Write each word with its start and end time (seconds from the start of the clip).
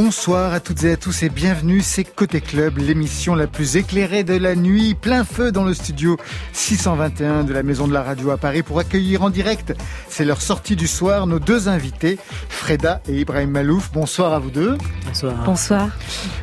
Bonsoir 0.00 0.52
à 0.52 0.60
toutes 0.60 0.84
et 0.84 0.92
à 0.92 0.96
tous 0.96 1.24
et 1.24 1.28
bienvenue, 1.28 1.80
c'est 1.80 2.04
Côté 2.04 2.40
Club, 2.40 2.78
l'émission 2.78 3.34
la 3.34 3.48
plus 3.48 3.74
éclairée 3.74 4.22
de 4.22 4.34
la 4.34 4.54
nuit, 4.54 4.94
plein 4.94 5.24
feu 5.24 5.50
dans 5.50 5.64
le 5.64 5.74
studio 5.74 6.16
621 6.52 7.42
de 7.42 7.52
la 7.52 7.64
Maison 7.64 7.88
de 7.88 7.92
la 7.92 8.04
Radio 8.04 8.30
à 8.30 8.36
Paris 8.36 8.62
pour 8.62 8.78
accueillir 8.78 9.24
en 9.24 9.30
direct, 9.30 9.74
c'est 10.08 10.24
leur 10.24 10.40
sortie 10.40 10.76
du 10.76 10.86
soir, 10.86 11.26
nos 11.26 11.40
deux 11.40 11.68
invités, 11.68 12.16
Freda 12.48 13.02
et 13.08 13.14
Ibrahim 13.22 13.50
Malouf. 13.50 13.90
Bonsoir 13.92 14.34
à 14.34 14.38
vous 14.38 14.50
deux. 14.50 14.78
Bonsoir. 15.04 15.34
Bonsoir. 15.44 15.88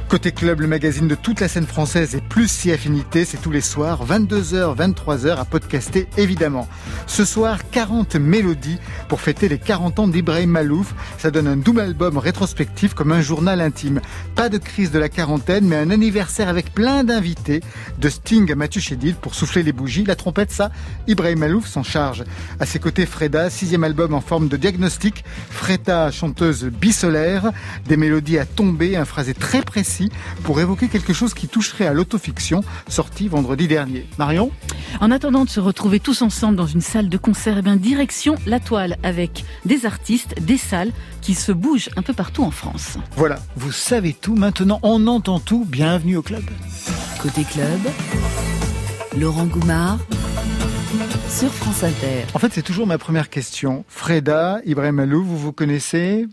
Côté 0.10 0.34
Club, 0.34 0.60
le 0.60 0.68
magazine 0.68 1.08
de 1.08 1.16
toute 1.16 1.40
la 1.40 1.48
scène 1.48 1.66
française 1.66 2.14
et 2.14 2.22
plus 2.22 2.50
si 2.50 2.74
affinité, 2.74 3.24
c'est 3.24 3.42
tous 3.42 3.52
les 3.52 3.62
soirs, 3.62 4.06
22h, 4.06 4.76
23h 4.76 5.38
à 5.38 5.46
podcaster 5.46 6.08
évidemment. 6.18 6.68
Ce 7.08 7.24
soir, 7.24 7.70
40 7.72 8.16
mélodies 8.16 8.80
pour 9.08 9.22
fêter 9.22 9.48
les 9.48 9.60
40 9.60 10.00
ans 10.00 10.08
d'Ibrahim 10.10 10.50
Malouf. 10.50 10.94
Ça 11.18 11.32
donne 11.32 11.48
un 11.48 11.58
double 11.58 11.80
album 11.80 12.18
rétrospectif 12.18 12.94
comme 12.94 13.14
un 13.14 13.22
jour 13.22 13.42
journal. 13.46 13.72
Pas 14.36 14.50
de 14.50 14.58
crise 14.58 14.92
de 14.92 15.00
la 15.00 15.08
quarantaine, 15.08 15.66
mais 15.66 15.76
un 15.76 15.92
anniversaire 15.92 16.50
avec 16.50 16.74
plein 16.74 17.04
d'invités, 17.04 17.62
de 18.00 18.10
Sting 18.10 18.52
à 18.52 18.56
Mathieu 18.56 18.82
Chédid 18.82 19.16
pour 19.16 19.36
souffler 19.36 19.64
les 19.64 19.72
bougies. 19.72 20.04
La 20.04 20.16
trompette, 20.16 20.52
ça, 20.52 20.72
Ibrahim 21.08 21.40
Malouf 21.40 21.68
s'en 21.68 21.84
charge. 21.84 22.24
À 22.60 22.66
ses 22.66 22.80
côtés, 22.80 23.06
Freda, 23.06 23.50
sixième 23.50 23.84
album 23.84 24.14
en 24.14 24.22
forme 24.22 24.48
de 24.48 24.58
diagnostic. 24.58 25.24
Freda, 25.50 26.12
chanteuse 26.12 26.66
bisolaire, 26.66 27.52
des 27.88 27.98
mélodies 27.98 28.40
à 28.40 28.46
tomber, 28.46 28.98
un 28.98 29.06
phrasé 29.06 29.34
très 29.34 29.62
précis 29.62 30.12
pour 30.44 30.60
évoquer 30.60 30.88
quelque 30.88 31.14
chose 31.14 31.34
qui 31.34 31.48
toucherait 31.48 31.88
à 31.88 31.94
l'autofiction, 31.94 32.64
sorti 32.88 33.28
vendredi 33.28 33.68
dernier. 33.68 34.08
Marion? 34.18 34.52
En 35.02 35.12
attendant 35.12 35.46
de 35.46 35.50
se 35.50 35.60
retrouver 35.60 36.00
tous 36.00 36.22
ensemble 36.22 36.56
dans 36.56 36.68
une 36.68 36.82
salle 36.82 37.10
de 37.10 37.18
concert, 37.18 37.58
eh 37.60 37.62
bien, 37.62 37.76
direction 37.76 38.36
la 38.46 38.60
toile 38.60 38.98
avec 39.04 39.46
des 39.66 39.86
artistes, 39.86 40.36
des 40.42 40.58
salles 40.58 40.92
qui 41.22 41.34
se 41.34 41.52
bougent 41.52 41.90
un 41.96 42.04
peu 42.04 42.14
partout 42.14 42.44
en 42.44 42.52
France. 42.52 42.98
Voilà, 43.16 43.25
vous 43.56 43.72
savez 43.72 44.14
tout 44.14 44.36
maintenant, 44.36 44.80
on 44.84 45.08
entend 45.08 45.40
tout. 45.40 45.66
Bienvenue 45.66 46.18
au 46.18 46.22
club. 46.22 46.44
Côté 47.22 47.44
club, 47.44 47.80
Laurent 49.18 49.46
Goumard 49.46 50.00
sur 51.30 51.52
France 51.52 51.84
Inter. 51.84 52.26
En 52.34 52.40
fait, 52.40 52.52
c'est 52.54 52.62
toujours 52.62 52.88
ma 52.88 52.98
première 52.98 53.30
question. 53.30 53.84
Freda, 53.88 54.60
Ibrahim 54.66 55.00
Alou, 55.00 55.24
vous 55.24 55.38
vous 55.38 55.52
connaissez? 55.52 56.28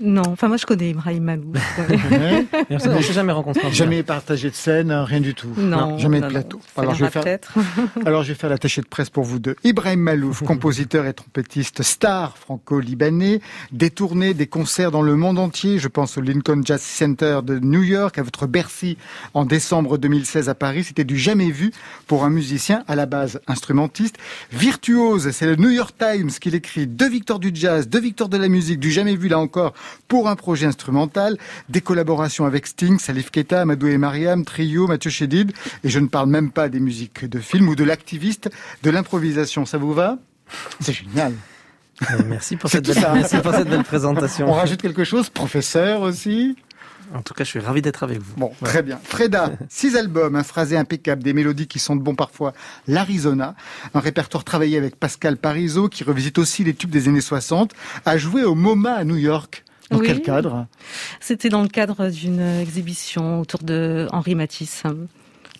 Non, 0.00 0.22
enfin 0.26 0.48
moi 0.48 0.56
je 0.56 0.64
connais 0.64 0.90
Ibrahim 0.90 1.24
Malou. 1.24 1.52
ouais. 2.10 2.46
on 2.70 2.74
ne 2.74 3.02
s'est 3.02 3.12
jamais 3.12 3.32
rencontré. 3.32 3.70
Jamais 3.70 4.02
partagé 4.02 4.48
de 4.48 4.54
scène, 4.54 4.90
rien 4.92 5.20
du 5.20 5.34
tout. 5.34 5.52
Non, 5.58 5.98
jamais 5.98 6.20
de 6.20 6.26
plateau. 6.26 6.60
Alors 6.76 6.94
je, 6.94 7.04
vais 7.04 7.10
faire, 7.10 7.24
alors 8.06 8.22
je 8.22 8.28
vais 8.28 8.34
faire 8.34 8.48
l'attaché 8.48 8.80
de 8.80 8.86
presse 8.86 9.10
pour 9.10 9.24
vous 9.24 9.38
deux. 9.38 9.56
Ibrahim 9.62 10.00
Malouf, 10.00 10.42
compositeur 10.46 11.04
et 11.04 11.12
trompettiste 11.12 11.82
star 11.82 12.38
franco-libanais, 12.38 13.40
détourné 13.72 14.32
des 14.32 14.46
concerts 14.46 14.90
dans 14.90 15.02
le 15.02 15.16
monde 15.16 15.38
entier. 15.38 15.78
Je 15.78 15.88
pense 15.88 16.16
au 16.16 16.22
Lincoln 16.22 16.62
Jazz 16.64 16.80
Center 16.80 17.40
de 17.44 17.58
New 17.58 17.82
York, 17.82 18.18
à 18.18 18.22
votre 18.22 18.46
Bercy 18.46 18.96
en 19.34 19.44
décembre 19.44 19.98
2016 19.98 20.48
à 20.48 20.54
Paris. 20.54 20.84
C'était 20.84 21.04
du 21.04 21.18
jamais 21.18 21.50
vu 21.50 21.72
pour 22.06 22.24
un 22.24 22.30
musicien 22.30 22.84
à 22.88 22.96
la 22.96 23.04
base 23.04 23.40
instrumentiste. 23.48 24.16
Virtuose, 24.50 25.30
c'est 25.32 25.46
le 25.46 25.56
New 25.56 25.70
York 25.70 25.94
Times 25.98 26.30
qui 26.30 26.50
l'écrit. 26.50 26.86
Deux 26.86 27.10
victoires 27.10 27.38
du 27.38 27.50
jazz, 27.52 27.86
deux 27.86 28.00
victoires 28.00 28.30
de 28.30 28.38
la 28.38 28.48
musique, 28.48 28.80
du 28.80 28.90
jamais 28.90 29.14
vu 29.14 29.28
là 29.28 29.38
encore 29.38 29.74
pour 30.08 30.28
un 30.28 30.36
projet 30.36 30.66
instrumental, 30.66 31.36
des 31.68 31.80
collaborations 31.80 32.44
avec 32.44 32.66
Sting, 32.66 32.98
Salif 32.98 33.30
Keita, 33.30 33.62
Amadou 33.62 33.86
et 33.88 33.98
Mariam, 33.98 34.44
Trio, 34.44 34.86
Mathieu 34.86 35.10
Chédid, 35.10 35.52
et 35.84 35.88
je 35.88 35.98
ne 35.98 36.06
parle 36.06 36.28
même 36.28 36.50
pas 36.50 36.68
des 36.68 36.80
musiques 36.80 37.24
de 37.24 37.38
films 37.38 37.68
ou 37.68 37.76
de 37.76 37.84
l'activiste, 37.84 38.50
de 38.82 38.90
l'improvisation. 38.90 39.66
Ça 39.66 39.78
vous 39.78 39.92
va? 39.92 40.18
C'est 40.80 40.92
génial. 40.92 41.32
Euh, 42.10 42.22
merci 42.26 42.56
pour, 42.56 42.70
cette 42.70 42.86
belle, 42.86 43.04
merci 43.12 43.36
pour 43.38 43.52
cette 43.52 43.68
belle 43.68 43.84
présentation. 43.84 44.48
On 44.48 44.54
rajoute 44.54 44.80
quelque 44.80 45.04
chose, 45.04 45.28
professeur 45.28 46.00
aussi? 46.00 46.56
En 47.14 47.22
tout 47.22 47.34
cas, 47.34 47.44
je 47.44 47.50
suis 47.50 47.58
ravi 47.58 47.82
d'être 47.82 48.04
avec 48.04 48.20
vous. 48.20 48.34
Bon, 48.36 48.52
très 48.64 48.82
bien. 48.82 49.00
Freda, 49.02 49.52
six 49.68 49.96
albums, 49.96 50.36
un 50.36 50.44
phrasé 50.44 50.76
impeccable, 50.76 51.22
des 51.22 51.32
mélodies 51.32 51.66
qui 51.66 51.78
sont 51.78 51.96
de 51.96 52.02
bon 52.02 52.14
parfois. 52.14 52.52
L'Arizona, 52.86 53.56
un 53.94 54.00
répertoire 54.00 54.44
travaillé 54.44 54.78
avec 54.78 54.96
Pascal 54.96 55.36
Parizeau, 55.36 55.88
qui 55.88 56.04
revisite 56.04 56.38
aussi 56.38 56.62
les 56.62 56.74
tubes 56.74 56.90
des 56.90 57.08
années 57.08 57.20
60, 57.20 57.72
a 58.04 58.16
joué 58.16 58.44
au 58.44 58.54
MoMA 58.54 58.92
à 58.92 59.04
New 59.04 59.16
York. 59.16 59.64
Dans 59.90 59.98
quel 59.98 60.22
cadre? 60.22 60.66
C'était 61.20 61.48
dans 61.48 61.62
le 61.62 61.68
cadre 61.68 62.08
d'une 62.08 62.40
exhibition 62.40 63.40
autour 63.40 63.60
de 63.62 64.06
Henri 64.12 64.34
Matisse. 64.34 64.84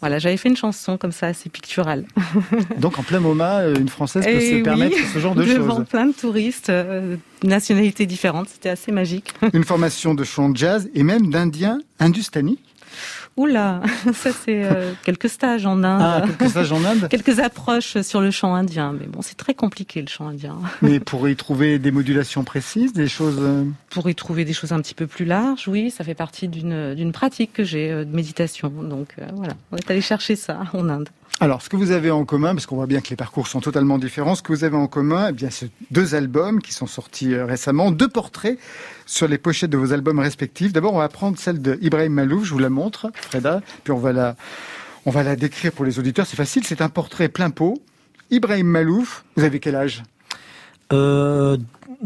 Voilà, 0.00 0.18
j'avais 0.18 0.38
fait 0.38 0.48
une 0.48 0.56
chanson 0.56 0.96
comme 0.96 1.12
ça, 1.12 1.26
assez 1.26 1.50
picturale. 1.50 2.06
Donc 2.78 2.98
en 2.98 3.02
plein 3.02 3.20
moment, 3.20 3.60
une 3.60 3.88
Française 3.88 4.24
peut 4.24 4.40
se 4.40 4.62
permettre 4.62 4.96
ce 5.12 5.18
genre 5.18 5.34
de 5.34 5.44
choses. 5.44 5.56
Devant 5.56 5.84
plein 5.84 6.06
de 6.06 6.12
touristes, 6.12 6.70
euh, 6.70 7.16
nationalités 7.42 8.06
différentes, 8.06 8.48
c'était 8.48 8.70
assez 8.70 8.92
magique. 8.92 9.34
Une 9.52 9.64
formation 9.64 10.14
de 10.14 10.24
chant 10.24 10.54
jazz 10.54 10.88
et 10.94 11.02
même 11.02 11.30
d'Indiens 11.30 11.80
hindustani 11.98 12.58
Oula, 13.36 13.80
ça 14.12 14.32
c'est 14.32 14.64
euh, 14.64 14.92
quelques 15.04 15.28
stages 15.28 15.64
en 15.64 15.82
Inde. 15.82 16.02
Ah, 16.02 16.22
quelques 16.26 16.50
stages 16.50 16.72
en 16.72 16.84
Inde 16.84 17.08
Quelques 17.10 17.38
approches 17.38 18.00
sur 18.02 18.20
le 18.20 18.30
chant 18.30 18.54
indien. 18.54 18.92
Mais 18.92 19.06
bon, 19.06 19.22
c'est 19.22 19.36
très 19.36 19.54
compliqué 19.54 20.00
le 20.00 20.08
chant 20.08 20.28
indien. 20.28 20.56
Mais 20.82 21.00
pour 21.00 21.28
y 21.28 21.36
trouver 21.36 21.78
des 21.78 21.90
modulations 21.90 22.44
précises, 22.44 22.92
des 22.92 23.08
choses... 23.08 23.38
Euh, 23.40 23.64
pour 23.88 24.10
y 24.10 24.14
trouver 24.14 24.44
des 24.44 24.52
choses 24.52 24.72
un 24.72 24.80
petit 24.80 24.94
peu 24.94 25.06
plus 25.06 25.24
larges, 25.24 25.68
oui, 25.68 25.90
ça 25.90 26.04
fait 26.04 26.14
partie 26.14 26.48
d'une 26.48 27.12
pratique 27.12 27.52
que 27.52 27.64
j'ai 27.64 27.90
euh, 27.90 28.04
de 28.04 28.14
méditation. 28.14 28.68
Donc 28.68 29.14
voilà, 29.34 29.54
on 29.72 29.76
est 29.76 29.90
allé 29.90 30.00
chercher 30.00 30.36
ça 30.36 30.60
en 30.72 30.88
Inde. 30.88 31.08
Alors, 31.38 31.62
ce 31.62 31.70
que 31.70 31.76
vous 31.76 31.90
avez 31.90 32.10
en 32.10 32.24
commun, 32.26 32.54
parce 32.54 32.66
qu'on 32.66 32.76
voit 32.76 32.86
bien 32.86 33.00
que 33.00 33.08
les 33.08 33.16
parcours 33.16 33.46
sont 33.46 33.60
totalement 33.60 33.96
différents, 33.96 34.34
ce 34.34 34.42
que 34.42 34.52
vous 34.52 34.64
avez 34.64 34.76
en 34.76 34.88
commun, 34.88 35.28
eh 35.30 35.32
bien, 35.32 35.48
c'est 35.48 35.70
deux 35.90 36.14
albums 36.14 36.60
qui 36.60 36.74
sont 36.74 36.86
sortis 36.86 37.34
récemment, 37.34 37.90
deux 37.90 38.08
portraits 38.08 38.58
sur 39.06 39.26
les 39.26 39.38
pochettes 39.38 39.70
de 39.70 39.78
vos 39.78 39.92
albums 39.94 40.18
respectifs. 40.18 40.72
D'abord, 40.72 40.92
on 40.92 40.98
va 40.98 41.08
prendre 41.08 41.38
celle 41.38 41.62
de 41.62 41.78
Ibrahim 41.80 42.12
Malouf, 42.12 42.44
je 42.44 42.52
vous 42.52 42.58
la 42.58 42.68
montre, 42.68 43.10
Freda, 43.14 43.62
puis 43.84 43.92
on 43.92 43.98
va 43.98 44.12
la, 44.12 44.36
on 45.06 45.10
va 45.10 45.22
la 45.22 45.34
décrire 45.34 45.72
pour 45.72 45.86
les 45.86 45.98
auditeurs. 45.98 46.26
C'est 46.26 46.36
facile, 46.36 46.64
c'est 46.66 46.82
un 46.82 46.90
portrait 46.90 47.28
plein 47.28 47.48
pot. 47.48 47.80
Ibrahim 48.30 48.66
Malouf, 48.66 49.24
vous 49.36 49.44
avez 49.44 49.60
quel 49.60 49.76
âge? 49.76 50.02
Euh, 50.92 51.56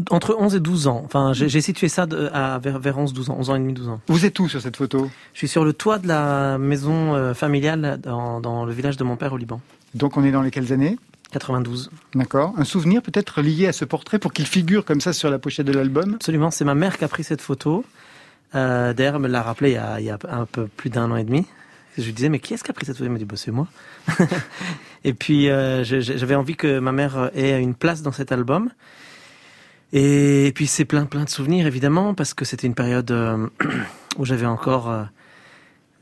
entre 0.09 0.35
11 0.37 0.55
et 0.55 0.59
12 0.59 0.87
ans. 0.87 1.01
Enfin, 1.05 1.31
j'ai 1.33 1.61
situé 1.61 1.87
ça 1.87 2.05
à, 2.33 2.59
vers, 2.59 2.79
vers 2.79 2.97
11, 2.97 3.13
12 3.13 3.29
ans, 3.29 3.37
11 3.39 3.49
ans 3.49 3.55
et 3.55 3.59
demi, 3.59 3.73
12 3.73 3.89
ans. 3.89 4.01
Vous 4.07 4.25
êtes 4.25 4.39
où 4.39 4.47
sur 4.47 4.61
cette 4.61 4.77
photo? 4.77 5.09
Je 5.33 5.39
suis 5.39 5.47
sur 5.47 5.63
le 5.63 5.73
toit 5.73 5.99
de 5.99 6.07
la 6.07 6.57
maison 6.57 7.15
euh, 7.15 7.33
familiale 7.33 7.99
dans, 8.03 8.41
dans 8.41 8.65
le 8.65 8.73
village 8.73 8.97
de 8.97 9.03
mon 9.03 9.15
père 9.15 9.33
au 9.33 9.37
Liban. 9.37 9.61
Donc 9.93 10.17
on 10.17 10.23
est 10.23 10.31
dans 10.31 10.41
les 10.41 10.51
quelles 10.51 10.73
années? 10.73 10.97
92. 11.31 11.89
D'accord. 12.13 12.53
Un 12.57 12.63
souvenir 12.63 13.01
peut-être 13.01 13.41
lié 13.41 13.67
à 13.67 13.73
ce 13.73 13.85
portrait 13.85 14.19
pour 14.19 14.31
qu'il 14.31 14.45
figure 14.45 14.85
comme 14.85 15.01
ça 15.01 15.13
sur 15.13 15.29
la 15.29 15.39
pochette 15.39 15.65
de 15.65 15.73
l'album? 15.73 16.15
Absolument. 16.15 16.51
C'est 16.51 16.65
ma 16.65 16.75
mère 16.75 16.97
qui 16.97 17.03
a 17.03 17.07
pris 17.07 17.23
cette 17.23 17.41
photo. 17.41 17.83
Euh, 18.53 18.93
D'ailleurs, 18.93 19.15
elle 19.15 19.21
me 19.21 19.27
l'a 19.27 19.41
rappelé 19.41 19.77
il 19.99 20.05
y, 20.05 20.09
a, 20.09 20.17
un 20.29 20.45
peu 20.45 20.67
plus 20.67 20.89
d'un 20.89 21.11
an 21.11 21.15
et 21.15 21.23
demi. 21.23 21.45
Je 21.97 22.03
lui 22.03 22.13
disais, 22.13 22.29
mais 22.29 22.39
qui 22.39 22.53
est-ce 22.53 22.63
qui 22.63 22.71
a 22.71 22.73
pris 22.73 22.85
cette 22.85 22.97
photo? 22.97 23.05
Elle 23.05 23.13
me 23.13 23.17
dit, 23.17 23.25
bah, 23.25 23.35
c'est 23.37 23.51
moi. 23.51 23.67
et 25.03 25.13
puis, 25.13 25.49
euh, 25.49 25.83
j'avais 25.83 26.35
envie 26.35 26.55
que 26.55 26.79
ma 26.79 26.91
mère 26.91 27.31
ait 27.33 27.61
une 27.61 27.75
place 27.75 28.01
dans 28.01 28.11
cet 28.11 28.31
album. 28.31 28.69
Et, 29.93 30.51
puis, 30.55 30.67
c'est 30.67 30.83
plein, 30.83 31.05
plein 31.05 31.23
de 31.23 31.29
souvenirs, 31.29 31.67
évidemment, 31.67 32.13
parce 32.13 32.33
que 32.33 32.43
c'était 32.43 32.67
une 32.67 32.75
période 32.75 33.09
euh, 33.11 33.47
où 34.17 34.25
j'avais 34.25 34.45
encore 34.45 34.89
euh, 34.89 35.03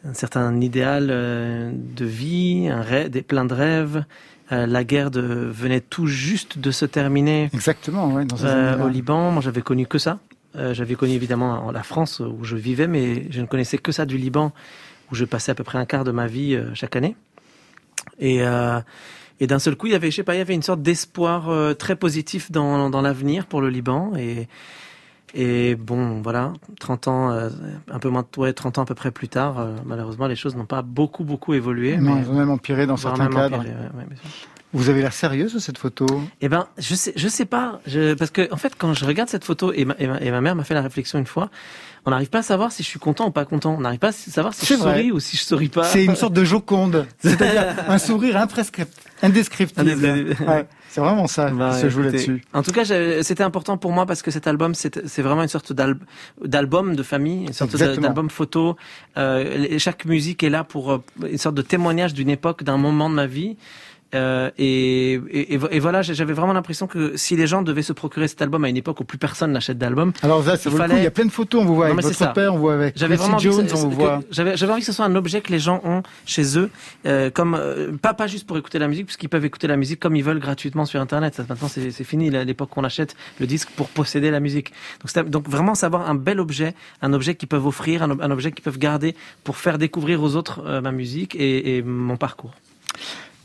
un 0.03 0.13
certain 0.15 0.59
idéal 0.61 1.07
de 1.07 2.05
vie, 2.05 2.69
un 2.71 2.81
rêve, 2.81 3.09
des, 3.09 3.21
plein 3.21 3.45
de 3.45 3.53
rêves. 3.53 4.03
La 4.51 4.83
guerre 4.83 5.09
de, 5.09 5.21
venait 5.21 5.79
tout 5.79 6.05
juste 6.05 6.59
de 6.59 6.69
se 6.69 6.85
terminer. 6.85 7.49
Exactement, 7.53 8.13
ouais, 8.13 8.23
dans 8.23 8.85
au 8.85 8.87
Liban. 8.87 9.31
Moi, 9.31 9.41
j'avais 9.41 9.63
connu 9.63 9.87
que 9.87 9.97
ça. 9.97 10.19
J'avais 10.53 10.93
connu 10.93 11.13
évidemment 11.13 11.71
la 11.71 11.81
France 11.81 12.19
où 12.19 12.43
je 12.43 12.55
vivais, 12.55 12.85
mais 12.85 13.25
je 13.31 13.41
ne 13.41 13.47
connaissais 13.47 13.79
que 13.79 13.91
ça 13.91 14.05
du 14.05 14.15
Liban, 14.15 14.53
où 15.13 15.15
je 15.15 15.25
passais 15.25 15.51
à 15.51 15.55
peu 15.55 15.63
près 15.63 15.77
un 15.77 15.85
quart 15.85 16.03
de 16.03 16.11
ma 16.11 16.25
vie 16.25 16.59
chaque 16.73 16.95
année. 16.95 17.15
Et, 18.19 18.39
et 19.39 19.47
d'un 19.47 19.59
seul 19.59 19.75
coup, 19.75 19.85
il 19.85 19.93
y 19.93 19.95
avait, 19.95 20.09
je 20.09 20.15
sais 20.15 20.23
pas, 20.23 20.33
il 20.33 20.39
y 20.39 20.41
avait 20.41 20.55
une 20.55 20.63
sorte 20.63 20.81
d'espoir 20.81 21.75
très 21.77 21.95
positif 21.95 22.51
dans, 22.51 22.89
dans 22.89 23.01
l'avenir 23.01 23.45
pour 23.45 23.61
le 23.61 23.69
Liban. 23.69 24.13
Et, 24.17 24.47
et 25.35 25.75
bon, 25.75 26.21
voilà, 26.21 26.53
30 26.79 27.07
ans, 27.07 27.29
un 27.29 27.99
peu 27.99 28.09
moins, 28.09 28.25
ouais, 28.37 28.53
30 28.53 28.79
ans 28.79 28.81
à 28.81 28.85
peu 28.85 28.95
près 28.95 29.11
plus 29.11 29.29
tard, 29.29 29.67
malheureusement, 29.85 30.25
les 30.25 30.35
choses 30.35 30.55
n'ont 30.55 30.65
pas 30.65 30.81
beaucoup, 30.81 31.23
beaucoup 31.23 31.53
évolué. 31.53 31.95
Non, 31.97 32.15
mais 32.15 32.21
elles 32.21 32.29
ont 32.31 32.37
même 32.37 32.49
empiré 32.49 32.87
dans 32.87 32.97
certains 32.97 33.27
cadres. 33.27 33.59
Empiré, 33.59 33.73
ouais, 33.73 34.05
vous 34.73 34.89
avez 34.89 35.01
l'air 35.01 35.13
sérieuse 35.13 35.51
sur 35.51 35.61
cette 35.61 35.77
photo? 35.77 36.07
Eh 36.41 36.49
ben, 36.49 36.65
je 36.79 36.95
sais, 36.95 37.13
je 37.15 37.27
sais 37.27 37.45
pas, 37.45 37.79
je, 37.85 38.15
parce 38.15 38.31
que 38.31 38.51
en 38.51 38.57
fait, 38.57 38.73
quand 38.75 38.95
je 38.95 39.05
regarde 39.05 39.29
cette 39.29 39.43
photo 39.43 39.71
et 39.71 39.85
ma, 39.85 39.95
et 39.99 40.07
ma, 40.07 40.19
et 40.19 40.31
ma 40.31 40.41
mère 40.41 40.55
m'a 40.55 40.63
fait 40.63 40.73
la 40.73 40.81
réflexion 40.81 41.19
une 41.19 41.27
fois, 41.27 41.51
on 42.05 42.11
n'arrive 42.11 42.29
pas 42.29 42.39
à 42.39 42.43
savoir 42.43 42.71
si 42.71 42.83
je 42.83 42.87
suis 42.87 42.99
content 42.99 43.27
ou 43.27 43.31
pas 43.31 43.45
content. 43.45 43.75
On 43.77 43.81
n'arrive 43.81 43.99
pas 43.99 44.09
à 44.09 44.11
savoir 44.11 44.53
si 44.53 44.65
je 44.65 44.73
vrai. 44.75 44.97
souris 44.97 45.11
ou 45.11 45.19
si 45.19 45.37
je 45.37 45.43
souris 45.43 45.69
pas. 45.69 45.85
C'est 45.85 46.03
une 46.03 46.15
sorte 46.15 46.33
de 46.33 46.43
joconde, 46.43 47.07
c'est-à-dire 47.19 47.75
un 47.87 47.97
sourire 47.97 48.45
indescriptible. 49.21 50.35
Ouais. 50.47 50.67
C'est 50.93 51.01
vraiment 51.01 51.25
ça 51.25 51.49
bah, 51.49 51.71
qui 51.73 51.81
se 51.81 51.89
joue 51.89 52.03
là-dessus. 52.03 52.43
En 52.53 52.61
tout 52.61 52.71
cas, 52.71 52.85
c'était 53.23 53.41
important 53.41 53.77
pour 53.77 53.91
moi 53.91 54.05
parce 54.05 54.21
que 54.21 54.29
cet 54.29 54.45
album, 54.45 54.75
c'est 54.75 55.21
vraiment 55.21 55.41
une 55.41 55.47
sorte 55.47 55.73
d'album 55.73 56.95
de 56.95 57.01
famille, 57.01 57.47
une 57.47 57.53
sorte 57.53 57.75
d'album 57.75 58.29
photo. 58.29 58.75
Euh, 59.17 59.79
chaque 59.79 60.05
musique 60.05 60.43
est 60.43 60.51
là 60.51 60.63
pour 60.63 60.91
euh, 60.91 61.03
une 61.27 61.39
sorte 61.39 61.55
de 61.55 61.63
témoignage 61.63 62.13
d'une 62.13 62.29
époque, 62.29 62.63
d'un 62.63 62.77
moment 62.77 63.09
de 63.09 63.15
ma 63.15 63.25
vie. 63.25 63.57
Euh, 64.13 64.51
et, 64.57 65.13
et, 65.13 65.53
et, 65.53 65.79
voilà, 65.79 66.01
j'avais 66.01 66.33
vraiment 66.33 66.53
l'impression 66.53 66.87
que 66.87 67.17
si 67.17 67.35
les 67.35 67.47
gens 67.47 67.61
devaient 67.61 67.81
se 67.81 67.93
procurer 67.93 68.27
cet 68.27 68.41
album 68.41 68.63
à 68.63 68.69
une 68.69 68.77
époque 68.77 68.99
où 68.99 69.03
plus 69.03 69.17
personne 69.17 69.51
n'achète 69.51 69.77
d'album, 69.77 70.13
alors 70.21 70.43
ça, 70.43 70.57
ça 70.57 70.69
il, 70.69 70.77
fallait... 70.77 70.97
il 70.97 71.03
y 71.03 71.07
a 71.07 71.11
plein 71.11 71.25
de 71.25 71.31
photos, 71.31 71.61
on 71.61 71.65
vous 71.65 71.75
voit 71.75 71.87
avec 71.87 72.01
votre 72.01 72.33
père, 72.33 72.53
on 72.53 72.59
voit 72.59 72.75
avec 72.75 72.97
j'avais 72.97 73.15
vraiment 73.15 73.39
Jones, 73.39 73.67
on 73.73 73.77
vous 73.77 73.91
voit. 73.91 74.21
J'avais, 74.31 74.55
j'avais 74.57 74.71
envie 74.71 74.81
que 74.81 74.85
ce 74.85 74.93
soit 74.93 75.05
un 75.05 75.15
objet 75.15 75.41
que 75.41 75.51
les 75.51 75.59
gens 75.59 75.81
ont 75.83 76.03
chez 76.25 76.57
eux, 76.57 76.69
euh, 77.05 77.29
comme 77.29 77.55
euh, 77.55 77.91
pas 78.01 78.13
pas 78.13 78.27
juste 78.27 78.45
pour 78.45 78.57
écouter 78.57 78.79
la 78.79 78.87
musique, 78.87 79.05
puisqu'ils 79.05 79.29
peuvent 79.29 79.45
écouter 79.45 79.67
la 79.67 79.77
musique 79.77 79.99
comme 79.99 80.15
ils 80.15 80.23
veulent 80.23 80.39
gratuitement 80.39 80.85
sur 80.85 81.01
Internet. 81.01 81.35
Ça, 81.35 81.45
maintenant, 81.47 81.67
c'est, 81.67 81.91
c'est 81.91 82.03
fini 82.03 82.29
l'époque 82.29 82.69
qu'on 82.69 82.83
achète 82.83 83.15
le 83.39 83.47
disque 83.47 83.69
pour 83.75 83.87
posséder 83.89 84.31
la 84.31 84.39
musique. 84.39 84.71
Donc, 85.03 85.29
donc 85.29 85.49
vraiment 85.49 85.75
savoir 85.75 86.09
un 86.09 86.15
bel 86.15 86.39
objet, 86.39 86.75
un 87.01 87.13
objet 87.13 87.35
qu'ils 87.35 87.49
peuvent 87.49 87.65
offrir, 87.65 88.03
un, 88.03 88.11
un 88.19 88.31
objet 88.31 88.51
qu'ils 88.51 88.63
peuvent 88.63 88.79
garder 88.79 89.15
pour 89.43 89.57
faire 89.57 89.77
découvrir 89.77 90.21
aux 90.21 90.35
autres 90.35 90.81
ma 90.81 90.91
musique 90.91 91.35
et, 91.35 91.77
et 91.77 91.81
mon 91.81 92.17
parcours. 92.17 92.53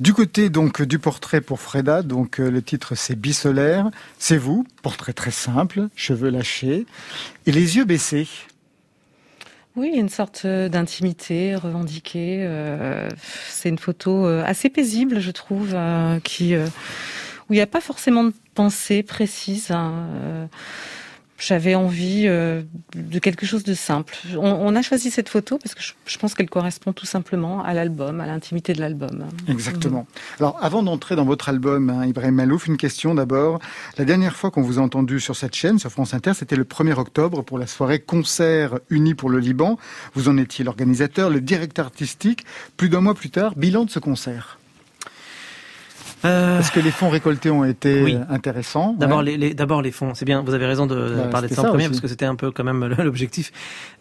Du 0.00 0.14
côté 0.14 0.48
donc 0.48 0.82
du 0.82 1.00
portrait 1.00 1.40
pour 1.40 1.60
Freda, 1.60 2.02
donc 2.02 2.38
euh, 2.38 2.52
le 2.52 2.62
titre 2.62 2.94
c'est 2.94 3.16
Bisolaire, 3.16 3.90
c'est 4.20 4.36
vous, 4.36 4.64
portrait 4.80 5.12
très 5.12 5.32
simple, 5.32 5.88
cheveux 5.96 6.30
lâchés 6.30 6.86
et 7.46 7.52
les 7.52 7.76
yeux 7.76 7.84
baissés. 7.84 8.28
Oui, 9.74 9.90
une 9.92 10.08
sorte 10.08 10.42
euh, 10.44 10.68
d'intimité 10.68 11.56
revendiquée. 11.56 12.44
Euh, 12.46 13.08
c'est 13.48 13.70
une 13.70 13.78
photo 13.78 14.26
assez 14.26 14.70
paisible, 14.70 15.18
je 15.18 15.32
trouve, 15.32 15.76
qui 16.22 16.54
où 16.56 17.54
il 17.54 17.56
n'y 17.56 17.60
a 17.60 17.66
pas 17.66 17.80
forcément 17.80 18.22
de 18.22 18.32
pensée 18.54 19.02
précise. 19.02 19.72
Hein, 19.72 20.48
j'avais 21.38 21.74
envie 21.74 22.24
euh, 22.26 22.62
de 22.94 23.18
quelque 23.18 23.46
chose 23.46 23.62
de 23.62 23.74
simple. 23.74 24.16
On, 24.36 24.74
a 24.74 24.82
choisi 24.82 25.10
cette 25.10 25.28
photo 25.28 25.58
parce 25.58 25.74
que 25.74 25.82
je, 25.82 26.18
pense 26.18 26.34
qu'elle 26.34 26.50
correspond 26.50 26.92
tout 26.92 27.06
simplement 27.06 27.62
à 27.62 27.74
l'album, 27.74 28.20
à 28.20 28.26
l'intimité 28.26 28.72
de 28.72 28.80
l'album. 28.80 29.26
Exactement. 29.46 30.06
Alors, 30.40 30.58
avant 30.60 30.82
d'entrer 30.82 31.14
dans 31.16 31.24
votre 31.24 31.48
album, 31.48 31.90
hein, 31.90 32.06
Ibrahim 32.06 32.34
Malouf, 32.34 32.66
une 32.66 32.76
question 32.76 33.14
d'abord. 33.14 33.60
La 33.96 34.04
dernière 34.04 34.36
fois 34.36 34.50
qu'on 34.50 34.62
vous 34.62 34.78
a 34.78 34.82
entendu 34.82 35.20
sur 35.20 35.36
cette 35.36 35.54
chaîne, 35.54 35.78
sur 35.78 35.90
France 35.90 36.12
Inter, 36.12 36.32
c'était 36.34 36.56
le 36.56 36.64
1er 36.64 36.94
octobre 36.94 37.42
pour 37.42 37.58
la 37.58 37.66
soirée 37.66 38.00
Concert 38.00 38.80
Uni 38.90 39.14
pour 39.14 39.30
le 39.30 39.38
Liban. 39.38 39.78
Vous 40.14 40.28
en 40.28 40.36
étiez 40.36 40.64
l'organisateur, 40.64 41.30
le 41.30 41.40
directeur 41.40 41.86
artistique. 41.86 42.44
Plus 42.76 42.88
d'un 42.88 43.00
mois 43.00 43.14
plus 43.14 43.30
tard, 43.30 43.54
bilan 43.56 43.84
de 43.84 43.90
ce 43.90 44.00
concert. 44.00 44.57
Euh... 46.24 46.60
Est-ce 46.60 46.72
que 46.72 46.80
les 46.80 46.90
fonds 46.90 47.10
récoltés 47.10 47.50
ont 47.50 47.64
été 47.64 48.16
intéressants? 48.28 48.94
D'abord, 48.98 49.22
les, 49.22 49.54
d'abord 49.54 49.82
les 49.82 49.92
fonds. 49.92 50.14
C'est 50.14 50.24
bien. 50.24 50.42
Vous 50.42 50.54
avez 50.54 50.66
raison 50.66 50.86
de 50.86 51.14
bah, 51.16 51.28
parler 51.30 51.48
de 51.48 51.54
ça 51.54 51.62
en 51.62 51.66
premier 51.66 51.88
parce 51.88 52.00
que 52.00 52.08
c'était 52.08 52.26
un 52.26 52.34
peu 52.34 52.50
quand 52.50 52.64
même 52.64 52.84
l'objectif 52.98 53.52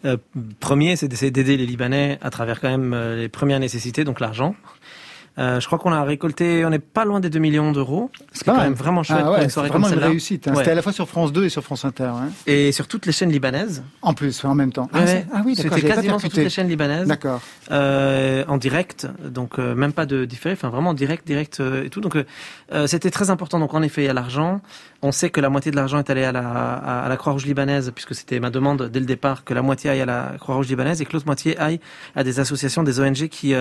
euh, 0.04 0.16
premier, 0.60 0.96
c'est 0.96 1.08
d'essayer 1.08 1.30
d'aider 1.30 1.56
les 1.56 1.66
Libanais 1.66 2.18
à 2.22 2.30
travers 2.30 2.60
quand 2.60 2.68
même 2.68 2.92
euh, 2.94 3.16
les 3.16 3.28
premières 3.28 3.60
nécessités, 3.60 4.04
donc 4.04 4.20
l'argent. 4.20 4.54
Euh, 5.38 5.60
je 5.60 5.66
crois 5.66 5.78
qu'on 5.78 5.92
a 5.92 6.02
récolté, 6.04 6.64
on 6.64 6.70
n'est 6.70 6.78
pas 6.78 7.04
loin 7.04 7.20
des 7.20 7.30
2 7.30 7.38
millions 7.38 7.72
d'euros. 7.72 8.10
C'est 8.32 8.44
quand 8.44 8.56
même 8.56 8.74
vraiment 8.74 9.02
chouette 9.02 9.22
ah 9.24 9.32
ouais, 9.32 9.46
vraiment 9.46 9.88
une 9.88 9.98
réussite. 9.98 10.48
Hein. 10.48 10.54
C'était 10.56 10.72
à 10.72 10.74
la 10.74 10.82
fois 10.82 10.92
sur 10.92 11.08
France 11.08 11.32
2 11.32 11.44
et 11.44 11.48
sur 11.48 11.62
France 11.62 11.84
Inter. 11.84 12.04
Hein. 12.04 12.30
Et 12.46 12.72
sur 12.72 12.88
toutes 12.88 13.06
les 13.06 13.12
chaînes 13.12 13.30
libanaises. 13.30 13.82
En 14.02 14.14
plus, 14.14 14.44
en 14.44 14.54
même 14.54 14.72
temps. 14.72 14.88
Ah, 14.92 15.00
ah 15.32 15.42
oui, 15.44 15.54
C'était 15.56 15.82
quasiment 15.82 16.18
sur 16.18 16.28
toutes 16.28 16.38
les 16.38 16.50
chaînes 16.50 16.68
libanaises. 16.68 17.06
D'accord. 17.06 17.40
Euh, 17.70 18.44
en 18.48 18.56
direct, 18.56 19.06
donc 19.24 19.58
euh, 19.58 19.74
même 19.74 19.92
pas 19.92 20.06
de 20.06 20.24
différé, 20.24 20.54
enfin 20.54 20.70
vraiment 20.70 20.94
direct, 20.94 21.26
direct 21.26 21.60
euh, 21.60 21.84
et 21.84 21.90
tout. 21.90 22.00
Donc 22.00 22.16
c'était 22.86 23.10
très 23.10 23.30
important. 23.30 23.58
Donc 23.58 23.74
en 23.74 23.82
effet, 23.82 24.02
il 24.02 24.06
y 24.06 24.08
a 24.08 24.12
l'argent. 24.12 24.60
On 25.02 25.12
sait 25.12 25.30
que 25.30 25.40
la 25.40 25.48
moitié 25.48 25.70
de 25.70 25.76
l'argent 25.76 25.98
est 25.98 26.10
allé 26.10 26.24
à 26.24 26.32
la, 26.32 26.40
à, 26.40 27.08
la 27.08 27.16
Croix-Rouge 27.16 27.46
libanaise, 27.46 27.92
puisque 27.94 28.14
c'était 28.14 28.40
ma 28.40 28.50
demande 28.50 28.90
dès 28.90 28.98
le 28.98 29.06
départ 29.06 29.44
que 29.44 29.54
la 29.54 29.62
moitié 29.62 29.90
aille 29.90 30.00
à 30.00 30.06
la 30.06 30.34
Croix-Rouge 30.40 30.68
libanaise 30.68 31.00
et 31.00 31.04
que 31.04 31.12
l'autre 31.12 31.26
moitié 31.26 31.56
aille 31.58 31.78
à 32.16 32.24
des 32.24 32.40
associations, 32.40 32.82
des 32.82 32.98
ONG 32.98 33.28
qui 33.28 33.54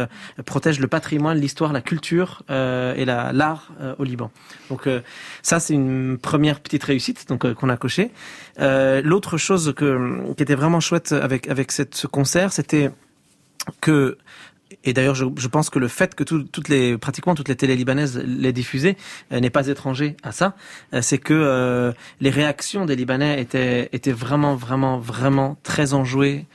protègent 0.46 0.80
le 0.80 0.88
patrimoine, 0.88 1.38
l'histoire, 1.38 1.67
la 1.74 1.82
culture 1.82 2.44
euh, 2.50 2.94
et 2.96 3.06
la 3.06 3.34
l'art 3.34 3.72
euh, 3.82 3.96
au 3.98 4.04
Liban. 4.04 4.32
Donc 4.70 4.88
euh, 4.88 5.02
ça 5.42 5.60
c'est 5.60 5.74
une 5.74 6.18
première 6.18 6.60
petite 6.60 6.84
réussite 6.84 7.28
donc 7.28 7.52
qu'on 7.54 7.70
a 7.70 7.78
coché. 7.78 8.12
L'autre 8.60 9.38
chose 9.38 9.74
que 9.76 10.34
qui 10.36 10.44
était 10.44 10.56
vraiment 10.56 10.80
chouette 10.80 11.12
avec 11.12 11.48
avec 11.48 11.72
ce 11.72 12.08
concert, 12.08 12.52
c'était 12.52 12.92
que 13.82 14.18
et 14.84 14.92
d'ailleurs, 14.92 15.16
je, 15.16 15.48
pense 15.48 15.70
que 15.70 15.80
le 15.80 15.88
fait 15.88 16.14
que 16.14 16.26
tout, 16.26 16.44
toutes 16.44 16.68
les, 16.68 16.98
pratiquement 16.98 17.36
toutes 17.36 17.48
les 17.48 17.56
télé 17.56 17.76
libanaises 17.76 18.22
l'aient 18.26 18.52
diffusé 18.52 18.98
n'est 19.32 19.50
pas 19.50 19.68
étranger 19.68 20.18
à 20.24 20.34
ça. 20.34 20.56
c'est 21.02 21.18
que 21.18 21.94
les 22.20 22.30
réactions 22.30 22.86
des 22.86 22.98
Libanais 22.98 23.42
étaient, 23.42 23.90
étaient 23.94 24.12
vraiment, 24.12 24.56
vraiment, 24.56 24.98
vraiment 24.98 25.58
très 25.64 25.94
enjouées, 25.94 26.46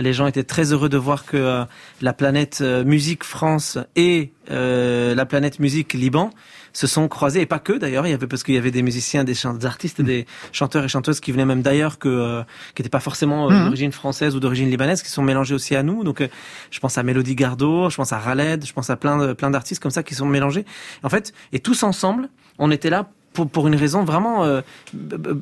les 0.00 0.12
gens 0.12 0.26
étaient 0.26 0.44
très 0.44 0.72
heureux 0.72 0.88
de 0.88 0.96
voir 0.96 1.24
que 1.24 1.36
euh, 1.36 1.64
la 2.00 2.12
planète 2.12 2.58
euh, 2.60 2.84
musique 2.84 3.24
France 3.24 3.78
et 3.96 4.32
euh, 4.50 5.14
la 5.14 5.26
planète 5.26 5.58
musique 5.58 5.94
Liban 5.94 6.30
se 6.72 6.86
sont 6.86 7.08
croisés. 7.08 7.40
Et 7.40 7.46
pas 7.46 7.58
que 7.58 7.72
d'ailleurs. 7.72 8.06
Il 8.06 8.10
y 8.10 8.12
avait 8.12 8.26
parce 8.26 8.42
qu'il 8.42 8.54
y 8.54 8.58
avait 8.58 8.70
des 8.70 8.82
musiciens 8.82 9.24
des, 9.24 9.32
des 9.32 9.66
artistes 9.66 10.02
des 10.02 10.26
chanteurs 10.52 10.84
et 10.84 10.88
chanteuses 10.88 11.20
qui 11.20 11.32
venaient 11.32 11.46
même 11.46 11.62
d'ailleurs 11.62 11.98
que 11.98 12.42
qui 12.74 12.82
n'étaient 12.82 12.90
pas 12.90 13.00
forcément 13.00 13.50
mhm. 13.50 13.64
d'origine 13.64 13.92
française 13.92 14.36
ou 14.36 14.40
d'origine 14.40 14.68
libanaise 14.68 15.02
qui 15.02 15.10
sont 15.10 15.22
mélangés 15.22 15.54
aussi 15.54 15.74
à 15.74 15.82
nous. 15.82 16.04
Donc 16.04 16.22
je 16.70 16.80
pense 16.80 16.98
à 16.98 17.02
Mélodie 17.02 17.34
Gardot 17.34 17.88
je 17.88 17.96
pense 17.96 18.12
à 18.12 18.18
Raled 18.18 18.64
je 18.66 18.72
pense 18.72 18.90
à 18.90 18.96
plein 18.96 19.16
de 19.16 19.32
plein 19.32 19.50
d'artistes 19.50 19.82
comme 19.82 19.90
ça 19.90 20.02
qui 20.02 20.14
sont 20.14 20.26
mélangés. 20.26 20.66
En 21.02 21.08
fait 21.08 21.32
et 21.52 21.58
tous 21.58 21.82
ensemble 21.82 22.28
on 22.58 22.70
était 22.70 22.90
là 22.90 23.08
pour, 23.36 23.48
pour 23.48 23.68
une 23.68 23.74
raison 23.74 24.02
vraiment 24.02 24.44
euh, 24.44 24.62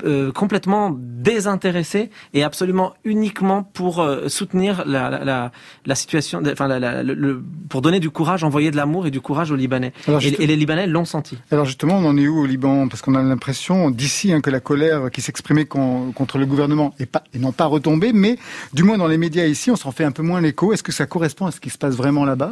euh, 0.04 0.32
complètement 0.32 0.96
désintéressée 0.98 2.10
et 2.34 2.42
absolument 2.42 2.94
uniquement 3.04 3.62
pour 3.62 4.00
euh, 4.00 4.28
soutenir 4.28 4.82
la, 4.84 5.08
la, 5.24 5.52
la, 5.86 5.94
situation, 5.94 6.42
enfin 6.44 6.66
le, 6.80 7.40
pour 7.68 7.82
donner 7.82 8.00
du 8.00 8.10
courage, 8.10 8.42
envoyer 8.42 8.72
de 8.72 8.76
l'amour 8.76 9.06
et 9.06 9.12
du 9.12 9.20
courage 9.20 9.52
aux 9.52 9.56
Libanais. 9.56 9.92
et, 10.08 10.46
les 10.46 10.56
Libanais 10.56 10.88
l'ont 10.88 11.04
senti. 11.04 11.38
Alors 11.52 11.66
justement, 11.66 11.98
on 11.98 12.04
en 12.04 12.16
est 12.16 12.26
où 12.26 12.40
au 12.40 12.46
Liban? 12.46 12.88
Parce 12.88 13.00
qu'on 13.00 13.14
a 13.14 13.22
l'impression 13.22 13.90
d'ici 13.90 14.32
hein, 14.32 14.40
que 14.40 14.50
la 14.50 14.60
colère 14.60 15.10
qui 15.12 15.20
s'exprimait 15.20 15.66
contre 15.66 16.38
le 16.38 16.46
gouvernement 16.46 16.94
est 16.98 17.06
pas 17.06 17.22
et 17.32 17.38
non 17.38 17.52
pas 17.52 17.66
retombée, 17.66 18.12
mais 18.12 18.38
du 18.72 18.82
moins 18.82 18.98
dans 18.98 19.06
les 19.06 19.18
médias 19.18 19.46
ici, 19.46 19.70
on 19.70 19.76
s'en 19.76 19.92
fait 19.92 20.04
un 20.04 20.12
peu 20.12 20.22
moins 20.22 20.40
l'écho. 20.40 20.72
Est-ce 20.72 20.82
que 20.82 20.92
ça 20.92 21.06
correspond 21.06 21.46
à 21.46 21.52
ce 21.52 21.60
qui 21.60 21.70
se 21.70 21.78
passe 21.78 21.94
vraiment 21.94 22.24
là-bas? 22.24 22.50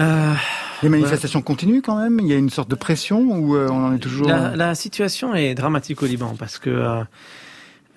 Euh, 0.00 0.34
les 0.82 0.88
manifestations 0.88 1.42
continuent 1.42 1.82
quand 1.82 1.96
même 1.96 2.18
Il 2.20 2.26
y 2.26 2.32
a 2.32 2.36
une 2.36 2.50
sorte 2.50 2.70
de 2.70 2.74
pression 2.74 3.20
ou 3.20 3.56
euh, 3.56 3.68
on 3.70 3.86
en 3.86 3.94
est 3.94 3.98
toujours... 3.98 4.28
La, 4.28 4.56
la, 4.56 4.74
situation 4.74 5.34
est 5.34 5.54
dramatique 5.54 6.02
au 6.02 6.06
Liban 6.06 6.34
parce 6.38 6.58
que 6.58 6.70
euh, 6.70 7.04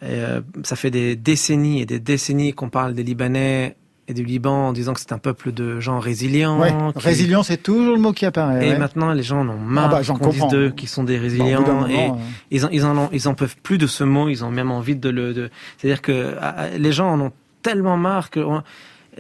euh, 0.04 0.42
ça 0.64 0.76
fait 0.76 0.92
des 0.92 1.16
décennies 1.16 1.82
et 1.82 1.86
des 1.86 2.00
décennies 2.00 2.54
qu'on 2.54 2.70
parle 2.70 2.94
des 2.94 3.04
Libanais 3.04 3.78
et 4.10 4.14
du 4.14 4.26
Liban 4.26 4.68
en 4.68 4.74
disant 4.74 4.94
que 4.94 5.00
c'est 5.00 5.14
un 5.14 5.18
peuple 5.18 5.54
de 5.54 5.80
gens 5.80 6.00
résilients. 6.00 6.60
Ouais, 6.60 6.74
Résilient, 6.96 7.42
c'est 7.42 7.56
toujours 7.58 7.96
le 7.96 8.02
mot 8.02 8.12
qui 8.12 8.26
apparaît. 8.26 8.68
Et 8.68 8.78
maintenant, 8.78 9.14
les 9.14 9.24
gens 9.24 9.42
en 9.42 9.50
ont 9.50 9.58
marre 9.58 9.92
ah 9.94 10.02
bah, 10.02 10.20
qu'on 10.20 10.30
dise 10.30 10.48
d'eux 10.52 10.72
qui 10.72 10.88
sont 10.88 11.06
des 11.06 11.18
résilients. 11.18 11.88
et 11.88 12.12
ils, 12.52 12.66
en, 12.66 12.70
ils, 12.70 12.84
en 12.84 12.98
ont, 12.98 13.10
ils 13.14 13.30
en 13.30 13.34
peuvent 13.34 13.56
plus 13.64 13.78
de 13.78 13.88
ce 13.88 14.04
mot. 14.04 14.28
Ils 14.28 14.44
ont 14.44 14.52
même 14.52 14.72
envie 14.72 14.98
de 14.98 15.08
le. 15.08 15.34
De... 15.34 15.50
C'est-à-dire 15.78 16.02
que 16.02 16.36
les 16.78 16.92
gens 16.92 17.14
en 17.14 17.22
ont 17.22 17.32
tellement 17.62 17.96
marre 17.96 18.30
que 18.30 18.42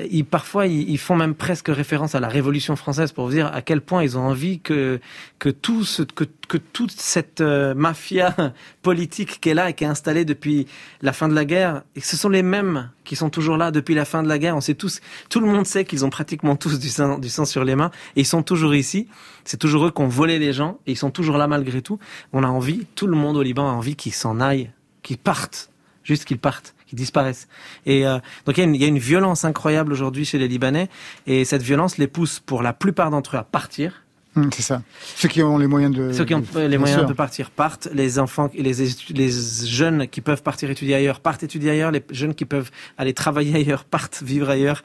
ils, 0.09 0.25
parfois, 0.25 0.67
ils, 0.67 0.97
font 0.97 1.15
même 1.15 1.35
presque 1.35 1.67
référence 1.67 2.15
à 2.15 2.19
la 2.19 2.27
Révolution 2.27 2.75
française 2.75 3.12
pour 3.12 3.25
vous 3.25 3.31
dire 3.31 3.47
à 3.53 3.62
quel 3.62 3.81
point 3.81 4.03
ils 4.03 4.17
ont 4.17 4.21
envie 4.21 4.59
que 4.59 5.00
que 5.39 5.50
tout 5.50 5.83
ce, 5.83 6.03
que, 6.03 6.23
que 6.47 6.57
toute 6.57 6.91
cette 6.91 7.41
euh, 7.41 7.73
mafia 7.73 8.35
politique 8.81 9.39
qui 9.41 9.50
est 9.50 9.53
là 9.53 9.69
et 9.69 9.73
qui 9.73 9.83
est 9.83 9.88
installée 9.88 10.25
depuis 10.25 10.67
la 11.01 11.13
fin 11.13 11.27
de 11.27 11.35
la 11.35 11.45
guerre, 11.45 11.83
et 11.95 12.01
ce 12.01 12.17
sont 12.17 12.29
les 12.29 12.43
mêmes 12.43 12.89
qui 13.03 13.15
sont 13.15 13.29
toujours 13.29 13.57
là 13.57 13.71
depuis 13.71 13.93
la 13.93 14.05
fin 14.05 14.23
de 14.23 14.27
la 14.27 14.39
guerre. 14.39 14.55
On 14.55 14.62
sait 14.62 14.73
tous, 14.73 15.01
tout 15.29 15.39
le 15.39 15.47
monde 15.47 15.65
sait 15.65 15.85
qu'ils 15.85 16.05
ont 16.05 16.09
pratiquement 16.09 16.55
tous 16.55 16.79
du 16.79 16.89
sang, 16.89 17.19
du 17.19 17.29
sang 17.29 17.45
sur 17.45 17.63
les 17.63 17.75
mains 17.75 17.91
et 18.15 18.21
ils 18.21 18.25
sont 18.25 18.43
toujours 18.43 18.73
ici. 18.73 19.07
C'est 19.43 19.57
toujours 19.57 19.85
eux 19.85 19.91
qui 19.91 20.01
ont 20.01 20.07
volé 20.07 20.39
les 20.39 20.53
gens 20.53 20.79
et 20.88 20.93
ils 20.93 20.97
sont 20.97 21.12
toujours 21.12 21.38
là 21.38 21.47
malgré 21.47 21.81
tout. 21.81 22.00
On 22.31 22.43
a 22.43 22.47
envie, 22.47 22.88
tout 22.95 23.07
le 23.07 23.15
monde 23.15 23.38
au 23.38 23.43
Liban 23.43 23.67
a 23.67 23.73
envie 23.73 23.95
qu'ils 23.95 24.13
s'en 24.13 24.39
aillent, 24.39 24.71
qu'ils 25.01 25.17
partent, 25.17 25.69
juste 26.03 26.25
qu'ils 26.25 26.39
partent 26.39 26.73
disparaissent. 26.93 27.47
Et 27.85 28.05
euh, 28.05 28.19
donc 28.45 28.57
il 28.57 28.75
y, 28.75 28.83
a 28.83 28.88
une, 28.88 29.00
violence 29.00 29.45
incroyable 29.45 29.91
aujourd'hui 29.91 30.25
chez 30.25 30.38
les 30.38 30.47
Libanais, 30.47 30.89
et 31.27 31.45
cette 31.45 31.63
violence 31.63 31.97
les 31.97 32.07
pousse 32.07 32.39
pour 32.39 32.63
la 32.63 32.73
plupart 32.73 33.09
d'entre 33.09 33.35
eux 33.35 33.39
à 33.39 33.43
partir. 33.43 34.03
Hum, 34.35 34.50
c'est 34.51 34.63
ça. 34.63 34.81
Ceux 35.15 35.27
qui 35.27 35.43
ont 35.43 35.59
les 35.59 35.67
moyens 35.67 35.95
de. 35.95 36.12
Ceux 36.12 36.25
qui 36.25 36.33
ont 36.33 36.43
les 36.55 36.77
moyens 36.79 37.05
de 37.05 37.13
partir 37.13 37.51
partent. 37.51 37.88
Les 37.93 38.17
enfants, 38.17 38.50
les, 38.55 38.73
les 39.09 39.31
jeunes 39.67 40.07
qui 40.07 40.21
peuvent 40.21 40.41
partir 40.41 40.71
étudier 40.71 40.95
ailleurs 40.95 41.19
partent 41.19 41.43
étudier 41.43 41.69
ailleurs. 41.69 41.91
Les 41.91 42.03
jeunes 42.09 42.33
qui 42.33 42.45
peuvent 42.45 42.71
aller 42.97 43.13
travailler 43.13 43.55
ailleurs 43.55 43.83
partent 43.83 44.23
vivre 44.23 44.50
ailleurs. 44.50 44.83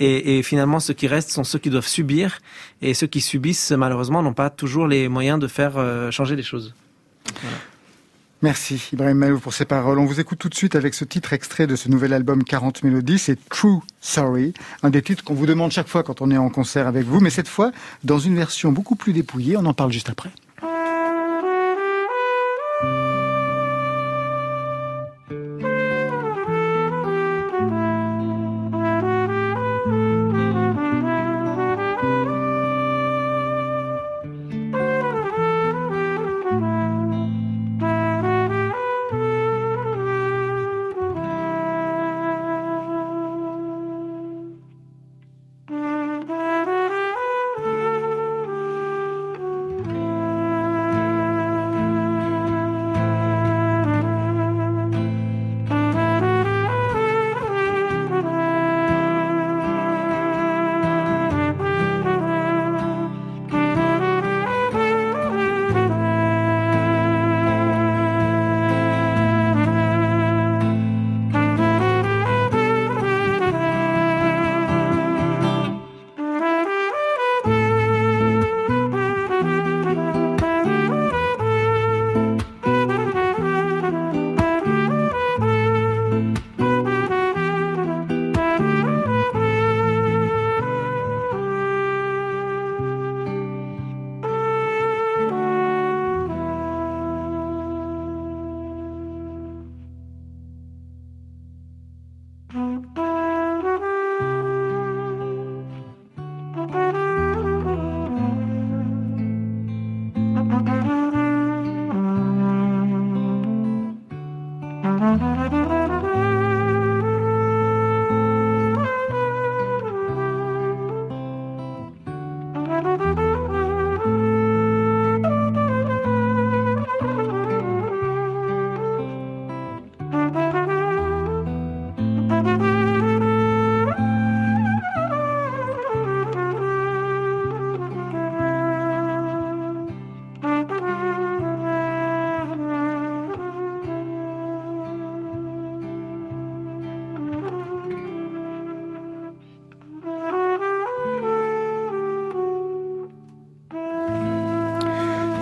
Et, 0.00 0.38
et 0.38 0.42
finalement, 0.42 0.80
ceux 0.80 0.92
qui 0.92 1.06
restent 1.06 1.30
sont 1.30 1.44
ceux 1.44 1.58
qui 1.58 1.70
doivent 1.70 1.86
subir. 1.86 2.40
Et 2.82 2.92
ceux 2.92 3.06
qui 3.06 3.22
subissent, 3.22 3.70
malheureusement, 3.70 4.22
n'ont 4.22 4.34
pas 4.34 4.50
toujours 4.50 4.86
les 4.86 5.08
moyens 5.08 5.38
de 5.38 5.46
faire 5.46 5.78
euh, 5.78 6.10
changer 6.10 6.36
les 6.36 6.42
choses. 6.42 6.74
Voilà. 7.40 7.56
Merci 8.42 8.80
Ibrahim 8.94 9.18
Malouf 9.18 9.42
pour 9.42 9.52
ces 9.52 9.66
paroles. 9.66 9.98
On 9.98 10.06
vous 10.06 10.18
écoute 10.18 10.38
tout 10.38 10.48
de 10.48 10.54
suite 10.54 10.74
avec 10.74 10.94
ce 10.94 11.04
titre 11.04 11.34
extrait 11.34 11.66
de 11.66 11.76
ce 11.76 11.90
nouvel 11.90 12.14
album 12.14 12.42
40 12.42 12.84
mélodies, 12.84 13.18
c'est 13.18 13.36
True 13.50 13.80
Sorry, 14.00 14.54
un 14.82 14.88
des 14.88 15.02
titres 15.02 15.22
qu'on 15.22 15.34
vous 15.34 15.44
demande 15.44 15.72
chaque 15.72 15.88
fois 15.88 16.02
quand 16.02 16.22
on 16.22 16.30
est 16.30 16.38
en 16.38 16.48
concert 16.48 16.86
avec 16.86 17.04
vous, 17.04 17.20
mais 17.20 17.28
cette 17.28 17.48
fois 17.48 17.70
dans 18.02 18.18
une 18.18 18.36
version 18.36 18.72
beaucoup 18.72 18.96
plus 18.96 19.12
dépouillée, 19.12 19.58
on 19.58 19.66
en 19.66 19.74
parle 19.74 19.92
juste 19.92 20.08
après. 20.08 20.30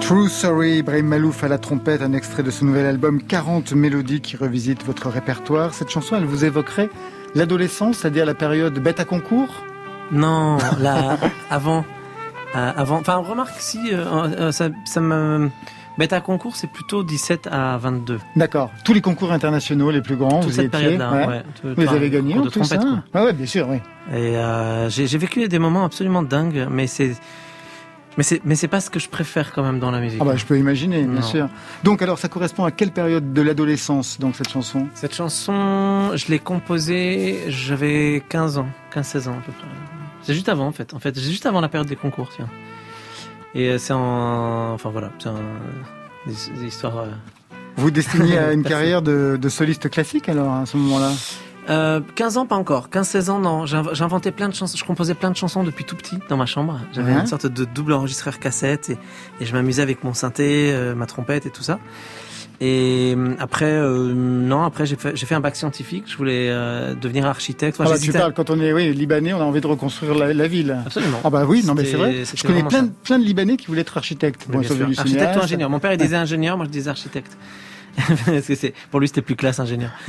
True 0.08 0.30
Sorry, 0.30 0.78
Ibrahim 0.78 1.06
Malouf 1.06 1.44
à 1.44 1.48
la 1.48 1.58
trompette, 1.58 2.00
un 2.00 2.14
extrait 2.14 2.42
de 2.42 2.50
ce 2.50 2.64
nouvel 2.64 2.86
album 2.86 3.20
40 3.20 3.74
mélodies 3.74 4.22
qui 4.22 4.38
revisitent 4.38 4.82
votre 4.86 5.10
répertoire. 5.10 5.74
Cette 5.74 5.90
chanson, 5.90 6.16
elle 6.16 6.24
vous 6.24 6.46
évoquerait 6.46 6.88
l'adolescence, 7.34 7.98
c'est-à-dire 7.98 8.24
la 8.24 8.32
période 8.32 8.78
bête 8.78 9.00
à 9.00 9.04
concours? 9.04 9.66
Non, 10.10 10.56
là, 10.80 11.18
avant. 11.50 11.84
Euh, 12.56 12.72
avant. 12.74 13.00
Enfin, 13.00 13.16
remarque 13.16 13.56
si 13.58 13.92
euh, 13.92 14.06
euh, 14.06 14.50
ça, 14.50 14.70
ça 14.86 15.02
me. 15.02 15.50
Bête 15.98 16.14
à 16.14 16.22
concours, 16.22 16.56
c'est 16.56 16.72
plutôt 16.72 17.02
17 17.04 17.46
à 17.52 17.76
22. 17.76 18.18
D'accord. 18.34 18.70
Tous 18.86 18.94
les 18.94 19.02
concours 19.02 19.32
internationaux 19.32 19.90
les 19.90 20.00
plus 20.00 20.16
grands, 20.16 20.40
Toute 20.40 20.44
vous 20.44 20.56
cette 20.56 20.74
étiez 20.74 20.96
période-là, 20.96 21.12
ouais. 21.12 21.26
ouais. 21.26 21.42
Vous 21.64 21.80
les 21.82 21.88
avez 21.88 22.08
gagnés 22.08 22.32
plus, 22.32 22.50
trompette, 22.50 22.80
hein? 22.80 23.04
Ah 23.12 23.24
ouais, 23.24 23.34
bien 23.34 23.44
sûr, 23.44 23.68
oui. 23.68 23.76
Et 24.16 24.38
euh, 24.38 24.88
j'ai 24.88 25.06
j'ai 25.06 25.18
vécu 25.18 25.46
des 25.48 25.58
moments 25.58 25.84
absolument 25.84 26.22
dingues, 26.22 26.66
mais 26.70 26.86
c'est. 26.86 27.12
Mais 28.18 28.24
c'est, 28.24 28.40
mais 28.44 28.54
c'est 28.56 28.68
pas 28.68 28.80
ce 28.80 28.90
que 28.90 28.98
je 28.98 29.08
préfère 29.08 29.52
quand 29.52 29.62
même 29.62 29.78
dans 29.78 29.90
la 29.92 30.00
musique. 30.00 30.18
Ah 30.20 30.24
bah, 30.26 30.36
je 30.36 30.44
peux 30.44 30.58
imaginer, 30.58 31.02
bien 31.04 31.20
Non. 31.20 31.22
sûr. 31.22 31.48
Donc 31.84 32.02
alors, 32.02 32.18
ça 32.18 32.28
correspond 32.28 32.64
à 32.64 32.70
quelle 32.72 32.90
période 32.90 33.32
de 33.32 33.40
l'adolescence, 33.42 34.18
donc, 34.20 34.34
cette 34.36 34.50
chanson? 34.50 34.88
Cette 34.94 35.14
chanson, 35.14 36.10
je 36.16 36.26
l'ai 36.28 36.40
composée, 36.40 37.44
j'avais 37.48 38.22
15 38.28 38.58
ans, 38.58 38.66
15-16 38.92 39.28
ans 39.28 39.32
à 39.38 39.42
peu 39.46 39.52
près. 39.52 39.68
C'est 40.22 40.34
juste 40.34 40.48
avant 40.50 40.66
en 40.66 40.72
fait, 40.72 40.92
en 40.94 40.98
fait, 40.98 41.14
c'est 41.14 41.22
juste 41.22 41.46
avant 41.46 41.60
la 41.62 41.68
période 41.68 41.88
des 41.88 41.96
concours, 41.96 42.28
tiens. 42.34 42.48
Et 43.54 43.68
euh, 43.70 43.78
c'est 43.78 43.92
en, 43.94 44.72
enfin 44.74 44.90
voilà, 44.90 45.10
c'est 45.20 45.28
un, 45.28 45.34
des, 46.26 46.32
des 46.60 46.66
histoires. 46.66 46.98
euh, 46.98 47.06
Vous 47.76 47.90
destinez 47.92 48.36
à 48.36 48.52
une 48.58 48.64
carrière 48.64 49.00
de, 49.00 49.38
de 49.40 49.48
soliste 49.48 49.88
classique, 49.88 50.28
alors, 50.28 50.52
à 50.52 50.66
ce 50.66 50.76
moment-là? 50.76 51.12
Euh, 51.70 52.00
15 52.14 52.38
ans 52.38 52.46
pas 52.46 52.56
encore, 52.56 52.88
15-16 52.88 53.28
ans 53.30 53.38
non. 53.40 53.66
J'inv- 53.66 53.94
J'inventais 53.94 54.30
plein 54.32 54.48
de 54.48 54.54
chansons, 54.54 54.76
je 54.76 54.84
composais 54.84 55.14
plein 55.14 55.30
de 55.30 55.36
chansons 55.36 55.64
depuis 55.64 55.84
tout 55.84 55.96
petit 55.96 56.18
dans 56.28 56.36
ma 56.38 56.46
chambre. 56.46 56.80
J'avais 56.92 57.12
Ouais. 57.12 57.20
une 57.20 57.26
sorte 57.26 57.46
de 57.46 57.64
double 57.64 57.92
enregistreur 57.92 58.38
cassette 58.38 58.90
et, 58.90 58.98
et 59.40 59.44
je 59.46 59.52
m'amusais 59.52 59.82
avec 59.82 60.02
mon 60.04 60.14
synthé, 60.14 60.70
euh, 60.72 60.94
ma 60.94 61.06
trompette 61.06 61.44
et 61.46 61.50
tout 61.50 61.62
ça. 61.62 61.78
Et 62.60 63.14
euh, 63.16 63.34
après, 63.38 63.66
euh, 63.70 64.12
non, 64.14 64.64
après 64.64 64.84
j'ai 64.86 64.96
fait, 64.96 65.14
fait 65.16 65.34
un 65.34 65.40
bac 65.40 65.54
scientifique. 65.54 66.04
Je 66.08 66.16
voulais 66.16 66.48
euh, 66.50 66.94
devenir 66.94 67.26
architecte. 67.26 67.78
Enfin, 67.80 67.90
Ah 67.90 67.94
bah, 67.94 68.00
Tu 68.02 68.12
parles, 68.12 68.32
quand 68.34 68.50
on 68.50 68.58
est 68.60 68.72
oui, 68.72 68.92
libanais, 68.94 69.32
on 69.32 69.40
a 69.40 69.44
envie 69.44 69.60
de 69.60 69.66
reconstruire 69.66 70.14
la, 70.14 70.32
la 70.34 70.48
ville. 70.48 70.76
Absolument. 70.86 71.20
Ah 71.22 71.30
bah 71.30 71.44
oui, 71.46 71.62
non 71.64 71.74
mais 71.74 71.84
c'est 71.84 71.96
vrai. 71.96 72.24
Je 72.34 72.42
connais 72.46 72.64
plein, 72.64 72.84
de- 72.84 72.90
plein 73.04 73.18
de 73.18 73.24
Libanais 73.24 73.56
qui 73.58 73.66
voulaient 73.68 73.82
être 73.82 73.96
architectes. 73.96 74.50
Du 74.50 74.56
Architecte 74.56 75.36
ou 75.36 75.40
ingénieur. 75.44 75.70
Mon 75.70 75.78
père 75.78 75.92
il 75.92 75.98
disait 75.98 76.16
ingénieur, 76.26 76.56
moi 76.56 76.66
je 76.66 76.70
disais 76.70 76.90
architecte. 76.90 77.36
Parce 78.26 78.46
que 78.46 78.54
c'est, 78.54 78.74
pour 78.90 79.00
lui 79.00 79.08
c'était 79.08 79.22
plus 79.22 79.36
classe 79.36 79.60
ingénieur. 79.60 79.90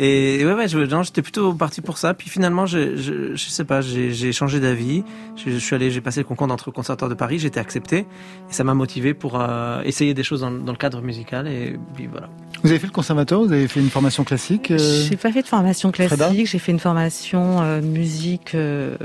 Et 0.00 0.44
ouais, 0.44 0.54
ouais, 0.54 0.68
je, 0.68 0.78
non, 0.78 1.02
j'étais 1.02 1.22
plutôt 1.22 1.52
parti 1.54 1.80
pour 1.80 1.98
ça. 1.98 2.14
Puis 2.14 2.30
finalement, 2.30 2.66
je, 2.66 2.96
je, 2.96 3.34
je 3.34 3.48
sais 3.48 3.64
pas, 3.64 3.80
j'ai, 3.80 4.12
j'ai 4.12 4.32
changé 4.32 4.60
d'avis. 4.60 5.02
Je, 5.36 5.50
je 5.50 5.58
suis 5.58 5.74
allé, 5.74 5.90
j'ai 5.90 6.00
passé 6.00 6.20
le 6.20 6.24
concours 6.24 6.46
d'entre 6.46 6.70
conservatoire 6.70 7.08
de 7.08 7.14
Paris, 7.16 7.38
j'ai 7.40 7.48
été 7.48 7.58
accepté. 7.58 7.98
Et 7.98 8.52
ça 8.52 8.62
m'a 8.64 8.74
motivé 8.74 9.12
pour 9.14 9.40
euh, 9.40 9.82
essayer 9.82 10.14
des 10.14 10.22
choses 10.22 10.42
dans, 10.42 10.50
dans 10.52 10.72
le 10.72 10.78
cadre 10.78 11.00
musical. 11.02 11.48
Et 11.48 11.76
puis 11.94 12.06
voilà. 12.06 12.28
Vous 12.62 12.70
avez 12.70 12.78
fait 12.78 12.86
le 12.86 12.92
conservatoire, 12.92 13.42
vous 13.42 13.52
avez 13.52 13.68
fait 13.68 13.80
une 13.80 13.90
formation 13.90 14.24
classique 14.24 14.70
euh, 14.70 14.78
J'ai 14.78 15.16
pas 15.16 15.32
fait 15.32 15.42
de 15.42 15.46
formation 15.48 15.92
Freda? 15.92 16.16
classique, 16.16 16.46
j'ai 16.46 16.58
fait 16.58 16.72
une 16.72 16.78
formation 16.80 17.60
euh, 17.62 17.80
musique 17.82 18.54
euh, 18.54 18.96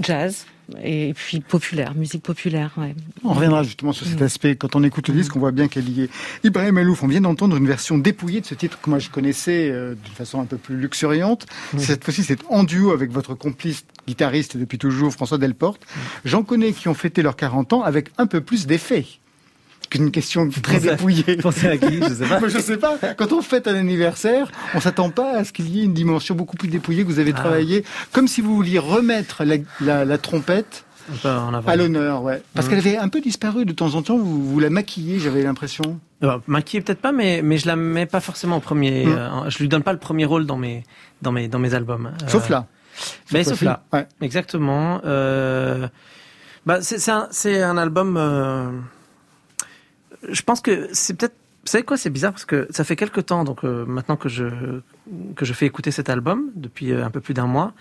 jazz 0.00 0.46
et 0.82 1.14
puis 1.14 1.40
populaire, 1.40 1.94
musique 1.94 2.22
populaire. 2.22 2.72
Ouais. 2.76 2.94
On 3.24 3.32
reviendra 3.32 3.62
justement 3.62 3.92
sur 3.92 4.06
cet 4.06 4.20
aspect. 4.22 4.56
Quand 4.56 4.74
on 4.76 4.82
écoute 4.82 5.08
le 5.08 5.14
disque, 5.14 5.36
on 5.36 5.38
voit 5.38 5.52
bien 5.52 5.68
qu'elle 5.68 5.88
y 5.88 6.02
est. 6.02 6.10
Ibrahim 6.44 6.76
Alouf, 6.78 7.02
on 7.02 7.06
vient 7.06 7.20
d'entendre 7.20 7.56
une 7.56 7.66
version 7.66 7.98
dépouillée 7.98 8.40
de 8.40 8.46
ce 8.46 8.54
titre 8.54 8.80
que 8.80 8.90
moi 8.90 8.98
je 8.98 9.10
connaissais 9.10 9.70
euh, 9.70 9.94
d'une 9.94 10.14
façon 10.14 10.40
un 10.40 10.46
peu 10.46 10.56
plus 10.56 10.76
luxuriante. 10.76 11.46
Cette 11.78 12.04
fois-ci, 12.04 12.24
c'est 12.24 12.38
en 12.48 12.64
duo 12.64 12.90
avec 12.90 13.10
votre 13.10 13.34
complice 13.34 13.84
guitariste 14.06 14.56
depuis 14.56 14.78
toujours, 14.78 15.12
François 15.12 15.38
Delporte. 15.38 15.82
J'en 16.24 16.42
connais 16.42 16.72
qui 16.72 16.88
ont 16.88 16.94
fêté 16.94 17.22
leurs 17.22 17.36
40 17.36 17.72
ans 17.72 17.82
avec 17.82 18.10
un 18.18 18.26
peu 18.26 18.40
plus 18.40 18.66
d'effet 18.66 19.06
qu'une 19.96 20.10
question 20.10 20.48
très 20.48 20.76
Pensez 20.76 20.88
à- 20.88 20.90
dépouillée. 20.92 21.36
Pensez 21.36 21.66
à 21.68 21.76
qui 21.76 22.00
Je 22.02 22.14
sais 22.14 22.26
pas. 22.26 22.40
Je 22.48 22.58
sais 22.58 22.76
pas. 22.76 22.96
Quand 23.16 23.32
on 23.32 23.42
fête 23.42 23.66
un 23.68 23.74
anniversaire, 23.74 24.50
on 24.74 24.80
s'attend 24.80 25.10
pas 25.10 25.36
à 25.38 25.44
ce 25.44 25.52
qu'il 25.52 25.68
y 25.68 25.80
ait 25.80 25.84
une 25.84 25.94
dimension 25.94 26.34
beaucoup 26.34 26.56
plus 26.56 26.68
dépouillée 26.68 27.02
que 27.04 27.08
vous 27.08 27.18
avez 27.18 27.32
Ah. 27.34 27.40
travaillé, 27.40 27.84
comme 28.12 28.28
si 28.28 28.40
vous 28.40 28.54
vouliez 28.54 28.78
remettre 28.78 29.44
la, 29.44 29.56
la- 29.80 30.04
la 30.04 30.18
trompette 30.18 30.84
en 31.24 31.54
à 31.54 31.76
l'honneur, 31.76 32.22
ouais. 32.24 32.42
Parce 32.54 32.66
Mhm. 32.66 32.70
qu'elle 32.70 32.78
avait 32.88 32.96
un 32.98 33.08
peu 33.08 33.20
disparu 33.20 33.64
de 33.64 33.72
temps 33.72 33.94
en 33.94 34.02
temps. 34.02 34.18
Vous, 34.18 34.44
vous 34.44 34.58
la 34.58 34.70
maquillez, 34.70 35.20
j'avais 35.20 35.42
l'impression. 35.44 36.00
Euh, 36.24 36.38
maquillée 36.48 36.80
peut-être 36.82 37.00
pas, 37.00 37.12
mais 37.12 37.42
mais 37.44 37.58
je 37.58 37.66
la 37.68 37.76
mets 37.76 38.06
pas 38.06 38.18
forcément 38.20 38.56
au 38.56 38.60
premier. 38.60 39.06
Mm. 39.06 39.12
euh, 39.16 39.28
je 39.50 39.58
lui 39.58 39.68
donne 39.68 39.82
pas 39.84 39.92
le 39.92 39.98
premier 40.00 40.24
rôle 40.24 40.46
dans 40.46 40.56
mes 40.56 40.82
dans 41.22 41.30
mes 41.30 41.46
dans 41.46 41.60
mes 41.60 41.74
albums. 41.74 42.10
Euh, 42.22 42.26
Sauf 42.28 42.48
là. 42.48 42.66
Mais 43.32 43.44
Cette 43.44 43.54
sauf 43.54 43.62
là. 43.62 43.82
Ouais. 43.92 44.06
Exactement. 44.20 45.00
Euh, 45.04 45.86
bah, 46.64 46.78
c'est 46.80 47.08
un, 47.10 47.28
c'est 47.30 47.62
un 47.62 47.76
album. 47.78 48.16
Je 50.28 50.42
pense 50.42 50.60
que 50.60 50.88
c'est 50.92 51.14
peut-être. 51.14 51.34
Vous 51.64 51.70
savez 51.72 51.84
quoi, 51.84 51.96
c'est 51.96 52.10
bizarre 52.10 52.30
parce 52.30 52.44
que 52.44 52.68
ça 52.70 52.84
fait 52.84 52.94
quelques 52.94 53.26
temps, 53.26 53.42
donc 53.42 53.64
euh, 53.64 53.84
maintenant 53.86 54.16
que 54.16 54.28
je 54.28 54.46
que 55.34 55.44
je 55.44 55.52
fais 55.52 55.66
écouter 55.66 55.90
cet 55.90 56.08
album 56.08 56.50
depuis 56.54 56.92
euh, 56.92 57.04
un 57.04 57.10
peu 57.10 57.20
plus 57.20 57.34
d'un 57.34 57.46
mois, 57.46 57.72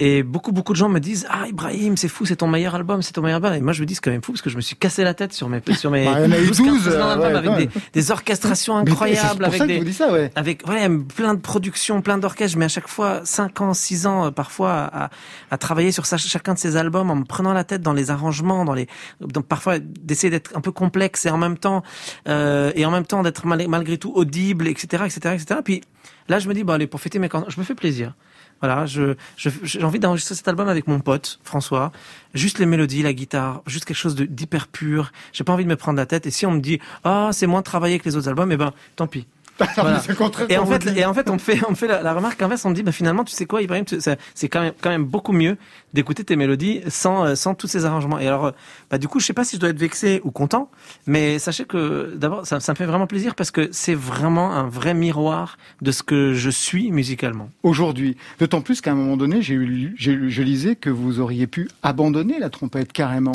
et 0.00 0.22
beaucoup 0.22 0.50
beaucoup 0.50 0.72
de 0.72 0.78
gens 0.78 0.88
me 0.88 0.98
disent 0.98 1.26
ah 1.30 1.46
Ibrahim 1.46 1.96
c'est 1.96 2.08
fou 2.08 2.24
c'est 2.26 2.36
ton 2.36 2.48
meilleur 2.48 2.74
album 2.74 3.02
c'est 3.02 3.12
ton 3.12 3.20
meilleur 3.22 3.36
album 3.36 3.52
et 3.52 3.60
moi 3.60 3.72
je 3.74 3.82
me 3.82 3.86
dis 3.86 3.94
c'est 3.94 4.00
quand 4.00 4.10
même 4.10 4.22
fou 4.22 4.32
parce 4.32 4.42
que 4.42 4.50
je 4.50 4.56
me 4.56 4.62
suis 4.62 4.74
cassé 4.74 5.04
la 5.04 5.14
tête 5.14 5.32
sur 5.32 5.48
mes 5.48 5.60
sur 5.76 5.90
mes 5.90 6.06
Bah, 6.06 6.20
il 6.20 6.24
y 6.24 6.28
en 6.28 6.32
a 6.32 6.40
eu 6.40 6.46
12, 6.48 6.56
12, 6.56 6.84
15 6.84 6.88
euh, 6.88 7.02
albums 7.12 7.32
ouais, 7.32 7.36
avec 7.60 7.70
des, 7.92 8.10
orchestrations 8.10 8.76
incroyables 8.76 9.44
avec 9.44 9.62
des 9.62 9.92
ça, 9.92 10.10
ouais. 10.12 10.32
avec 10.34 10.66
ouais, 10.66 10.88
plein 11.14 11.34
de 11.34 11.40
productions, 11.40 12.00
plein 12.00 12.18
d'orchestres, 12.18 12.56
mais 12.58 12.64
à 12.64 12.68
chaque 12.68 12.88
fois 12.88 13.20
5 13.24 13.60
ans, 13.60 13.74
6 13.74 14.06
ans 14.06 14.26
euh, 14.26 14.30
parfois 14.30 14.72
à, 14.72 15.10
à 15.50 15.58
travailler 15.58 15.92
sur 15.92 16.06
ça, 16.06 16.16
chacun 16.16 16.54
de 16.54 16.58
ces 16.58 16.76
albums 16.76 17.10
en 17.10 17.16
me 17.16 17.24
prenant 17.24 17.52
la 17.52 17.64
tête 17.64 17.82
dans 17.82 17.92
les 17.92 18.10
arrangements, 18.10 18.64
dans 18.64 18.74
les 18.74 18.86
donc 19.20 19.46
parfois 19.46 19.78
d'essayer 19.78 20.30
d'être 20.30 20.56
un 20.56 20.60
peu 20.62 20.72
complexe 20.72 21.26
et 21.26 21.30
en 21.30 21.38
même 21.38 21.58
temps 21.58 21.82
euh, 22.26 22.72
et 22.74 22.86
en 22.86 22.90
même 22.90 23.04
temps 23.04 23.22
d'être 23.22 23.46
mal- 23.46 23.68
malgré 23.68 23.98
tout 23.98 24.12
audible, 24.14 24.66
etc., 24.66 25.04
etc., 25.04 25.34
etc. 25.34 25.60
Puis 25.62 25.82
là, 26.28 26.38
je 26.38 26.48
me 26.48 26.54
dis 26.54 26.64
bon 26.64 26.72
allez 26.72 26.86
pour 26.86 27.00
fêter 27.00 27.18
mes 27.18 27.28
40 27.28 27.50
je 27.50 27.60
me 27.60 27.64
fais 27.64 27.74
plaisir. 27.74 28.14
Voilà, 28.60 28.86
je 28.86 29.14
j'ai 29.36 29.82
envie 29.84 29.98
d'enregistrer 29.98 30.34
cet 30.34 30.46
album 30.48 30.68
avec 30.68 30.86
mon 30.86 31.00
pote 31.00 31.40
François, 31.44 31.92
juste 32.34 32.58
les 32.58 32.66
mélodies, 32.66 33.02
la 33.02 33.12
guitare, 33.12 33.62
juste 33.66 33.86
quelque 33.86 33.96
chose 33.96 34.14
d'hyper 34.14 34.68
pur. 34.68 35.12
J'ai 35.32 35.44
pas 35.44 35.52
envie 35.52 35.64
de 35.64 35.68
me 35.68 35.76
prendre 35.76 35.96
la 35.96 36.06
tête. 36.06 36.26
Et 36.26 36.30
si 36.30 36.44
on 36.46 36.52
me 36.52 36.60
dit 36.60 36.78
ah 37.04 37.30
c'est 37.32 37.46
moins 37.46 37.62
travaillé 37.62 37.98
que 37.98 38.04
les 38.04 38.16
autres 38.16 38.28
albums, 38.28 38.52
eh 38.52 38.56
ben 38.56 38.72
tant 38.96 39.06
pis. 39.06 39.26
Voilà. 39.76 39.98
Et 40.50 40.56
en 40.58 40.66
fait, 40.66 40.78
dit. 40.92 40.98
et 40.98 41.04
en 41.04 41.14
fait, 41.14 41.28
on 41.30 41.34
me 41.34 41.38
fait, 41.38 41.60
on 41.66 41.70
me 41.70 41.76
fait 41.76 41.86
la, 41.86 42.02
la 42.02 42.12
remarque 42.14 42.40
inverse. 42.42 42.64
On 42.64 42.70
me 42.70 42.74
dit, 42.74 42.82
bah 42.82 42.92
finalement, 42.92 43.24
tu 43.24 43.32
sais 43.34 43.46
quoi, 43.46 43.62
Ibrahim, 43.62 43.84
c'est 44.34 44.48
quand 44.48 44.60
même, 44.60 44.72
quand 44.80 44.90
même 44.90 45.04
beaucoup 45.04 45.32
mieux 45.32 45.56
d'écouter 45.92 46.22
tes 46.24 46.36
mélodies 46.36 46.82
sans, 46.88 47.24
euh, 47.26 47.34
sans 47.34 47.54
tous 47.54 47.66
ces 47.66 47.84
arrangements. 47.84 48.18
Et 48.18 48.26
alors, 48.26 48.46
euh, 48.46 48.50
bah 48.90 48.98
du 48.98 49.08
coup, 49.08 49.20
je 49.20 49.26
sais 49.26 49.32
pas 49.32 49.44
si 49.44 49.56
je 49.56 49.60
dois 49.60 49.70
être 49.70 49.78
vexé 49.78 50.20
ou 50.24 50.30
content, 50.30 50.70
mais 51.06 51.38
sachez 51.38 51.64
que 51.64 52.14
d'abord, 52.16 52.46
ça, 52.46 52.60
ça 52.60 52.72
me 52.72 52.76
fait 52.76 52.86
vraiment 52.86 53.06
plaisir 53.06 53.34
parce 53.34 53.50
que 53.50 53.68
c'est 53.72 53.94
vraiment 53.94 54.52
un 54.52 54.68
vrai 54.68 54.94
miroir 54.94 55.58
de 55.82 55.90
ce 55.92 56.02
que 56.02 56.32
je 56.34 56.50
suis 56.50 56.90
musicalement. 56.92 57.50
Aujourd'hui. 57.62 58.16
D'autant 58.38 58.60
plus 58.60 58.80
qu'à 58.80 58.92
un 58.92 58.94
moment 58.94 59.16
donné, 59.16 59.42
j'ai 59.42 59.54
eu, 59.54 59.94
j'ai 59.96 60.12
lu- 60.12 60.30
je 60.30 60.42
lisais 60.42 60.76
que 60.76 60.90
vous 60.90 61.20
auriez 61.20 61.46
pu 61.46 61.68
abandonner 61.82 62.38
la 62.38 62.50
trompette 62.50 62.92
carrément. 62.92 63.32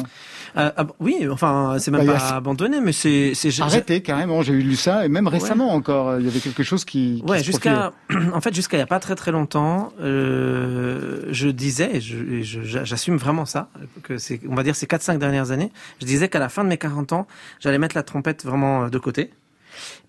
Euh, 0.57 0.71
ah, 0.77 0.87
oui, 0.99 1.27
enfin, 1.29 1.75
c'est 1.79 1.91
même 1.91 2.05
Bah, 2.05 2.13
pas 2.13 2.19
a- 2.29 2.35
abandonné, 2.37 2.79
mais 2.79 2.91
c'est, 2.93 3.33
Arrêtez 3.59 4.01
carrément, 4.01 4.41
j'ai 4.41 4.53
lu 4.53 4.75
ça, 4.75 5.05
et 5.05 5.09
même 5.09 5.27
récemment 5.27 5.73
encore, 5.73 6.09
euh, 6.09 6.19
il 6.19 6.25
y 6.25 6.29
avait 6.29 6.39
quelque 6.39 6.63
chose 6.63 6.85
qui. 6.85 7.21
qui 7.25 7.31
Ouais, 7.31 7.43
jusqu'à 7.43 7.91
en 8.33 8.41
fait 8.41 8.53
jusqu'à 8.53 8.77
il 8.77 8.79
y 8.79 8.83
a 8.83 8.87
pas 8.87 8.99
très 8.99 9.15
très 9.15 9.31
longtemps, 9.31 9.91
euh, 10.01 11.21
je 11.29 11.49
disais, 11.49 11.99
j'assume 11.99 13.17
vraiment 13.17 13.45
ça, 13.45 13.69
que 14.03 14.17
c'est 14.17 14.39
on 14.49 14.55
va 14.55 14.63
dire 14.63 14.75
ces 14.75 14.85
4-5 14.85 15.17
dernières 15.17 15.51
années, 15.51 15.71
je 15.99 16.05
disais 16.05 16.29
qu'à 16.29 16.39
la 16.39 16.49
fin 16.49 16.63
de 16.63 16.69
mes 16.69 16.77
40 16.77 17.13
ans, 17.13 17.27
j'allais 17.59 17.77
mettre 17.79 17.95
la 17.95 18.03
trompette 18.03 18.45
vraiment 18.45 18.87
de 18.89 18.97
côté 18.97 19.31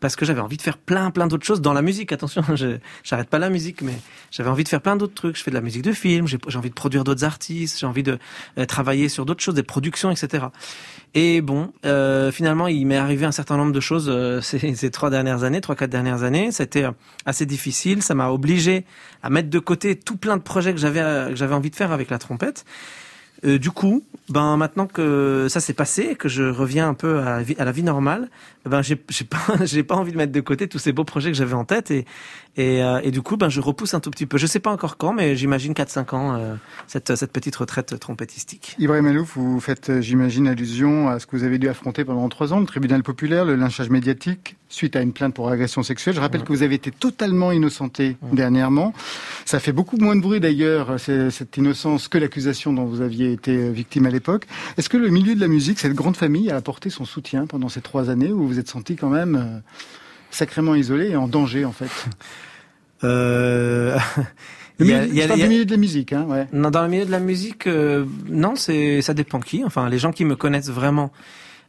parce 0.01 0.17
que 0.17 0.25
j'avais 0.25 0.41
envie 0.41 0.57
de 0.57 0.63
faire 0.63 0.79
plein 0.79 1.11
plein 1.11 1.27
d'autres 1.27 1.47
choses 1.47 1.61
dans 1.61 1.73
la 1.73 1.83
musique. 1.83 2.13
Attention, 2.13 2.43
je 2.55 2.79
j'arrête 3.03 3.29
pas 3.29 3.39
la 3.39 3.51
musique, 3.51 3.83
mais 3.83 3.95
j'avais 4.31 4.51
envie 4.51 4.65
de 4.65 4.69
faire 4.69 4.81
plein 4.81 4.97
d'autres 4.97 5.15
trucs. 5.15 5.37
Je 5.37 5.43
fais 5.43 5.51
de 5.51 5.57
la 5.57 5.61
musique 5.61 5.83
de 5.83 5.93
film, 5.93 6.27
j'ai 6.27 6.39
envie 6.57 6.71
de 6.71 6.75
produire 6.75 7.05
d'autres 7.05 7.25
artistes, 7.25 7.79
j'ai 7.79 7.87
envie 7.87 8.03
de 8.03 8.19
euh, 8.59 8.65
travailler 8.67 9.09
sur 9.09 9.27
d'autres 9.27 9.43
choses, 9.43 9.55
des 9.55 9.63
productions, 9.63 10.11
etc. 10.11 10.47
Et 11.15 11.41
bon, 11.41 11.73
euh, 11.85 12.31
finalement, 12.31 12.69
il 12.69 12.87
m'est 12.87 12.97
arrivé 12.97 13.27
un 13.27 13.33
certain 13.33 13.57
nombre 13.57 13.73
de 13.73 13.81
choses 13.81 14.09
euh, 14.09 14.41
ces, 14.43 14.91
trois 14.91 15.11
dernières 15.11 15.43
années, 15.45 15.61
trois 15.61 15.77
quatre 15.77 15.91
dernières 15.91 16.23
années. 16.23 16.53
C'était 16.53 16.87
assez 17.25 17.47
difficile. 17.47 18.03
Ça 18.03 18.15
m'a 18.15 18.31
obligé 18.31 18.85
à 19.23 19.31
mettre 19.31 19.51
de 19.51 19.59
côté 19.59 19.97
tout 19.97 20.17
plein 20.17 20.37
de 20.37 20.43
projets 20.43 20.73
que 20.73 20.81
j'avais 20.81 21.31
que 21.31 21.37
j'avais 21.37 21.55
envie 21.55 21.71
de 21.71 21.77
faire 21.77 21.93
avec 21.93 22.11
la 22.11 22.19
trompette. 22.19 22.65
Du 23.43 23.71
coup, 23.71 24.03
ben 24.31 24.57
maintenant 24.57 24.87
que 24.87 25.47
ça 25.51 25.61
s'est 25.61 25.75
passé, 25.75 26.17
que 26.17 26.29
je 26.29 26.43
reviens 26.43 26.89
un 26.89 26.95
peu 26.95 27.21
à 27.21 27.65
la 27.65 27.73
vie 27.73 27.83
normale, 27.83 28.31
ben 28.67 28.83
j'ai 28.83 28.97
pas 28.97 29.39
j'ai 29.65 29.83
pas 29.83 29.95
envie 29.97 30.13
de 30.13 30.17
mettre 30.17 30.33
de 30.33 30.41
côté 30.41 30.69
tous 30.69 30.79
ces 30.79 30.93
beaux 30.93 31.05
projets 31.05 31.31
que 31.31 31.37
j'avais 31.37 31.55
en 31.55 31.65
tête 31.65 31.91
et 31.91 32.05
et, 32.59 32.83
euh, 32.83 33.01
et 33.03 33.11
du 33.11 33.21
coup 33.21 33.37
ben 33.37 33.49
je 33.51 33.61
repousse 33.61 33.93
un 33.95 34.01
tout 34.01 34.11
petit 34.11 34.25
peu. 34.27 34.39
Je 34.39 34.47
sais 34.47 34.61
pas 34.61 34.71
encore 34.73 34.97
quand, 34.97 35.13
mais 35.13 35.37
j'imagine 35.37 35.75
4-5 35.75 36.15
ans 36.15 36.35
euh, 36.37 36.55
cette 36.87 37.15
cette 37.15 37.33
petite 37.33 37.55
retraite 37.57 37.99
trompettistique. 38.01 38.75
Ibrahim 38.79 39.07
Alouf, 39.07 39.37
vous 39.37 39.61
faites, 39.61 39.91
euh, 39.91 40.01
j'imagine, 40.01 40.49
allusion 40.49 41.09
à 41.09 41.19
ce 41.19 41.27
que 41.27 41.37
vous 41.37 41.45
avez 41.45 41.59
dû 41.59 41.69
affronter 41.69 42.05
pendant 42.05 42.27
trois 42.31 42.53
ans, 42.55 42.61
le 42.61 42.67
tribunal 42.67 43.03
populaire, 43.03 43.45
le 43.45 43.57
lynchage 43.57 43.91
médiatique, 43.91 44.57
suite 44.71 44.97
à 44.97 45.03
une 45.03 45.13
plainte 45.13 45.35
pour 45.35 45.51
agression 45.51 45.83
sexuelle. 45.83 46.15
Je 46.15 46.21
rappelle 46.21 46.45
que 46.45 46.53
vous 46.53 46.63
avez 46.63 46.75
été 46.77 46.91
totalement 46.91 47.53
innocenté 47.53 48.17
dernièrement. 48.33 48.95
Ça 49.45 49.61
fait 49.61 49.73
beaucoup 49.73 49.99
moins 49.99 50.17
de 50.17 50.23
bruit 50.23 50.41
d'ailleurs, 50.41 50.99
c'est- 50.99 51.31
cette 51.31 51.57
innocence, 51.59 52.09
que 52.09 52.17
l'accusation 52.19 52.73
dont 52.73 52.85
vous 52.87 53.03
aviez 53.03 53.33
été 53.33 53.71
victime 53.71 54.07
à 54.07 54.11
l'époque. 54.11 54.47
Est-ce 54.79 54.89
que 54.89 54.97
le 54.97 55.09
milieu 55.11 55.35
de 55.35 55.41
la 55.41 55.49
musique, 55.49 55.79
cette 55.79 55.95
grande 55.95 56.17
famille, 56.17 56.51
a 56.51 56.57
apporté 56.57 56.89
son 56.89 57.05
soutien 57.05 57.47
pendant 57.47 57.69
ces 57.69 57.83
trois 57.83 58.09
années 58.09 58.33
où 58.33 58.47
vous 58.47 58.56
vous 58.57 58.61
êtes 58.61 58.69
senti 58.69 58.97
quand 58.97 59.11
même 59.11 59.63
sacrément 60.31 60.75
isolé 60.75 61.11
et 61.11 61.17
en 61.17 61.29
danger 61.29 61.65
en 61.65 61.73
fait 61.73 61.91
euh... 63.05 63.99
Le 64.79 64.85
il 64.85 64.91
y 64.91 64.95
a, 64.95 65.05
il 65.07 65.15
y 65.15 65.23
a, 65.23 65.49
milieu 65.49 65.65
de 65.65 65.71
la 65.71 65.79
musique, 65.79 66.13
hein, 66.13 66.25
ouais. 66.29 66.47
Non, 66.53 66.71
dans 66.71 66.83
le 66.83 66.89
milieu 66.89 67.07
de 67.07 67.11
la 67.11 67.19
musique, 67.19 67.67
euh, 67.67 68.05
non, 68.29 68.57
c'est 68.57 69.01
ça 69.01 69.15
dépend 69.15 69.41
qui. 69.41 69.65
Enfin, 69.65 69.89
les 69.89 69.99
gens 69.99 70.13
qui 70.13 70.27
me 70.27 70.37
connaissent 70.37 70.69
vraiment 70.69 71.13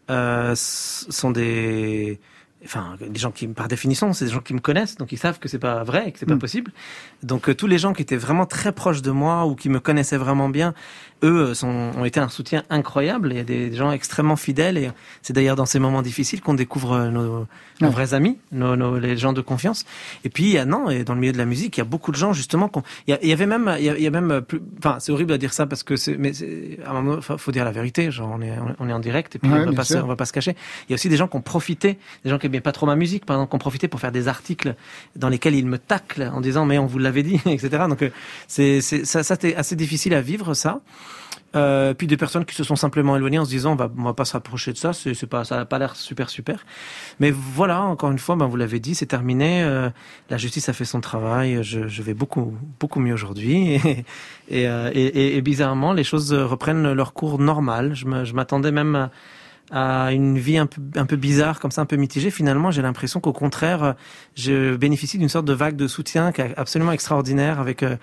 euh, 0.10 0.54
sont 0.56 1.32
des 1.32 2.20
enfin 2.66 2.96
des 3.00 3.20
gens 3.20 3.32
qui 3.32 3.48
par 3.48 3.68
définition 3.68 4.14
c'est 4.14 4.26
des 4.26 4.32
gens 4.32 4.40
qui 4.40 4.56
me 4.56 4.60
connaissent 4.60 4.96
donc 4.96 5.12
ils 5.12 5.20
savent 5.20 5.38
que 5.38 5.48
c'est 5.48 5.60
pas 5.60 5.84
vrai 5.84 6.08
et 6.08 6.12
que 6.12 6.18
c'est 6.18 6.26
pas 6.26 6.36
mm. 6.36 6.40
possible 6.40 6.72
donc 7.22 7.50
euh, 7.50 7.54
tous 7.54 7.68
les 7.68 7.78
gens 7.78 7.94
qui 7.94 8.02
étaient 8.02 8.18
vraiment 8.18 8.48
très 8.48 8.72
proches 8.72 9.04
de 9.04 9.12
moi 9.12 9.46
ou 9.46 9.54
qui 9.54 9.70
me 9.70 9.80
connaissaient 9.80 10.18
vraiment 10.18 10.50
bien 10.50 10.74
eux 11.24 11.54
sont, 11.54 11.92
ont 11.96 12.06
été 12.06 12.20
un 12.20 12.30
soutien 12.30 12.64
incroyable. 12.70 13.32
Il 13.32 13.38
y 13.38 13.40
a 13.40 13.44
des 13.44 13.74
gens 13.74 13.92
extrêmement 13.92 14.36
fidèles 14.36 14.78
et 14.78 14.90
c'est 15.22 15.34
d'ailleurs 15.34 15.56
dans 15.56 15.66
ces 15.66 15.80
moments 15.80 16.02
difficiles 16.02 16.42
qu'on 16.42 16.54
découvre 16.54 16.94
euh, 16.94 17.10
nos, 17.10 17.48
nos 17.82 17.90
vrais 17.90 18.14
amis, 18.14 18.38
nos, 18.52 18.76
nos, 18.76 19.00
les 19.00 19.18
gens 19.18 19.34
de 19.34 19.42
confiance. 19.42 19.86
Et 20.24 20.30
puis, 20.30 20.46
il 20.46 20.52
y 20.52 20.58
a, 20.58 20.66
non, 20.66 20.90
et 20.90 21.04
dans 21.04 21.14
le 21.14 21.20
milieu 21.20 21.34
de 21.34 21.38
la 21.38 21.46
musique, 21.46 21.78
il 21.78 21.80
y 21.80 21.82
a 21.82 21.86
beaucoup 21.86 22.12
de 22.12 22.18
gens 22.18 22.34
justement. 22.34 22.72
Il 23.08 23.18
y, 23.22 23.32
avait 23.32 23.46
même, 23.46 23.76
il 23.80 23.86
y, 23.86 24.08
a, 24.08 24.12
même 24.12 24.42
plus. 24.42 24.62
Enfin, 24.80 24.98
c'est 25.00 25.12
horrible 25.12 25.34
à 25.34 25.38
dire 25.38 25.54
ça 25.54 25.66
parce 25.66 25.84
que 25.84 25.96
c'est, 25.96 26.18
mais 26.18 26.32
à 26.86 26.92
un 26.92 27.02
moment, 27.02 27.22
faut 27.22 27.52
dire 27.52 27.66
la 27.66 27.72
vérité. 27.72 28.12
Genre, 28.12 28.30
on 28.32 28.42
est, 28.42 28.54
on 28.80 28.90
est 28.90 28.94
en 28.94 29.00
direct 29.00 29.36
et 29.36 29.40
puis 29.40 29.52
on, 29.52 29.66
va 29.66 29.74
pas 29.74 29.84
se, 29.84 29.98
on 29.98 30.08
va 30.08 30.16
pas 30.16 30.26
se 30.26 30.34
cacher. 30.34 30.56
Il 30.88 30.92
y 30.92 30.94
a 30.94 30.96
aussi 30.96 31.10
des 31.10 31.18
gens 31.18 31.28
qui 31.28 31.38
ont 31.38 31.42
profité, 31.42 31.98
des 32.24 32.30
gens 32.30 32.38
qui 32.38 32.48
aiment 32.48 32.62
pas 32.62 32.72
trop 32.72 32.86
ma 32.86 32.96
musique, 32.96 33.26
par 33.26 33.38
exemple, 33.38 33.52
qui 33.52 33.56
ont 33.56 33.60
profité 33.60 33.88
pour 33.88 34.00
faire 34.00 34.12
des 34.12 34.28
articles 34.28 34.76
dans 35.16 35.30
lesquels 35.30 35.56
ils 35.56 35.66
me 35.66 35.78
taclent 35.78 36.32
en 36.34 36.42
disant 36.42 36.66
mais 36.66 36.78
on 36.78 36.86
vous 36.86 37.00
l'avait 37.00 37.24
dit, 37.24 37.40
etc. 37.46 37.86
Donc, 37.90 38.02
euh, 38.02 38.10
c'est, 38.48 38.82
ça, 38.82 39.24
ça 39.24 39.36
c'était 39.36 39.56
assez 39.56 39.76
difficile 39.76 40.14
à 40.14 40.22
vivre 40.22 40.54
ça. 40.54 40.82
Euh, 41.56 41.94
puis 41.94 42.08
des 42.08 42.18
personnes 42.18 42.46
qui 42.46 42.54
se 42.54 42.64
sont 42.64 42.76
simplement 42.76 43.16
éloignées 43.16 43.40
en 43.40 43.46
se 43.46 43.50
disant 43.50 43.76
va, 43.76 43.90
on 43.98 44.04
va 44.04 44.14
pas 44.14 44.26
se 44.26 44.34
rapprocher 44.34 44.74
de 44.74 44.78
ça, 44.78 44.92
c'est, 44.92 45.26
pas, 45.26 45.46
ça 45.46 45.56
n'a 45.56 45.66
pas 45.66 45.80
l'air 45.80 45.96
super 45.96 46.30
super. 46.30 46.66
Mais 47.20 47.32
voilà, 47.32 47.82
encore 47.82 48.12
une 48.12 48.20
fois, 48.20 48.36
ben, 48.36 48.46
vous 48.46 48.58
l'avez 48.58 48.80
dit, 48.80 48.96
c'est 48.96 49.06
terminé. 49.06 49.64
Euh, 49.64 49.90
la 50.30 50.38
justice 50.38 50.68
a 50.68 50.74
fait 50.74 50.86
son 50.86 51.00
travail. 51.00 51.64
Je, 51.64 52.02
vais 52.02 52.14
beaucoup 52.14 52.54
beaucoup 52.80 53.00
mieux 53.00 53.14
aujourd'hui 53.14 53.80
euh, 54.52 54.92
et, 54.94 55.42
bizarrement, 55.42 55.94
les 55.94 56.04
choses 56.04 56.34
reprennent 56.34 56.92
leur 56.92 57.14
cours 57.14 57.40
normal. 57.40 57.96
Je, 57.96 58.34
m'attendais 58.34 58.72
même 58.72 59.10
à 59.72 60.12
une 60.14 60.38
vie 60.38 60.58
un 60.58 60.66
peu, 60.66 60.82
un 60.96 61.06
peu 61.06 61.16
bizarre, 61.16 61.60
comme 61.60 61.72
ça, 61.72 61.82
un 61.82 61.86
peu 61.86 61.98
mitigée, 61.98 62.32
finalement, 62.32 62.72
j'ai 62.72 62.82
l'impression 62.82 63.20
qu'au 63.20 63.34
contraire, 63.34 63.96
je 64.36 64.76
bénéficie 64.76 65.18
d'une 65.18 65.30
sorte 65.30 65.46
de 65.46 65.54
vague 65.54 65.76
de 65.76 65.88
soutien 65.88 66.32
qui 66.32 66.42
est 66.42 66.54
absolument 66.58 66.92
extraordinaire, 66.92 67.60
avec 67.60 67.84
euh, 67.84 67.98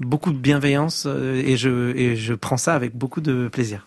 beaucoup 0.00 0.32
de 0.32 0.38
bienveillance, 0.38 1.04
euh, 1.06 1.42
et 1.44 1.56
je, 1.56 1.94
et 1.96 2.16
je 2.16 2.34
prends 2.34 2.56
ça 2.56 2.74
avec 2.74 2.96
beaucoup 2.96 3.20
de 3.20 3.48
plaisir. 3.48 3.86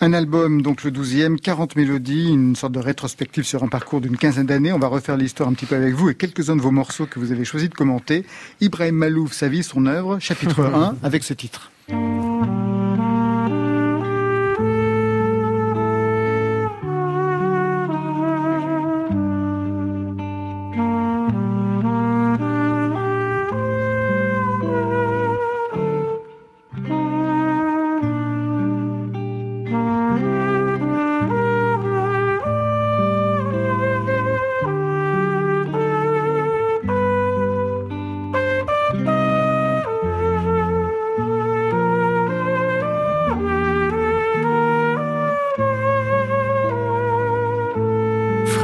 Un 0.00 0.12
album, 0.12 0.62
donc 0.62 0.82
le 0.82 0.90
12e, 0.90 1.36
40 1.38 1.76
mélodies, 1.76 2.30
une 2.30 2.56
sorte 2.56 2.72
de 2.72 2.80
rétrospective 2.80 3.44
sur 3.44 3.62
un 3.62 3.68
parcours 3.68 4.00
d'une 4.00 4.16
quinzaine 4.16 4.46
d'années. 4.46 4.72
On 4.72 4.78
va 4.78 4.88
refaire 4.88 5.16
l'histoire 5.16 5.48
un 5.48 5.52
petit 5.52 5.66
peu 5.66 5.76
avec 5.76 5.94
vous 5.94 6.10
et 6.10 6.14
quelques-uns 6.14 6.56
de 6.56 6.62
vos 6.62 6.70
morceaux 6.70 7.06
que 7.06 7.18
vous 7.18 7.32
avez 7.32 7.44
choisi 7.44 7.68
de 7.68 7.74
commenter. 7.74 8.24
Ibrahim 8.60 8.96
Malouf, 8.96 9.32
sa 9.32 9.48
vie, 9.48 9.62
son 9.62 9.86
œuvre, 9.86 10.18
chapitre 10.18 10.60
1, 10.74 10.96
avec 11.02 11.24
ce 11.24 11.34
titre. 11.34 11.70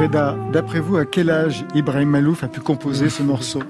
D'après 0.07 0.79
vous, 0.79 0.95
à 0.95 1.05
quel 1.05 1.29
âge 1.29 1.65
Ibrahim 1.75 2.09
Malouf 2.09 2.43
a 2.43 2.47
pu 2.47 2.61
composer 2.61 3.09
ce 3.09 3.21
morceau? 3.21 3.61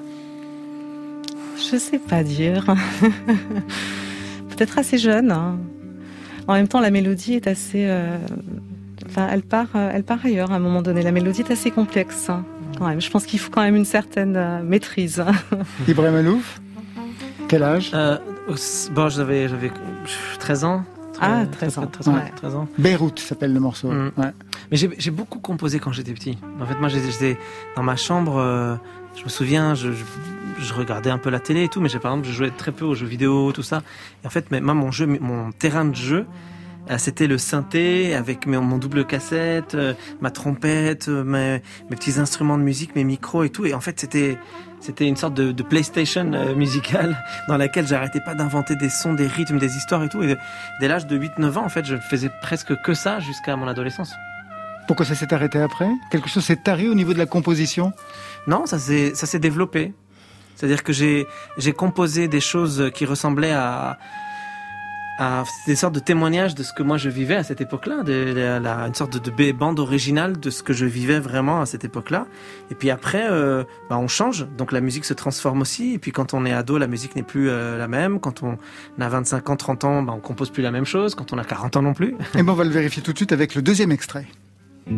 Je 1.58 1.76
ne 1.76 1.80
sais 1.80 1.98
pas 1.98 2.24
dire. 2.24 2.66
Peut-être 4.50 4.78
assez 4.78 5.00
jeune. 5.00 5.32
Hein. 5.32 5.58
En 6.48 6.54
même 6.54 6.68
temps, 6.68 6.82
la 6.82 6.92
mélodie 6.92 7.34
est 7.34 7.48
assez. 7.48 7.86
Euh, 7.88 8.18
enfin, 9.08 9.28
elle 9.32 9.42
part, 9.42 9.70
euh, 9.74 9.90
elle 9.92 10.04
part 10.04 10.20
ailleurs 10.24 10.52
à 10.52 10.56
un 10.56 10.60
moment 10.60 10.84
donné. 10.84 11.02
La 11.02 11.12
mélodie 11.12 11.42
est 11.42 11.52
assez 11.52 11.72
complexe. 11.72 12.30
Hein, 12.30 12.44
quand 12.78 12.88
même. 12.88 13.02
Je 13.02 13.10
pense 13.10 13.26
qu'il 13.26 13.40
faut 13.40 13.50
quand 13.50 13.64
même 13.64 13.76
une 13.76 13.86
certaine 13.86 14.36
euh, 14.38 14.62
maîtrise. 14.62 15.24
Ibrahim 15.88 16.14
Malouf? 16.14 16.62
Quel 17.48 17.64
âge? 17.64 17.92
Bon, 18.92 19.10
j'avais 19.10 19.50
13 20.40 20.64
ans. 20.64 20.84
Ah, 21.20 21.46
13, 21.52 21.80
ans. 21.80 21.88
13 21.88 22.56
ans. 22.56 22.68
Beyrouth 22.78 23.20
s'appelle 23.20 23.54
le 23.54 23.60
morceau. 23.60 23.90
Mm. 23.90 24.12
Ouais. 24.18 24.32
Mais 24.72 24.78
j'ai 24.78 25.12
beaucoup 25.12 25.40
composé 25.40 25.80
quand 25.80 25.92
j'étais 25.92 26.14
petit. 26.14 26.38
En 26.60 26.66
fait, 26.66 26.76
moi, 26.76 26.90
j'étais 26.90 27.38
dans 27.76 27.84
ma 27.84 27.96
chambre. 27.96 28.38
Euh, 28.38 28.76
je 29.16 29.24
me 29.24 29.30
souviens, 29.30 29.74
je, 29.74 29.90
je, 30.60 30.74
regardais 30.74 31.10
un 31.10 31.18
peu 31.18 31.30
la 31.30 31.40
télé 31.40 31.64
et 31.64 31.70
tout, 31.70 31.82
mais 31.82 31.90
par 31.90 32.12
exemple, 32.12 32.28
je 32.28 32.34
jouais 32.34 32.52
très 32.52 32.72
peu 32.72 32.86
aux 32.86 32.94
jeux 32.94 33.08
vidéo, 33.08 33.52
tout 33.52 33.64
ça. 33.64 33.82
Et 34.24 34.28
en 34.28 34.30
fait, 34.30 34.52
moi, 34.52 34.74
mon 34.74 34.92
jeu, 34.92 35.08
mon 35.08 35.52
terrain 35.52 35.86
de 35.86 35.96
jeu, 35.96 36.26
euh, 36.90 36.98
c'était 36.98 37.28
le 37.28 37.38
synthé 37.38 38.14
avec 38.14 38.46
mon 38.46 38.78
double 38.78 39.06
cassette, 39.06 39.76
euh, 39.76 39.94
ma 40.22 40.32
trompette, 40.32 41.08
mes, 41.08 41.62
mes, 41.90 41.96
petits 41.96 42.20
instruments 42.20 42.58
de 42.58 42.64
musique, 42.64 42.96
mes 42.96 43.04
micros 43.04 43.44
et 43.44 43.50
tout. 43.50 43.66
Et 43.66 43.74
en 43.74 43.82
fait, 43.82 44.00
c'était 44.00 44.38
c'était 44.80 45.08
une 45.08 45.18
sorte 45.18 45.34
de, 45.34 45.52
de 45.52 45.64
PlayStation 45.64 46.32
euh, 46.34 46.56
musicale 46.56 47.18
dans 47.48 47.58
laquelle 47.58 47.86
j'arrêtais 47.86 48.22
pas 48.22 48.34
d'inventer 48.34 48.76
des 48.76 48.90
sons, 48.90 49.14
des 49.14 49.28
rythmes, 49.28 49.58
des 49.58 49.76
histoires 49.76 50.04
et 50.04 50.10
tout. 50.10 50.24
Et 50.24 50.36
dès 50.80 50.88
l'âge 50.88 51.06
de 51.06 51.20
8-9 51.20 51.58
ans, 51.58 51.66
en 51.66 51.70
fait, 51.70 51.86
je 51.86 51.98
faisais 51.98 52.30
presque 52.42 52.74
que 52.82 52.94
ça 52.94 53.20
jusqu'à 53.20 53.56
mon 53.56 53.68
adolescence. 53.68 54.14
Pourquoi 54.90 55.06
ça 55.06 55.14
s'est 55.14 55.32
arrêté 55.36 55.62
après? 55.62 55.88
Quelque 56.10 56.30
chose 56.30 56.44
s'est 56.44 56.56
taré 56.56 56.90
au 56.90 56.96
niveau 56.96 57.14
de 57.14 57.20
la 57.20 57.28
composition? 57.28 57.94
Non, 58.48 58.66
ça 58.66 58.80
s'est 58.80 59.14
ça 59.14 59.28
s'est 59.28 59.38
développé. 59.38 59.94
C'est-à-dire 60.56 60.82
que 60.82 60.94
j'ai 60.94 61.28
j'ai 61.60 61.74
composé 61.74 62.28
des 62.28 62.40
choses 62.40 62.90
qui 62.96 63.06
ressemblaient 63.06 63.52
à 63.52 64.00
des 65.68 65.76
sortes 65.76 65.94
de 65.94 66.00
témoignages 66.00 66.56
de 66.56 66.64
ce 66.64 66.74
que 66.74 66.82
moi 66.82 66.98
je 66.98 67.08
vivais 67.08 67.36
à 67.36 67.44
cette 67.44 67.62
époque-là, 67.62 68.04
une 68.88 68.96
sorte 68.96 69.22
de, 69.24 69.52
bande 69.52 69.80
originale 69.80 70.40
de 70.40 70.50
ce 70.50 70.64
que 70.64 70.74
je 70.74 70.88
vivais 70.88 71.20
vraiment 71.20 71.62
à 71.62 71.68
cette 71.68 71.84
époque-là. 71.84 72.26
Et 72.72 72.76
puis 72.76 72.90
après, 72.90 73.28
euh, 73.30 73.66
bah, 73.92 74.00
on 74.00 74.08
change, 74.08 74.48
donc 74.58 74.72
la 74.72 74.82
musique 74.82 75.06
se 75.06 75.14
transforme 75.14 75.62
aussi. 75.62 75.94
Et 75.94 76.00
puis 76.00 76.12
quand 76.12 76.34
on 76.34 76.48
est 76.48 76.54
ado, 76.54 76.80
la 76.80 76.88
musique 76.88 77.16
n'est 77.16 77.22
plus 77.22 77.48
euh, 77.48 77.78
la 77.78 77.88
même. 77.88 78.20
Quand 78.20 78.42
on 78.42 78.58
a 79.00 79.08
25 79.08 79.50
ans, 79.52 79.56
30 79.56 79.84
ans, 79.84 80.02
bah, 80.02 80.14
on 80.16 80.20
compose 80.20 80.50
plus 80.50 80.64
la 80.64 80.72
même 80.72 80.86
chose. 80.86 81.14
Quand 81.14 81.32
on 81.32 81.38
a 81.38 81.44
40 81.44 81.78
ans 81.78 81.82
non 81.84 81.94
plus. 81.94 82.16
Et 82.36 82.42
ben 82.42 82.54
on 82.54 82.56
va 82.56 82.64
le 82.64 82.72
vérifier 82.72 83.04
tout 83.04 83.14
de 83.14 83.18
suite 83.18 83.34
avec 83.34 83.54
le 83.54 83.62
deuxième 83.62 83.92
extrait. 83.92 84.26
Le 84.90 84.96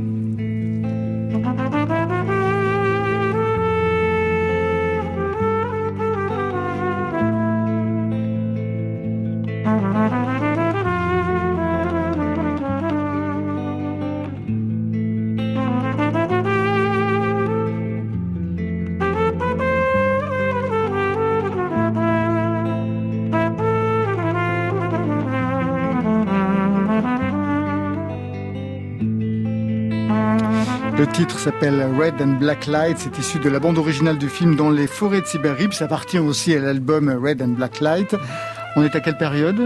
titre 31.14 31.40
s'appelle 31.40 31.86
Red 31.98 32.22
and 32.22 32.38
Black 32.40 32.68
Light. 32.68 32.98
C'est 32.98 33.18
issu 33.18 33.40
de 33.40 33.50
la 33.50 33.60
bande 33.60 33.78
originale 33.78 34.18
du 34.18 34.30
film 34.30 34.56
Dans 34.56 34.70
les 34.70 34.88
forêts 34.88 35.22
de 35.22 35.26
Sibérie. 35.26 35.68
Ça 35.72 35.86
appartient 35.86 36.20
aussi 36.20 36.56
à 36.56 36.60
l'album 36.60 37.10
Red 37.10 37.42
and 37.42 37.50
Black 37.50 37.82
Light. 37.82 38.16
On 38.76 38.84
est 38.84 38.96
à 38.96 39.00
quelle 39.00 39.18
période 39.18 39.60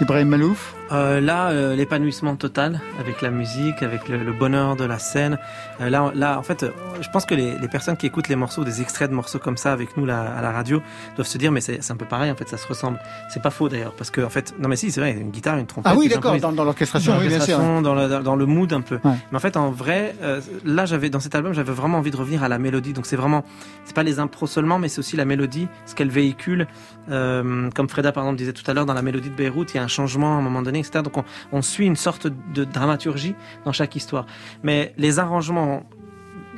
Ibrahim 0.00 0.28
Malouf? 0.28 0.74
Euh, 0.92 1.20
là, 1.20 1.50
euh, 1.50 1.76
l'épanouissement 1.76 2.34
total 2.34 2.80
avec 2.98 3.22
la 3.22 3.30
musique, 3.30 3.82
avec 3.82 4.08
le, 4.08 4.18
le 4.18 4.32
bonheur 4.32 4.74
de 4.74 4.84
la 4.84 4.98
scène. 4.98 5.38
Euh, 5.80 5.88
là, 5.88 6.10
là, 6.14 6.38
en 6.38 6.42
fait, 6.42 6.66
je 7.00 7.08
pense 7.10 7.24
que 7.24 7.34
les, 7.34 7.56
les, 7.58 7.68
personnes 7.68 7.96
qui 7.96 8.06
écoutent 8.06 8.28
les 8.28 8.36
morceaux, 8.36 8.64
des 8.64 8.82
extraits 8.82 9.08
de 9.08 9.14
morceaux 9.14 9.38
comme 9.38 9.56
ça 9.56 9.72
avec 9.72 9.96
nous 9.96 10.04
là, 10.04 10.34
à 10.36 10.42
la 10.42 10.50
radio, 10.50 10.82
doivent 11.14 11.28
se 11.28 11.38
dire 11.38 11.52
mais 11.52 11.60
c'est 11.60 11.90
un 11.90 11.96
peu 11.96 12.06
pareil. 12.06 12.30
En 12.30 12.34
fait, 12.34 12.48
ça 12.48 12.56
se 12.56 12.66
ressemble. 12.66 12.98
C'est 13.28 13.42
pas 13.42 13.50
faux 13.50 13.68
d'ailleurs, 13.68 13.94
parce 13.94 14.10
que 14.10 14.20
en 14.20 14.30
fait, 14.30 14.54
non 14.58 14.68
mais 14.68 14.76
si, 14.76 14.90
c'est 14.90 15.00
vrai, 15.00 15.12
une 15.12 15.30
guitare, 15.30 15.58
une 15.58 15.66
trompette. 15.66 15.92
Ah 15.94 15.96
oui, 15.96 16.08
d'accord, 16.08 16.36
dans, 16.38 16.52
dans 16.52 16.64
l'orchestration, 16.64 17.14
oui, 17.20 17.28
bien 17.28 17.40
sûr. 17.40 17.58
Dans 17.58 17.94
le, 17.94 18.22
dans 18.22 18.36
le 18.36 18.46
mood 18.46 18.72
un 18.72 18.80
peu. 18.80 18.98
Mais 19.04 19.36
en 19.36 19.40
fait, 19.40 19.56
en 19.56 19.70
vrai, 19.70 20.16
euh, 20.22 20.40
là, 20.64 20.86
j'avais 20.86 21.08
dans 21.08 21.20
cet 21.20 21.34
album, 21.34 21.52
j'avais 21.52 21.72
vraiment 21.72 21.98
envie 21.98 22.10
de 22.10 22.16
revenir 22.16 22.42
à 22.42 22.48
la 22.48 22.58
mélodie. 22.58 22.92
Donc 22.92 23.06
c'est 23.06 23.16
vraiment, 23.16 23.44
c'est 23.84 23.94
pas 23.94 24.02
les 24.02 24.18
impros 24.18 24.48
seulement, 24.48 24.78
mais 24.78 24.88
c'est 24.88 24.98
aussi 24.98 25.16
la 25.16 25.24
mélodie, 25.24 25.68
ce 25.86 25.94
qu'elle 25.94 26.10
véhicule. 26.10 26.66
comme 27.06 27.88
Freda 27.88 28.10
par 28.10 28.24
exemple 28.24 28.38
disait 28.38 28.52
tout 28.52 28.68
à 28.68 28.74
l'heure, 28.74 28.86
dans 28.86 28.94
la 28.94 29.02
mélodie 29.02 29.30
de 29.30 29.36
Beyrouth, 29.36 29.72
il 29.72 29.76
y 29.76 29.80
a 29.80 29.84
un 29.84 29.88
changement 29.88 30.34
à 30.34 30.38
un 30.38 30.42
moment 30.42 30.62
donné 30.62 30.79
donné, 30.80 30.86
etc. 30.86 31.02
Donc 31.02 31.16
on, 31.16 31.24
on 31.52 31.62
suit 31.62 31.86
une 31.86 31.96
sorte 31.96 32.26
de 32.26 32.64
dramaturgie 32.64 33.34
dans 33.64 33.72
chaque 33.72 33.96
histoire. 33.96 34.26
Mais 34.62 34.94
les 34.96 35.18
arrangements 35.18 35.84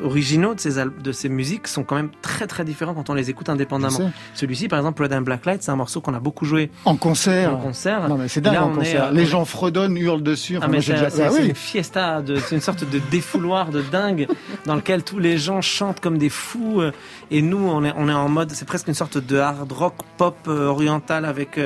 originaux 0.02 0.54
de 0.54 0.60
ces, 0.60 0.72
de 0.84 1.12
ces 1.12 1.28
musiques 1.28 1.68
sont 1.68 1.84
quand 1.84 1.96
même 1.96 2.10
très 2.22 2.46
très 2.46 2.64
différents 2.64 2.94
quand 2.94 3.10
on 3.10 3.14
les 3.14 3.30
écoute 3.30 3.48
indépendamment. 3.48 4.12
Celui-ci, 4.34 4.68
par 4.68 4.78
exemple, 4.78 5.02
Red 5.02 5.12
and 5.12 5.22
Black 5.22 5.46
Light, 5.46 5.62
c'est 5.62 5.70
un 5.70 5.76
morceau 5.76 6.00
qu'on 6.00 6.14
a 6.14 6.20
beaucoup 6.20 6.44
joué 6.44 6.70
en 6.84 6.96
concert. 6.96 7.54
En 7.54 7.58
concert. 7.58 8.08
Non 8.08 8.16
mais 8.16 8.28
c'est 8.28 8.40
dingue 8.40 8.56
en 8.56 8.72
concert. 8.72 9.06
Euh, 9.06 9.12
les 9.12 9.26
gens 9.26 9.44
fredonnent, 9.44 9.96
hurlent 9.96 10.22
dessus. 10.22 10.58
ah, 10.60 10.68
mais 10.68 10.80
c'est 10.80 10.94
ah 10.94 11.30
une 11.38 11.54
fiesta, 11.54 12.22
c'est 12.46 12.54
une 12.54 12.60
sorte 12.60 12.88
de 12.88 13.00
défouloir 13.10 13.70
de 13.70 13.82
dingue 13.82 14.28
dans 14.66 14.76
lequel 14.76 15.02
tous 15.04 15.18
les 15.18 15.38
gens 15.38 15.60
chantent 15.60 16.00
comme 16.00 16.18
des 16.18 16.30
fous 16.30 16.80
euh, 16.80 16.92
et 17.30 17.42
nous 17.42 17.58
on 17.58 17.84
est 17.84 17.92
on 17.96 18.08
est 18.08 18.12
en 18.12 18.28
mode, 18.28 18.50
c'est 18.52 18.64
presque 18.64 18.88
une 18.88 18.94
sorte 18.94 19.18
de 19.18 19.38
hard 19.38 19.70
rock 19.70 19.94
pop 20.16 20.36
euh, 20.48 20.66
oriental 20.66 21.24
avec 21.24 21.58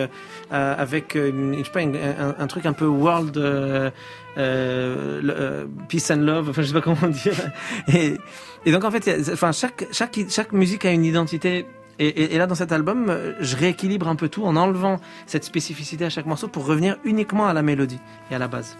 avec 0.50 1.12
je 1.14 1.62
sais 1.64 1.70
pas, 1.70 1.80
un, 1.80 2.46
truc 2.46 2.66
un 2.66 2.72
peu 2.72 2.86
world 2.86 3.36
euh, 3.36 3.90
euh, 4.38 5.66
peace 5.88 6.10
and 6.10 6.20
love, 6.20 6.50
enfin 6.50 6.62
je 6.62 6.68
sais 6.68 6.74
pas 6.74 6.80
comment 6.80 7.08
dire. 7.08 7.34
Et, 7.92 8.16
et 8.64 8.72
donc 8.72 8.84
en 8.84 8.90
fait, 8.90 9.30
enfin 9.32 9.52
chaque 9.52 9.86
chaque 9.92 10.18
chaque 10.28 10.52
musique 10.52 10.84
a 10.84 10.90
une 10.90 11.04
identité. 11.04 11.66
Et, 11.98 12.34
et, 12.34 12.36
là, 12.36 12.46
dans 12.46 12.54
cet 12.54 12.72
album, 12.72 13.16
je 13.40 13.56
rééquilibre 13.56 14.06
un 14.06 14.16
peu 14.16 14.28
tout 14.28 14.44
en 14.44 14.54
enlevant 14.56 15.00
cette 15.24 15.44
spécificité 15.44 16.04
à 16.04 16.10
chaque 16.10 16.26
morceau 16.26 16.46
pour 16.46 16.66
revenir 16.66 16.98
uniquement 17.04 17.46
à 17.46 17.54
la 17.54 17.62
mélodie 17.62 18.00
et 18.30 18.34
à 18.34 18.38
la 18.38 18.48
base. 18.48 18.76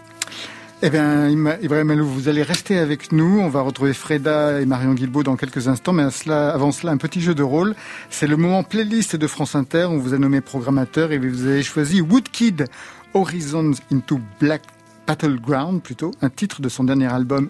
Eh 0.83 0.91
bien, 0.91 1.27
Ibrahim 1.27 1.89
Alou, 1.89 2.05
vous 2.05 2.29
allez 2.29 2.43
rester 2.43 2.77
avec 2.77 3.11
nous. 3.11 3.39
On 3.39 3.49
va 3.49 3.61
retrouver 3.61 3.93
Freda 3.93 4.61
et 4.61 4.65
Marion 4.67 4.93
Guilbault 4.93 5.23
dans 5.23 5.35
quelques 5.35 5.67
instants. 5.67 5.91
Mais 5.91 6.03
avant 6.29 6.71
cela, 6.71 6.91
un 6.91 6.97
petit 6.97 7.19
jeu 7.19 7.33
de 7.33 7.41
rôle. 7.41 7.75
C'est 8.11 8.27
le 8.27 8.37
moment 8.37 8.61
playlist 8.61 9.15
de 9.15 9.25
France 9.25 9.55
Inter. 9.55 9.87
On 9.89 9.97
vous 9.97 10.13
a 10.13 10.19
nommé 10.19 10.39
programmateur 10.39 11.11
et 11.11 11.17
vous 11.17 11.47
avez 11.47 11.63
choisi 11.63 11.99
Woodkid 11.99 12.67
Horizons 13.15 13.71
into 13.91 14.19
Black 14.39 14.61
Battleground 15.07 15.81
plutôt, 15.81 16.11
un 16.21 16.29
titre 16.29 16.61
de 16.61 16.69
son 16.69 16.83
dernier 16.83 17.11
album 17.11 17.49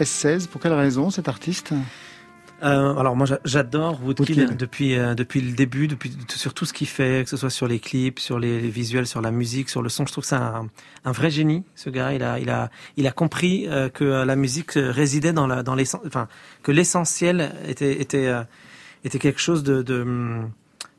S16. 0.00 0.48
Pour 0.48 0.60
quelle 0.60 0.72
raison 0.72 1.10
cet 1.10 1.28
artiste? 1.28 1.72
Euh, 2.62 2.96
alors 2.96 3.16
moi 3.16 3.26
j'adore 3.44 4.02
Woodkid, 4.02 4.56
depuis 4.56 4.96
euh, 4.96 5.14
depuis 5.14 5.40
le 5.40 5.52
début, 5.52 5.88
depuis 5.88 6.16
sur 6.28 6.54
tout 6.54 6.64
ce 6.64 6.72
qu'il 6.72 6.86
fait, 6.86 7.24
que 7.24 7.30
ce 7.30 7.36
soit 7.36 7.50
sur 7.50 7.68
les 7.68 7.78
clips, 7.78 8.18
sur 8.18 8.38
les, 8.38 8.58
visuels, 8.68 9.06
sur 9.06 9.20
la 9.20 9.30
musique, 9.30 9.68
sur 9.68 9.82
le 9.82 9.88
son. 9.88 10.06
Je 10.06 10.12
trouve 10.12 10.22
que 10.24 10.28
c'est 10.28 10.36
un, 10.36 10.68
un, 11.04 11.12
vrai 11.12 11.30
génie. 11.30 11.64
Ce 11.74 11.90
gars, 11.90 12.12
il 12.12 12.22
a 12.22 12.38
il 12.38 12.48
a 12.48 12.70
il 12.96 13.06
a 13.06 13.12
compris 13.12 13.66
euh, 13.68 13.88
que 13.88 14.04
la 14.04 14.36
musique 14.36 14.72
résidait 14.74 15.32
dans 15.32 15.46
la 15.46 15.62
dans 15.62 15.74
l'essence, 15.74 16.00
enfin 16.06 16.28
que 16.62 16.72
l'essentiel 16.72 17.52
était 17.68 18.00
était 18.00 18.32
était 19.04 19.18
quelque 19.18 19.40
chose 19.40 19.62
de, 19.62 19.82
de 19.82 20.40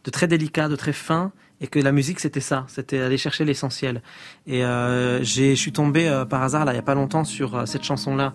de 0.04 0.12
très 0.12 0.28
délicat, 0.28 0.70
de 0.70 0.76
très 0.76 0.94
fin 0.94 1.32
et 1.60 1.68
que 1.68 1.80
la 1.80 1.92
musique 1.92 2.20
c'était 2.20 2.40
ça, 2.40 2.66
c'était 2.68 3.00
aller 3.00 3.18
chercher 3.18 3.46
l'essentiel. 3.46 4.02
Et 4.46 4.64
euh, 4.64 5.24
j'ai, 5.24 5.56
je 5.56 5.60
suis 5.60 5.72
tombé 5.72 6.08
euh, 6.08 6.26
par 6.26 6.44
hasard 6.44 6.66
là 6.66 6.74
il 6.74 6.76
y 6.76 6.80
a 6.80 6.84
pas 6.84 6.96
longtemps 6.96 7.24
sur 7.24 7.56
euh, 7.56 7.66
cette 7.66 7.84
chanson 7.84 8.16
là 8.16 8.34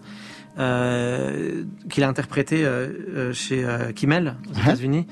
euh, 0.58 1.64
qu'il 1.88 2.04
a 2.04 2.08
interprétée 2.08 2.64
euh, 2.64 3.32
chez 3.32 3.66
Kimmel 3.94 4.36
aux 4.48 4.54
uh-huh. 4.54 4.62
États-Unis. 4.62 5.06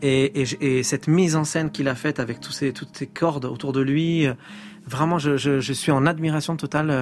Et, 0.00 0.42
et, 0.42 0.78
et, 0.78 0.82
cette 0.84 1.08
mise 1.08 1.34
en 1.34 1.44
scène 1.44 1.70
qu'il 1.70 1.88
a 1.88 1.94
faite 1.94 2.20
avec 2.20 2.40
tous 2.40 2.52
ces, 2.52 2.72
toutes 2.72 2.96
ces 2.96 3.08
cordes 3.08 3.44
autour 3.44 3.72
de 3.72 3.80
lui, 3.80 4.26
vraiment 4.86 5.18
je, 5.18 5.36
je, 5.36 5.58
je, 5.58 5.72
suis 5.72 5.90
en 5.90 6.06
admiration 6.06 6.56
totale 6.56 6.94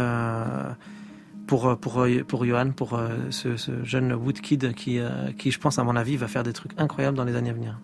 pour 1.47 1.77
pour 1.77 2.07
pour 2.27 2.47
Johan, 2.47 2.71
pour 2.71 2.99
ce, 3.29 3.59
ce 3.59 3.85
jeune 3.85 4.15
Woodkid 4.15 4.73
qui 4.73 4.99
qui 5.37 5.51
je 5.51 5.59
pense 5.61 5.79
à 5.79 5.85
mon 5.85 5.95
avis 5.95 6.17
va 6.17 6.27
faire 6.27 6.43
des 6.43 6.55
trucs 6.55 6.73
incroyables 6.79 7.19
dans 7.19 7.25
les 7.25 7.37
années 7.37 7.51
à 7.51 7.53
venir. 7.53 7.79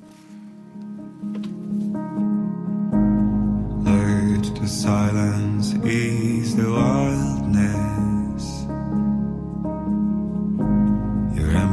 The 4.63 4.69
silence 4.69 5.75
is 5.85 6.55
the 6.55 6.71
wildness. 6.71 8.12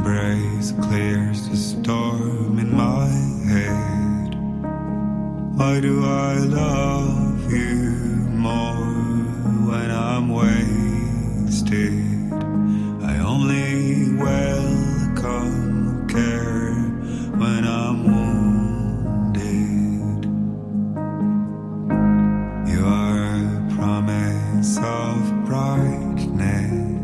Embrace 0.00 0.72
clears 0.80 1.46
the 1.50 1.56
storm 1.56 2.58
in 2.58 2.74
my 2.74 3.06
head. 3.52 4.34
Why 5.58 5.78
do 5.78 6.02
I 6.06 6.38
love 6.38 7.52
you 7.52 7.90
more 8.32 8.86
when 9.68 9.90
I'm 9.90 10.30
wasted? 10.30 11.92
I 13.10 13.18
only 13.18 14.14
welcome 14.14 16.08
care 16.08 16.72
when 17.42 17.66
I'm 17.66 18.04
wounded. 18.10 19.44
You 22.72 22.86
are 22.86 23.18
a 23.36 23.74
promise 23.76 24.78
of 24.78 25.44
brightness, 25.44 26.99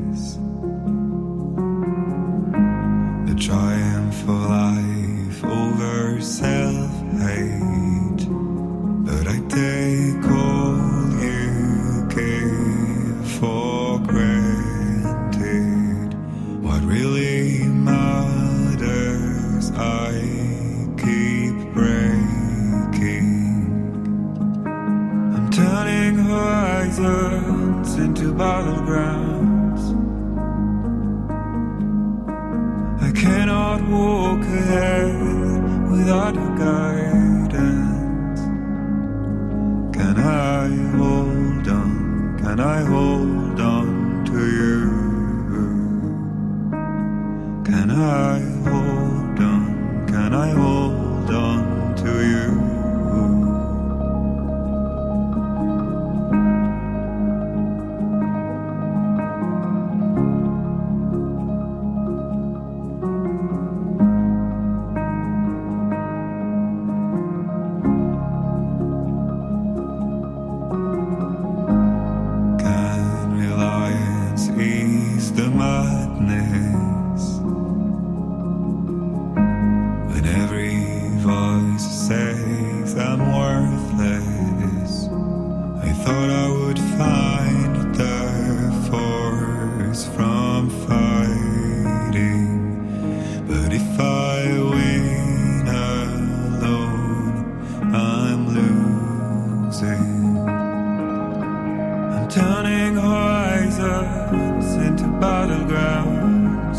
turning 102.28 102.96
horizons 102.96 104.74
into 104.74 105.04
battlegrounds. 105.20 106.78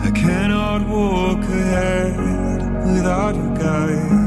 I 0.00 0.10
cannot 0.12 0.86
walk 0.88 1.38
ahead 1.38 2.16
without 2.86 3.34
a 3.34 3.58
guide. 3.58 4.25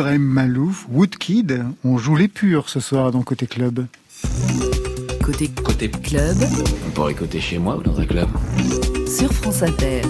Ibrahim 0.00 0.22
Malouf, 0.22 0.86
Woodkid, 0.90 1.62
on 1.84 1.98
joue 1.98 2.16
les 2.16 2.26
purs 2.26 2.70
ce 2.70 2.80
soir 2.80 3.12
dans 3.12 3.20
Côté 3.20 3.46
Club. 3.46 3.84
Côté 5.22 5.48
Côté 5.62 5.90
club 5.90 6.38
On 6.86 6.90
pourrait 6.92 7.12
côté 7.12 7.38
chez 7.38 7.58
moi 7.58 7.76
ou 7.76 7.82
dans 7.82 8.00
un 8.00 8.06
club. 8.06 8.30
sur 9.06 9.30
France 9.30 9.62
Inter. 9.62 10.00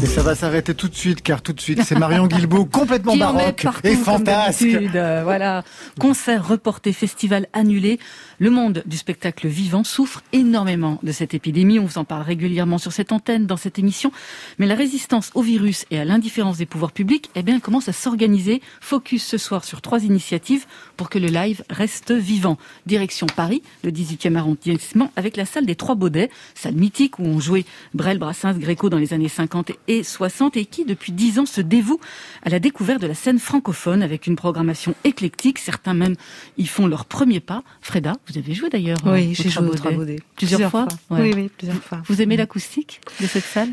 Et 0.00 0.06
ça 0.06 0.22
va 0.22 0.36
s'arrêter 0.36 0.74
tout 0.74 0.86
de 0.86 0.94
suite, 0.94 1.22
car 1.22 1.42
tout 1.42 1.52
de 1.52 1.60
suite, 1.60 1.82
c'est 1.82 1.98
Marion 1.98 2.26
Guilbault, 2.28 2.66
complètement 2.66 3.16
baroque 3.16 3.66
et 3.82 3.96
fantasque. 3.96 4.62
d'habitude. 4.62 4.94
Euh, 4.94 5.22
Voilà, 5.24 5.64
concert 5.98 6.46
reporté, 6.46 6.92
festival 6.92 7.48
annulé. 7.52 7.98
Le 8.38 8.50
monde 8.50 8.84
du 8.86 8.96
spectacle 8.96 9.48
vivant 9.48 9.82
souffre 9.82 10.22
énormément 10.32 11.00
de 11.02 11.10
cette 11.10 11.34
épidémie. 11.34 11.80
On 11.80 11.84
vous 11.84 11.98
en 11.98 12.04
parle 12.04 12.22
régulièrement 12.22 12.78
sur 12.78 12.92
cette 12.92 13.10
antenne, 13.10 13.46
dans 13.46 13.56
cette 13.56 13.80
émission. 13.80 14.12
Mais 14.60 14.66
la 14.66 14.76
résistance 14.76 15.32
au 15.34 15.42
virus 15.42 15.84
et 15.90 15.98
à 15.98 16.04
l'indifférence 16.04 16.58
des 16.58 16.66
pouvoirs 16.66 16.92
publics, 16.92 17.28
eh 17.34 17.42
bien, 17.42 17.58
commence 17.58 17.88
à 17.88 17.92
s'organiser. 17.92 18.62
Focus 18.80 19.24
ce 19.24 19.36
soir 19.36 19.64
sur 19.64 19.80
trois 19.82 20.04
initiatives 20.04 20.66
pour 20.96 21.10
que 21.10 21.18
le 21.18 21.26
live 21.26 21.64
reste 21.70 22.12
vivant. 22.12 22.56
Direction 22.86 23.26
Paris, 23.26 23.62
le 23.82 23.90
18e 23.90 24.36
arrondissement, 24.36 25.10
avec 25.16 25.36
la 25.36 25.44
salle 25.44 25.66
des 25.66 25.74
Trois 25.74 25.96
Baudets, 25.96 26.30
salle 26.54 26.74
mythique 26.74 27.18
où 27.18 27.24
on 27.24 27.40
jouait 27.40 27.64
Brel, 27.94 28.18
Brassens, 28.18 28.58
Gréco 28.58 28.90
dans 28.90 28.98
les 28.98 29.12
années 29.12 29.28
50 29.28 29.70
et 29.70 29.78
60 30.02 30.56
et 30.56 30.64
qui, 30.66 30.84
depuis 30.84 31.12
10 31.12 31.38
ans, 31.40 31.46
se 31.46 31.60
dévoue 31.60 31.98
à 32.42 32.48
la 32.50 32.58
découverte 32.58 33.00
de 33.00 33.06
la 33.06 33.14
scène 33.14 33.38
francophone 33.38 34.02
avec 34.02 34.26
une 34.26 34.36
programmation 34.36 34.94
éclectique. 35.04 35.58
Certains 35.58 35.94
même 35.94 36.14
y 36.58 36.66
font 36.66 36.86
leur 36.86 37.04
premier 37.06 37.40
pas. 37.40 37.62
Freda, 37.80 38.12
vous 38.28 38.38
avez 38.38 38.54
joué 38.54 38.68
d'ailleurs 38.70 38.98
euh, 39.06 39.14
Oui, 39.14 39.30
au 39.30 39.34
j'ai 39.42 39.48
joué 39.48 39.68
au. 39.68 39.74
Trabaudet. 39.74 40.16
Plusieurs 40.36 40.70
fois 40.70 40.86
Ouais. 41.10 41.20
Oui, 41.22 41.32
oui, 41.34 41.50
plusieurs 41.56 41.82
fois. 41.82 42.02
Vous 42.06 42.20
aimez 42.22 42.36
l'acoustique 42.36 43.00
de 43.20 43.26
cette 43.26 43.44
salle, 43.44 43.68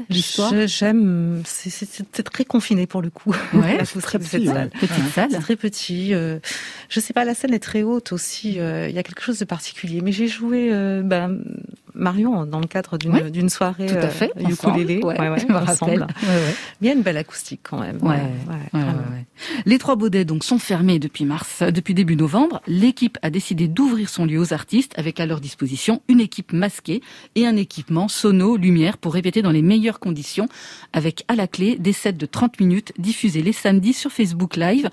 J'aime, 0.68 1.42
c'est- 1.46 2.24
très 2.24 2.46
confiné 2.46 2.88
pour 2.88 3.02
le 3.02 3.10
coup. 3.10 3.34
Ouais, 3.54 3.80
c'est 3.86 4.02
très 4.02 4.18
petit, 4.20 4.30
cette 4.30 4.42
ouais. 4.42 4.54
salle. 4.54 4.70
Petite 4.70 5.40
très 5.42 5.56
petit. 5.56 6.14
euh, 6.14 6.40
je 6.90 7.00
sais 7.00 7.14
pas, 7.14 7.24
la 7.26 7.34
scène 7.36 7.54
est 7.54 7.60
très 7.60 7.84
haute 7.84 8.12
aussi. 8.12 8.60
euh, 8.60 8.88
Il 8.90 8.96
y 8.96 9.00
a 9.00 9.04
quelque 9.04 9.22
chose 9.22 9.40
de 9.40 9.46
particulier. 9.46 10.02
Mais 10.02 10.12
j'ai 10.12 10.28
joué 10.28 10.70
euh, 10.72 11.02
ben, 11.04 11.40
Marion 11.94 12.46
dans 12.46 12.60
le 12.60 12.68
cadre 12.68 12.98
d'une 12.98 13.12
Ouais, 13.14 13.50
soirée 13.50 13.86
Tout 13.88 13.96
à 13.96 14.08
fait. 14.10 14.32
euh, 14.38 14.50
ukulélé. 14.50 15.00
Ouais, 15.04 15.18
ouais, 15.30 15.40
je 15.40 15.46
me 15.48 15.58
rappelle. 15.58 16.05
Ensemble. 16.06 16.28
Ouais, 16.28 16.36
ouais. 16.48 16.56
Il 16.82 16.88
y 16.88 16.90
a 16.90 16.94
une 16.94 17.02
belle 17.02 17.18
acoustique 17.18 17.62
quand 17.64 17.80
même. 17.80 17.98
Ouais, 18.02 18.10
ouais, 18.16 18.16
Ouais, 18.48 18.54
ouais, 18.74 18.80
vraiment. 18.82 18.98
ouais. 19.12 19.26
Les 19.66 19.78
trois 19.78 19.96
baudets 19.96 20.26
donc 20.26 20.44
sont 20.44 20.60
fermés 20.60 21.00
depuis 21.00 21.26
mars, 21.26 21.62
euh, 21.62 21.72
depuis 21.72 21.94
début 21.94 22.16
novembre. 22.16 22.62
L'équipe 22.68 23.18
a 23.22 23.30
décidé 23.30 23.68
d'ouvrir 23.68 24.10
son 24.10 24.26
lieu 24.26 24.40
aux 24.40 24.54
artistes 24.54 24.94
avec 24.98 25.20
à 25.20 25.26
leur 25.26 25.40
disposition 25.42 26.02
une 26.08 26.20
équipe 26.20 26.54
masquée 26.54 27.02
et 27.36 27.46
un 27.46 27.56
équipement 27.56 28.08
sono, 28.08 28.58
lumière 28.58 28.98
pour 28.98 29.14
répéter 29.14 29.42
dans 29.42 29.52
les 29.52 29.62
meilleures 29.62 30.00
conditions 30.00 30.48
avec 30.94 31.24
à 31.28 31.36
la 31.36 31.48
clé 31.48 31.78
des 31.78 31.94
sets 31.94 32.14
de 32.14 32.26
30 32.26 32.60
minutes 32.60 32.94
diffusés 32.98 33.42
les 33.42 33.54
samedis 33.54 33.94
sur 33.94 34.12
Facebook 34.12 34.56
Live. 34.56 34.90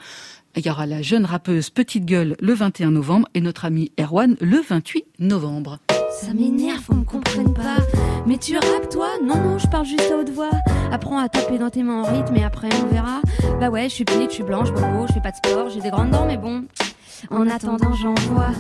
Il 0.55 0.66
y 0.66 0.70
aura 0.70 0.85
la 0.85 1.01
jeune 1.01 1.25
rappeuse 1.25 1.70
Petite 1.70 2.05
Gueule 2.05 2.37
le 2.40 2.53
21 2.53 2.90
novembre 2.90 3.27
et 3.33 3.40
notre 3.40 3.64
ami 3.64 3.90
Erwan 3.98 4.37
le 4.40 4.59
28 4.61 5.05
novembre. 5.18 5.79
Ça 6.20 6.35
m'énerve 6.35 6.85
qu'on 6.85 6.96
me 6.96 7.05
comprenne 7.05 7.55
pas. 7.55 7.77
Mais 8.25 8.39
tu 8.39 8.57
rappes 8.57 8.89
toi? 8.89 9.09
Non, 9.23 9.37
non, 9.37 9.59
je 9.59 9.67
parle 9.67 9.85
juste 9.85 10.11
à 10.13 10.17
haute 10.17 10.31
voix. 10.31 10.51
Apprends 10.93 11.19
à 11.19 11.29
taper 11.29 11.59
dans 11.59 11.71
tes 11.71 11.83
mains 11.83 12.03
en 12.03 12.05
rythme 12.05 12.37
et 12.37 12.45
après 12.45 12.69
on 12.83 12.87
verra. 12.87 13.21
Bah 13.59 13.69
ouais, 13.69 13.85
je 13.85 13.95
suis 13.95 14.05
petite, 14.05 14.31
je 14.31 14.35
suis 14.37 14.45
blanche, 14.45 14.71
bobo, 14.71 15.07
je 15.09 15.15
fais 15.15 15.21
pas 15.21 15.33
de 15.33 15.37
sport, 15.37 15.69
j'ai 15.71 15.81
des 15.81 15.91
grandes 15.91 16.11
dents, 16.11 16.27
mais 16.27 16.37
bon. 16.37 16.65
En 17.31 17.49
attendant, 17.49 17.95
j'en 17.95 18.15
vois. 18.33 18.51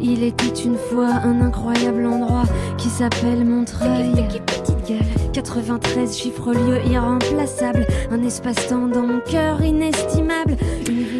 Il 0.00 0.22
était 0.22 0.62
une 0.64 0.76
fois 0.76 1.08
un 1.08 1.40
incroyable 1.40 2.06
endroit 2.06 2.44
qui 2.76 2.88
s'appelle 2.88 3.44
Montreuil. 3.44 4.12
Petite 4.46 4.86
gueule. 4.88 5.32
93 5.32 6.16
chiffres 6.16 6.52
lieu 6.52 6.80
irremplaçable. 6.90 7.86
Un 8.10 8.22
espace-temps 8.22 8.86
dans 8.86 9.02
mon 9.02 9.20
cœur 9.20 9.62
inestimable. 9.62 10.56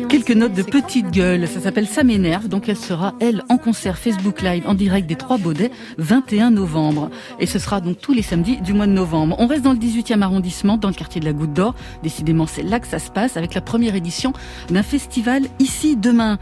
Quelques 0.09 0.31
notes 0.31 0.55
de 0.55 0.62
petite 0.62 1.11
gueule. 1.11 1.46
Ça 1.48 1.61
s'appelle 1.61 1.87
Ça 1.87 2.05
m'énerve. 2.05 2.48
Donc 2.48 2.68
elle 2.68 2.77
sera, 2.77 3.14
elle, 3.20 3.42
en 3.48 3.59
concert 3.59 3.98
Facebook 3.98 4.42
Live 4.42 4.62
en 4.66 4.74
direct 4.74 5.09
des 5.09 5.16
Trois 5.16 5.38
Baudets, 5.38 5.72
21 5.98 6.53
novembre. 6.53 7.11
Et 7.40 7.46
ce 7.46 7.59
sera 7.59 7.81
donc 7.81 7.98
tous 8.01 8.14
les 8.14 8.22
samedis 8.22 8.61
du 8.61 8.72
mois 8.72 8.87
de 8.87 8.92
novembre. 8.92 9.37
On 9.38 9.46
reste 9.46 9.62
dans 9.62 9.72
le 9.72 9.79
18e 9.79 10.22
arrondissement, 10.22 10.77
dans 10.77 10.88
le 10.88 10.94
quartier 10.94 11.20
de 11.20 11.27
la 11.27 11.33
Goutte 11.33 11.53
d'Or. 11.53 11.74
Décidément, 12.03 12.46
c'est 12.46 12.62
là 12.62 12.81
que 12.81 12.87
ça 12.87 12.98
se 12.98 13.11
passe 13.11 13.37
avec 13.37 13.55
la 13.55 13.61
première 13.61 13.94
édition 13.94 14.33
d'un 14.70 14.83
festival 14.83 15.42
ici 15.59 15.96
demain. 15.96 16.38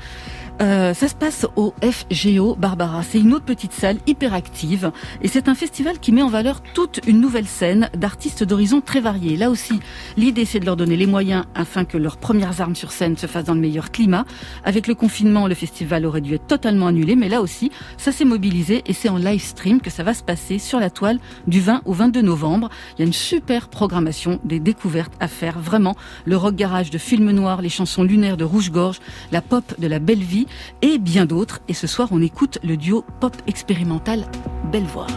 Euh, 0.62 0.94
ça 0.94 1.06
se 1.08 1.14
passe 1.14 1.46
au 1.56 1.74
FGO 1.82 2.54
Barbara. 2.56 3.02
C'est 3.02 3.20
une 3.20 3.34
autre 3.34 3.44
petite 3.44 3.72
salle 3.72 3.98
hyper 4.06 4.32
active 4.32 4.90
et 5.20 5.28
c'est 5.28 5.48
un 5.48 5.54
festival 5.54 5.98
qui 5.98 6.12
met 6.12 6.22
en 6.22 6.28
valeur 6.28 6.62
toute 6.62 7.00
une 7.06 7.20
nouvelle 7.20 7.46
scène 7.46 7.90
d'artistes 7.94 8.42
d'horizons 8.42 8.80
très 8.80 9.00
variés. 9.00 9.36
Là 9.36 9.50
aussi, 9.50 9.80
l'idée 10.16 10.46
c'est 10.46 10.58
de 10.58 10.64
leur 10.64 10.76
donner 10.76 10.96
les 10.96 11.06
moyens 11.06 11.44
afin 11.54 11.84
que 11.84 11.98
leurs 11.98 12.16
premières 12.16 12.62
armes 12.62 12.74
sur 12.74 12.90
scène 12.90 13.18
se 13.18 13.26
fassent 13.26 13.44
dans 13.44 13.54
le 13.54 13.60
meilleur 13.60 13.90
climat. 13.90 14.24
Avec 14.64 14.86
le 14.86 14.94
confinement, 14.94 15.46
le 15.46 15.54
festival 15.54 16.06
aurait 16.06 16.22
dû 16.22 16.34
être 16.34 16.46
totalement 16.46 16.86
annulé, 16.86 17.16
mais 17.16 17.28
là 17.28 17.42
aussi, 17.42 17.70
ça 17.98 18.10
s'est 18.10 18.24
mobilisé 18.24 18.82
et 18.86 18.94
c'est 18.94 19.10
en 19.10 19.18
live 19.18 19.42
stream 19.42 19.82
que 19.82 19.90
ça 19.90 20.04
va 20.04 20.14
se 20.14 20.22
passer 20.22 20.58
sur 20.58 20.80
la 20.80 20.88
toile 20.88 21.18
du 21.46 21.60
20 21.60 21.82
au 21.84 21.92
22 21.92 22.22
novembre. 22.22 22.70
Il 22.96 23.00
y 23.00 23.02
a 23.02 23.06
une 23.06 23.12
super 23.12 23.68
programmation, 23.68 24.40
des 24.44 24.60
découvertes 24.60 25.12
à 25.20 25.28
faire, 25.28 25.58
vraiment. 25.58 25.96
Le 26.24 26.38
rock 26.38 26.54
garage 26.54 26.88
de 26.88 26.96
Film 26.96 27.30
Noir, 27.30 27.60
les 27.60 27.68
chansons 27.68 28.04
lunaires 28.04 28.38
de 28.38 28.44
Rouge-Gorge, 28.44 29.00
la 29.32 29.42
pop 29.42 29.74
de 29.78 29.86
la 29.86 29.98
Belle 29.98 30.22
Vie 30.22 30.45
et 30.82 30.98
bien 30.98 31.26
d'autres. 31.26 31.60
Et 31.68 31.74
ce 31.74 31.86
soir, 31.86 32.08
on 32.12 32.22
écoute 32.22 32.58
le 32.62 32.76
duo 32.76 33.04
pop 33.20 33.34
expérimental 33.46 34.24
Belvoir. 34.72 35.08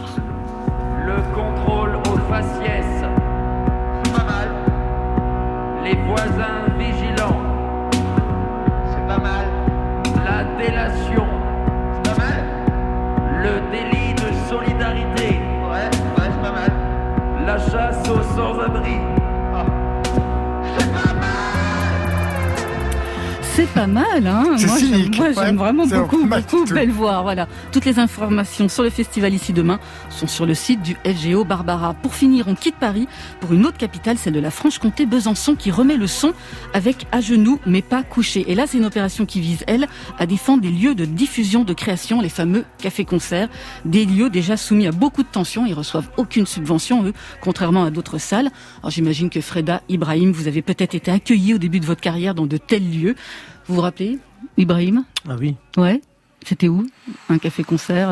Le 1.06 1.16
contrôle 1.34 1.96
aux 1.96 2.18
faciès. 2.32 3.04
Pas 4.14 4.24
mal. 4.24 4.48
Les 5.84 5.96
voisins 5.96 6.66
vigilants. 6.78 7.40
C'est 8.90 9.06
pas 9.06 9.18
mal. 9.18 9.46
La 10.24 10.44
délation. 10.62 11.26
C'est 11.94 12.12
pas 12.12 12.18
mal. 12.18 12.44
Le 13.42 13.60
délit 13.72 14.14
de 14.14 14.48
solidarité. 14.48 15.40
Ouais, 15.70 15.90
ouais, 16.18 16.30
c'est 16.30 16.42
pas 16.42 16.52
mal. 16.52 16.72
La 17.46 17.58
chasse 17.58 18.08
aux 18.08 18.22
sans-abri. 18.36 19.19
C'est 23.60 23.66
pas 23.74 23.86
mal, 23.86 24.26
hein 24.26 24.54
C'est 24.56 24.66
Moi, 24.66 24.78
j'aime- 24.78 24.88
cynique. 24.88 25.18
Moi, 25.18 25.32
j'aime 25.32 25.44
Ouais, 25.44 25.52
vraiment 25.52 25.86
beaucoup, 25.86 26.24
beaucoup. 26.24 26.64
Bellevoir. 26.64 27.22
Voilà. 27.24 27.46
Toutes 27.72 27.84
les 27.84 27.98
informations 27.98 28.70
sur 28.70 28.82
le 28.82 28.88
festival 28.88 29.34
ici 29.34 29.52
demain 29.52 29.78
sont 30.08 30.26
sur 30.26 30.46
le 30.46 30.54
site 30.54 30.80
du 30.80 30.96
FGO 31.04 31.44
Barbara. 31.44 31.92
Pour 31.92 32.14
finir, 32.14 32.46
on 32.48 32.54
quitte 32.54 32.76
Paris 32.76 33.06
pour 33.38 33.52
une 33.52 33.66
autre 33.66 33.76
capitale, 33.76 34.16
celle 34.16 34.32
de 34.32 34.40
la 34.40 34.50
Franche-Comté, 34.50 35.04
Besançon, 35.04 35.56
qui 35.56 35.70
remet 35.70 35.98
le 35.98 36.06
son 36.06 36.32
avec 36.72 37.06
à 37.12 37.20
genoux 37.20 37.60
mais 37.66 37.82
pas 37.82 38.02
couché. 38.02 38.50
Et 38.50 38.54
là, 38.54 38.64
c'est 38.66 38.78
une 38.78 38.86
opération 38.86 39.26
qui 39.26 39.42
vise, 39.42 39.62
elle, 39.66 39.88
à 40.18 40.24
défendre 40.24 40.62
des 40.62 40.70
lieux 40.70 40.94
de 40.94 41.04
diffusion, 41.04 41.62
de 41.62 41.74
création, 41.74 42.22
les 42.22 42.30
fameux 42.30 42.64
cafés-concerts, 42.78 43.48
des 43.84 44.06
lieux 44.06 44.30
déjà 44.30 44.56
soumis 44.56 44.86
à 44.86 44.92
beaucoup 44.92 45.22
de 45.22 45.28
tensions. 45.30 45.66
Ils 45.66 45.74
reçoivent 45.74 46.08
aucune 46.16 46.46
subvention, 46.46 47.04
eux, 47.04 47.12
contrairement 47.42 47.84
à 47.84 47.90
d'autres 47.90 48.16
salles. 48.16 48.48
Alors 48.82 48.90
j'imagine 48.90 49.28
que 49.28 49.42
Freda, 49.42 49.82
Ibrahim, 49.90 50.32
vous 50.32 50.48
avez 50.48 50.62
peut-être 50.62 50.94
été 50.94 51.10
accueillis 51.10 51.52
au 51.52 51.58
début 51.58 51.78
de 51.80 51.84
votre 51.86 52.00
carrière 52.00 52.34
dans 52.34 52.46
de 52.46 52.56
tels 52.56 52.90
lieux. 52.90 53.16
Vous 53.70 53.76
vous 53.76 53.82
rappelez, 53.82 54.18
Ibrahim? 54.56 55.04
Ah 55.28 55.36
oui. 55.38 55.54
Ouais. 55.76 56.00
C'était 56.44 56.66
où? 56.66 56.84
Un 57.28 57.38
café-concert 57.38 58.10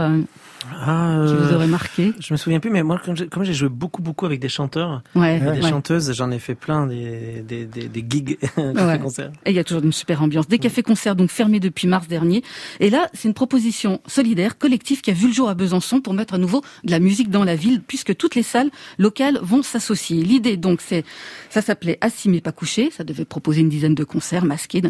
euh, 0.64 0.76
Ah, 0.80 1.24
qui 1.26 1.34
vous 1.34 1.52
euh, 1.52 1.54
aurait 1.54 1.66
marqué 1.66 2.12
Je 2.20 2.32
me 2.32 2.36
souviens 2.36 2.60
plus, 2.60 2.70
mais 2.70 2.82
moi, 2.82 3.00
comme 3.04 3.44
j'ai, 3.44 3.54
joué 3.54 3.68
beaucoup, 3.68 4.02
beaucoup 4.02 4.26
avec 4.26 4.40
des 4.40 4.48
chanteurs 4.48 5.02
Ouais. 5.14 5.36
et 5.36 5.40
des 5.40 5.46
ouais. 5.62 5.68
chanteuses, 5.70 6.12
j'en 6.14 6.30
ai 6.30 6.38
fait 6.38 6.54
plein 6.54 6.86
des, 6.86 7.42
des, 7.46 7.64
des, 7.66 7.88
des 7.88 8.04
gigs, 8.08 8.38
des 8.56 8.62
Ouais. 8.82 8.98
concerts. 8.98 9.30
Et 9.46 9.50
il 9.50 9.56
y 9.56 9.58
a 9.58 9.64
toujours 9.64 9.82
une 9.84 9.92
super 9.92 10.22
ambiance. 10.22 10.48
Des 10.48 10.58
cafés-concerts 10.58 11.16
donc 11.16 11.30
fermés 11.30 11.60
depuis 11.60 11.86
mars 11.88 12.08
dernier. 12.08 12.42
Et 12.80 12.90
là, 12.90 13.08
c'est 13.14 13.28
une 13.28 13.34
proposition 13.34 14.00
solidaire, 14.06 14.58
collective, 14.58 15.00
qui 15.00 15.10
a 15.10 15.14
vu 15.14 15.28
le 15.28 15.32
jour 15.32 15.48
à 15.48 15.54
Besançon 15.54 16.00
pour 16.00 16.14
mettre 16.14 16.34
à 16.34 16.38
nouveau 16.38 16.62
de 16.84 16.90
la 16.90 16.98
musique 16.98 17.30
dans 17.30 17.44
la 17.44 17.56
ville, 17.56 17.82
puisque 17.86 18.16
toutes 18.16 18.34
les 18.34 18.42
salles 18.42 18.70
locales 18.98 19.38
vont 19.42 19.62
s'associer. 19.62 20.22
L'idée 20.22 20.56
donc, 20.56 20.80
c'est, 20.80 21.04
ça 21.50 21.62
s'appelait 21.62 21.98
Assis 22.00 22.28
mais 22.28 22.40
pas 22.40 22.52
couché. 22.52 22.90
Ça 22.90 23.04
devait 23.04 23.24
proposer 23.24 23.60
une 23.60 23.68
dizaine 23.68 23.94
de 23.94 24.04
concerts 24.04 24.44
masqués. 24.44 24.82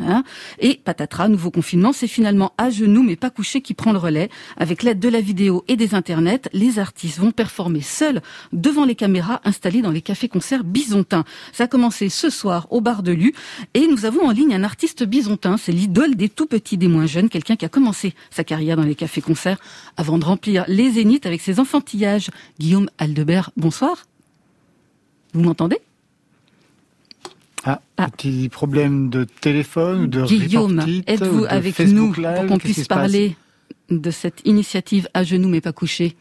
Et 0.59 0.81
patatras, 0.85 1.29
nouveau 1.29 1.51
confinement, 1.51 1.93
c'est 1.93 2.07
finalement 2.09 2.53
à 2.59 2.71
genoux 2.71 3.03
mais 3.03 3.17
pas 3.17 3.31
couché 3.31 3.61
qui 3.63 3.75
prend 3.75 3.93
le 3.93 3.99
relais. 3.99 4.29
Avec 4.57 4.83
l'aide 4.83 4.99
de 5.01 5.09
la 5.09 5.21
vidéo 5.21 5.58
et 5.69 5.77
des 5.77 5.95
internets, 5.95 6.49
les 6.53 6.79
artistes 6.79 7.19
vont 7.19 7.31
performer 7.33 7.81
seuls 7.81 8.21
devant 8.53 8.85
les 8.85 8.95
caméras 8.95 9.41
installées 9.45 9.83
dans 9.83 9.91
les 9.91 10.03
cafés-concerts 10.03 10.65
bisontins. 10.65 11.25
Ça 11.53 11.65
a 11.65 11.67
commencé 11.67 12.09
ce 12.09 12.31
soir 12.31 12.67
au 12.71 12.81
bar 12.81 13.03
de 13.03 13.13
Lu 13.13 13.35
et 13.75 13.87
nous 13.87 14.05
avons 14.05 14.27
en 14.27 14.31
ligne 14.31 14.55
un 14.55 14.65
artiste 14.65 15.05
bisontin. 15.05 15.57
C'est 15.57 15.73
l'idole 15.73 16.15
des 16.15 16.29
tout 16.29 16.47
petits, 16.47 16.77
des 16.79 16.89
moins 16.89 17.07
jeunes, 17.07 17.29
quelqu'un 17.29 17.57
qui 17.57 17.65
a 17.65 17.69
commencé 17.69 18.15
sa 18.31 18.45
carrière 18.45 18.77
dans 18.77 18.83
les 18.85 18.95
cafés-concerts 18.95 19.59
avant 19.97 20.19
de 20.19 20.25
remplir 20.25 20.65
les 20.69 20.91
zéniths 20.93 21.27
avec 21.27 21.41
ses 21.41 21.61
enfantillages. 21.61 22.31
Guillaume 22.59 22.89
Aldebert, 22.99 23.51
bonsoir. 23.57 24.07
Vous 25.35 25.43
m'entendez? 25.43 25.79
Ah, 27.65 27.81
Ah. 27.97 28.09
petit 28.09 28.49
problème 28.49 29.11
de 29.11 29.25
téléphone 29.25 30.03
ou 30.03 30.07
de 30.07 30.23
Guillaume, 30.25 30.81
êtes-vous 31.07 31.45
avec 31.49 31.75
Facebook 31.75 32.17
nous 32.17 32.23
Live, 32.23 32.37
pour 32.37 32.47
qu'on 32.47 32.59
puisse 32.59 32.87
parler? 32.87 33.37
De 33.91 34.11
cette 34.11 34.41
initiative 34.45 35.09
à 35.15 35.23
genoux 35.25 35.49
mais 35.49 35.61
pas 35.61 35.73
couché 35.73 36.17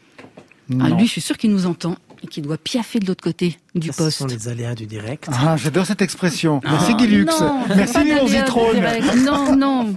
Ah. 0.80 0.88
Lui, 0.90 1.06
je 1.06 1.12
suis 1.12 1.20
sûr 1.20 1.36
qu'il 1.38 1.50
nous 1.50 1.66
entend. 1.66 1.96
et 2.22 2.26
qui 2.26 2.42
doit 2.42 2.58
piaffer 2.58 2.98
de 2.98 3.06
l'autre 3.06 3.22
côté 3.22 3.58
du 3.76 3.88
Ça, 3.88 3.94
poste. 3.94 4.10
Ce 4.10 4.18
sont 4.18 4.26
les 4.26 4.48
aléas 4.48 4.74
du 4.74 4.86
direct. 4.86 5.28
Ah, 5.32 5.56
j'adore 5.56 5.86
cette 5.86 6.02
expression. 6.02 6.60
Merci 6.64 6.90
Ah, 6.94 6.96
Guy 6.98 7.06
Lux. 7.06 7.40
non, 7.40 7.60
Merci 7.76 8.02
Léon 8.04 8.26
Zitrone. 8.26 8.80
Non, 9.24 9.56
non. 9.56 9.96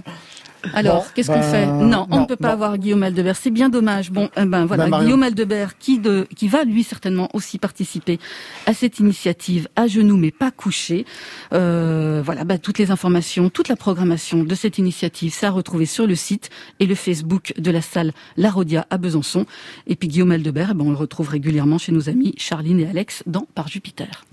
Alors, 0.74 1.02
Bon, 1.02 1.08
qu'est-ce 1.14 1.28
qu'on 1.28 1.40
ben, 1.40 1.42
fait 1.42 1.66
Non, 1.66 2.06
on 2.10 2.20
ne 2.20 2.26
peut 2.26 2.36
pas 2.36 2.48
non. 2.48 2.54
avoir 2.54 2.78
Guillaume 2.78 3.02
Aldebert. 3.02 3.36
C'est 3.36 3.50
bien 3.50 3.68
dommage. 3.68 4.10
Bon, 4.10 4.28
eh 4.36 4.44
ben 4.44 4.64
voilà, 4.66 4.88
Ben. 4.88 5.02
Guillaume 5.02 5.22
Aldebert 5.22 5.78
qui 5.78 5.98
de 5.98 6.26
qui 6.36 6.48
va 6.48 6.64
lui 6.64 6.82
certainement 6.84 7.28
aussi 7.34 7.58
participer 7.58 8.18
à 8.66 8.74
cette 8.74 8.98
initiative 8.98 9.68
à 9.76 9.86
genoux 9.86 10.16
mais 10.16 10.30
pas 10.30 10.50
couché. 10.50 11.04
Euh, 11.52 12.22
voilà, 12.24 12.44
bah, 12.44 12.58
toutes 12.58 12.78
les 12.78 12.90
informations, 12.90 13.50
toute 13.50 13.68
la 13.68 13.76
programmation 13.76 14.44
de 14.44 14.54
cette 14.54 14.78
initiative, 14.78 15.32
ça 15.32 15.48
à 15.48 15.50
retrouver 15.50 15.86
sur 15.86 16.06
le 16.06 16.14
site 16.14 16.50
et 16.80 16.86
le 16.86 16.94
Facebook 16.94 17.52
de 17.58 17.70
la 17.70 17.82
salle 17.82 18.12
La 18.36 18.50
Rodia 18.50 18.86
à 18.90 18.98
Besançon. 18.98 19.46
Et 19.86 19.96
puis 19.96 20.08
Guillaume 20.08 20.32
Aldebert, 20.32 20.68
eh 20.72 20.74
ben, 20.74 20.84
on 20.86 20.90
le 20.90 20.96
retrouve 20.96 21.28
régulièrement 21.28 21.78
chez 21.78 21.92
nos 21.92 22.08
amis 22.08 22.34
Charline 22.36 22.80
et 22.80 22.86
Alex 22.88 23.22
dans 23.26 23.46
Par 23.54 23.68
Jupiter. 23.68 24.24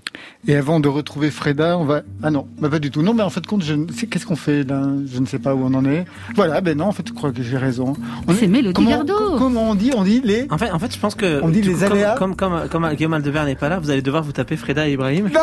Et 0.48 0.56
avant 0.56 0.80
de 0.80 0.88
retrouver 0.88 1.30
Freda, 1.30 1.76
on 1.78 1.84
va. 1.84 2.00
Ah 2.22 2.30
non, 2.30 2.46
bah 2.58 2.68
pas 2.70 2.78
du 2.78 2.90
tout. 2.90 3.02
Non, 3.02 3.12
mais 3.14 3.22
en 3.22 3.30
fait, 3.30 3.46
compte, 3.46 3.62
je... 3.62 3.74
qu'est-ce 3.74 4.24
qu'on 4.26 4.36
fait 4.36 4.64
là? 4.64 4.82
Je 5.12 5.18
ne 5.20 5.26
sais 5.26 5.38
pas 5.38 5.54
où 5.54 5.60
on 5.64 5.74
en 5.74 5.84
est. 5.84 6.06
Voilà, 6.34 6.60
ben 6.62 6.76
non, 6.78 6.86
en 6.86 6.92
fait, 6.92 7.06
je 7.06 7.12
crois 7.12 7.30
que 7.30 7.42
j'ai 7.42 7.58
raison. 7.58 7.92
On 8.26 8.34
C'est 8.34 8.46
Mélodie 8.46 8.72
comment, 8.72 8.90
Gardot. 8.90 9.14
co- 9.14 9.38
Comment 9.38 9.70
on 9.70 9.74
dit 9.74 9.92
On 9.94 10.02
dit 10.02 10.22
les. 10.24 10.46
En 10.50 10.56
fait, 10.58 10.70
en 10.70 10.78
fait, 10.78 10.92
je 10.94 10.98
pense 10.98 11.14
que 11.14 11.40
On 11.42 11.48
dit 11.50 11.60
les 11.62 11.74
coup, 11.74 11.84
aléas 11.84 12.14
Comme, 12.18 12.34
comme, 12.36 12.68
comme, 12.70 12.88
Guillaume 12.94 13.12
Aldebert 13.14 13.44
n'est 13.44 13.54
pas 13.54 13.68
là, 13.68 13.78
vous 13.78 13.90
allez 13.90 14.00
devoir 14.02 14.22
vous 14.22 14.32
taper 14.32 14.56
Freda 14.56 14.88
et 14.88 14.92
Ibrahim. 14.92 15.24
Non, 15.32 15.40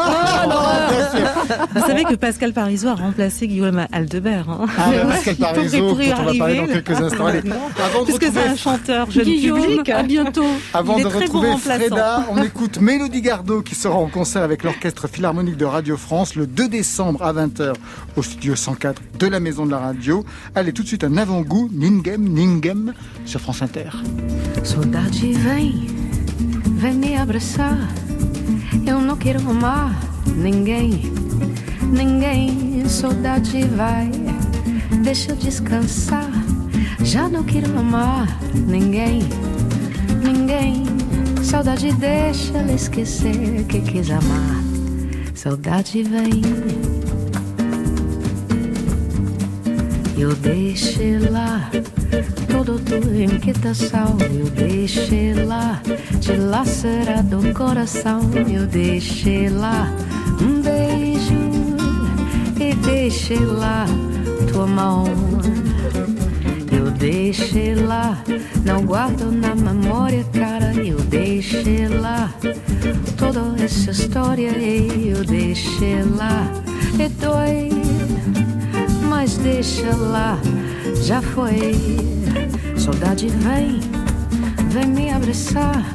non, 0.49 0.56
bien 0.89 1.19
sûr. 1.19 1.30
Vous 1.75 1.82
savez 1.88 2.03
que 2.03 2.15
Pascal 2.15 2.53
Parisot 2.53 2.89
a 2.89 2.95
remplacé 2.95 3.47
Guillaume 3.47 3.86
Aldebert. 3.91 4.49
Hein. 4.49 4.65
Ah, 4.77 4.88
mais 4.91 4.97
Pascal 4.99 5.36
pourrait 5.36 6.08
dont 6.10 6.15
on 6.19 6.25
va 6.25 6.34
parler 6.38 6.58
dans 6.58 6.65
quelques 6.67 7.01
instants. 7.01 7.25
Allez, 7.27 7.41
Non. 7.43 7.56
avant 7.84 8.01
de 8.03 8.08
c'est 8.08 8.13
retrouver 8.13 8.47
un 8.49 8.56
chanteur 8.56 9.12
jeune 9.12 9.25
Guillaume, 9.25 9.62
public. 9.62 9.89
à 9.89 10.03
bientôt. 10.03 10.45
Avant 10.73 10.97
Il 10.97 11.01
est 11.01 11.03
de 11.03 11.15
retrouver. 11.15 11.47
Freda, 11.58 12.25
on 12.32 12.41
écoute 12.43 12.80
Mélodie 12.82 13.21
Gardot 13.21 13.62
qui 13.62 13.75
sera 13.75 13.95
en 13.95 14.08
concert 14.08 14.41
avec 14.43 14.57
l'Orchestre 14.63 15.08
Philharmonique 15.08 15.58
de 15.58 15.65
Radio 15.65 15.98
France 15.98 16.36
le 16.36 16.48
2 16.48 16.70
décembre 16.70 17.24
à 17.24 17.34
20h 17.34 17.74
au 18.15 18.24
studio 18.24 18.56
104 18.56 19.02
de 19.20 19.28
la 19.28 19.39
Maison 19.39 19.65
de 19.65 19.72
la 19.72 19.80
Radio. 19.80 20.26
Allez, 20.56 20.74
tout 20.74 20.84
de 20.84 20.88
suite 20.88 21.04
un 21.04 21.17
avant-goût, 21.17 21.70
Ningem, 21.72 22.28
Ningem, 22.28 22.93
sur 23.26 23.39
France 23.41 23.62
Inter. 23.62 23.91
Saudade 24.63 25.22
me. 25.24 25.98
Eu 28.88 29.17
quero 29.17 29.39
vai, 33.76 34.12
deixa 35.04 35.32
eu 35.32 35.36
descansar. 35.36 36.30
Já 37.04 37.30
quero 37.43 37.78
amar 37.78 38.28
ninguém. 38.54 39.28
Saudade 41.47 41.93
deixa 41.93 42.57
ela 42.57 42.73
esquecer 42.73 43.63
que 43.69 43.79
quis 43.79 44.12
amar. 44.12 44.62
Saudade 45.33 46.03
vem. 46.03 46.41
Eu 50.17 50.36
deixei 50.36 51.17
lá 51.19 51.71
todo 52.51 52.77
tua 52.79 53.23
inquietação. 53.23 54.17
Eu 54.29 54.49
deixei 54.49 55.36
lá 55.45 55.81
dilacerado 56.19 57.39
o 57.39 57.53
coração. 57.53 58.29
Eu 58.53 58.67
deixei 58.67 59.47
lá 59.47 59.89
um 60.41 60.62
beijo 60.62 61.33
e 62.60 62.75
deixei 62.75 63.39
lá 63.39 63.86
tua 64.51 64.67
mão. 64.67 65.05
Eu 67.08 67.13
deixei 67.13 67.74
lá, 67.74 68.22
não 68.65 68.86
guardo 68.86 69.32
na 69.32 69.56
memória, 69.56 70.26
cara. 70.34 70.74
Eu 70.74 70.99
deixei 71.03 71.88
lá 71.88 72.30
toda 73.16 73.64
essa 73.64 73.91
história. 73.91 74.51
Eu 74.51 75.24
deixei 75.24 76.03
lá 76.03 76.51
e 76.99 77.08
dói 77.08 77.70
mas 79.10 79.38
deixa 79.38 79.95
lá, 79.95 80.38
já 81.01 81.22
foi. 81.22 81.76
Saudade 82.78 83.30
vem, 83.30 83.80
vem 84.70 84.88
me 84.88 85.10
abraçar. 85.10 85.86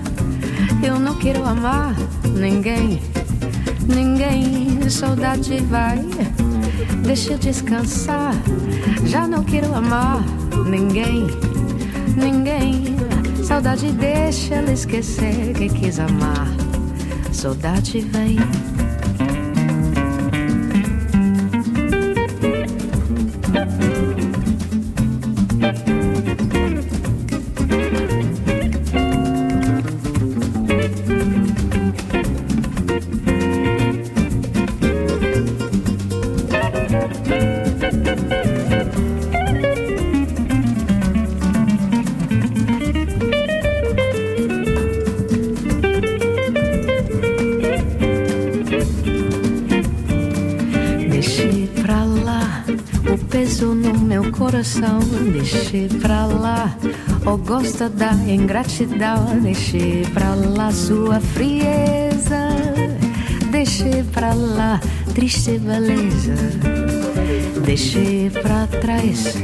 Eu 0.83 0.99
não 0.99 1.15
quero 1.17 1.45
amar 1.45 1.95
ninguém, 2.35 3.03
ninguém. 3.87 4.89
Saudade 4.89 5.61
vai, 5.65 5.99
deixa 7.03 7.33
eu 7.33 7.39
descansar. 7.39 8.35
Já 9.07 9.27
não 9.27 9.45
quero 9.45 9.75
amar 9.75 10.23
ninguém, 10.67 11.27
ninguém. 12.17 12.97
Saudade 13.45 13.93
deixa 13.93 14.55
ela 14.55 14.73
esquecer 14.73 15.53
que 15.55 15.69
quis 15.69 15.99
amar. 15.99 16.49
Saudade 17.33 18.01
vem. 18.01 18.39
Coração. 54.63 55.01
Deixei 55.33 55.89
pra 55.89 56.27
lá 56.27 56.77
o 57.27 57.37
gosto 57.37 57.89
da 57.89 58.13
ingratidão. 58.13 59.41
Deixei 59.41 60.07
pra 60.15 60.35
lá 60.35 60.71
sua 60.71 61.21
frieza. 61.21 62.49
Deixei 63.51 64.05
pra 64.05 64.33
lá 64.33 64.81
triste 65.15 65.59
beleza. 65.59 66.35
Deixei 67.65 68.31
pra 68.31 68.67
trás 68.67 69.35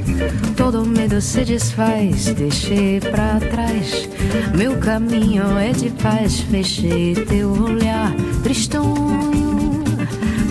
todo 0.56 0.86
medo 0.86 1.20
se 1.20 1.44
desfaz. 1.44 2.26
Deixei 2.26 3.00
pra 3.00 3.40
trás 3.40 4.08
meu 4.56 4.76
caminho 4.78 5.58
é 5.58 5.72
de 5.72 5.90
paz. 5.90 6.40
Fechei 6.40 7.14
teu 7.14 7.50
olhar 7.50 8.14
tristonho. 8.42 9.82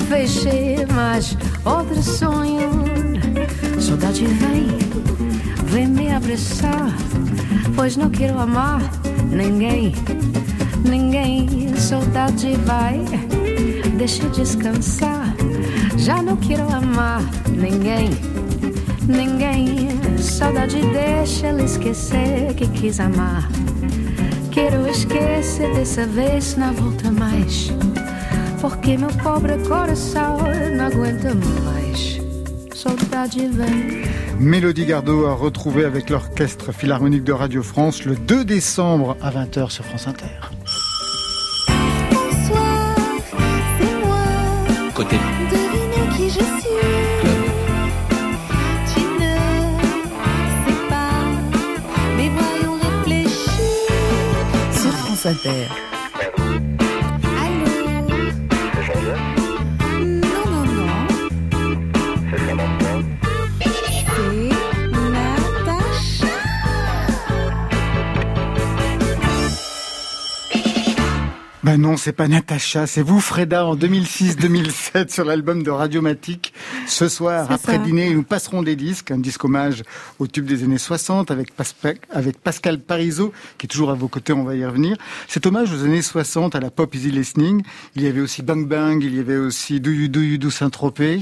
Fechei 0.09 0.85
mais 0.93 1.37
outro 1.65 2.01
sonho. 2.01 2.56
Saudade 3.99 4.25
vem, 4.25 4.67
vem 5.71 5.87
me 5.87 6.11
abraçar. 6.11 6.95
Pois 7.75 7.97
não 7.97 8.11
quero 8.11 8.37
amar 8.37 8.79
ninguém, 9.31 9.91
ninguém. 10.87 11.75
Saudade 11.75 12.55
vai, 12.63 13.03
deixa 13.97 14.29
descansar. 14.29 15.33
Já 15.97 16.21
não 16.21 16.37
quero 16.37 16.71
amar 16.71 17.23
ninguém, 17.49 18.11
ninguém. 19.07 19.89
Saudade 20.19 20.79
deixa 20.79 21.47
ela 21.47 21.63
esquecer 21.63 22.53
que 22.53 22.67
quis 22.67 22.99
amar. 22.99 23.49
Quero 24.51 24.87
esquecer 24.87 25.73
dessa 25.73 26.05
vez, 26.05 26.55
não 26.55 26.71
volta 26.71 27.11
mais. 27.11 27.71
Porque 28.61 28.95
meu 28.95 29.09
pobre 29.23 29.57
coração 29.67 30.37
não 30.77 30.85
aguenta 30.85 31.33
mais. 31.33 31.76
Mélodie 34.39 34.85
Gardot 34.85 35.25
à 35.25 35.33
retrouver 35.33 35.85
avec 35.85 36.11
l'Orchestre 36.11 36.71
Philharmonique 36.71 37.23
de 37.23 37.31
Radio 37.31 37.63
France 37.63 38.05
le 38.05 38.15
2 38.15 38.45
décembre 38.45 39.17
à 39.21 39.31
20h 39.31 39.71
sur 39.71 39.85
France 39.85 40.07
Inter. 40.07 40.25
Bonsoir, 42.11 42.95
c'est 43.79 44.05
moi. 44.05 44.23
Côté 44.93 45.15
Devinez 45.49 46.15
qui 46.15 46.29
je 46.29 46.43
suis. 46.59 46.77
Tu 48.93 48.99
ne 48.99 49.35
sais 50.67 50.87
pas, 50.87 51.23
mais 52.17 52.29
voyons 52.29 52.75
réfléchir. 52.75 53.89
Sur 54.73 54.91
France 54.91 55.25
Inter. 55.25 55.86
Ben 71.67 71.75
non, 71.75 71.97
c'est 71.97 72.13
pas 72.13 72.29
Natacha, 72.29 72.87
c'est 72.87 73.01
vous 73.01 73.19
Freda 73.19 73.65
en 73.65 73.75
2006-2007 73.75 75.11
sur 75.11 75.25
l'album 75.25 75.63
de 75.63 75.69
Radiomatique. 75.69 76.53
Ce 76.87 77.07
soir, 77.09 77.51
après 77.51 77.73
ça. 77.73 77.77
dîner, 77.79 78.13
nous 78.13 78.23
passerons 78.23 78.61
des 78.63 78.75
disques, 78.75 79.11
un 79.11 79.17
disque 79.17 79.43
hommage 79.45 79.83
au 80.19 80.27
tube 80.27 80.45
des 80.45 80.63
années 80.63 80.77
60 80.77 81.31
avec, 81.31 81.53
Pascal 82.43 82.79
Parisot, 82.79 83.31
qui 83.57 83.65
est 83.65 83.69
toujours 83.69 83.89
à 83.91 83.93
vos 83.95 84.07
côtés, 84.07 84.33
on 84.33 84.43
va 84.43 84.55
y 84.55 84.65
revenir. 84.65 84.97
Cet 85.27 85.45
hommage 85.45 85.71
aux 85.73 85.83
années 85.83 86.01
60 86.01 86.55
à 86.55 86.59
la 86.59 86.69
pop 86.71 86.93
easy 86.95 87.11
listening, 87.11 87.63
il 87.95 88.03
y 88.03 88.07
avait 88.07 88.21
aussi 88.21 88.41
Bang 88.41 88.67
Bang, 88.67 89.03
il 89.03 89.15
y 89.15 89.19
avait 89.19 89.37
aussi 89.37 89.79
Do 89.79 89.91
You 89.91 90.07
Do 90.07 90.21
You 90.21 90.37
Do 90.37 90.49
Saint-Tropez. 90.49 91.21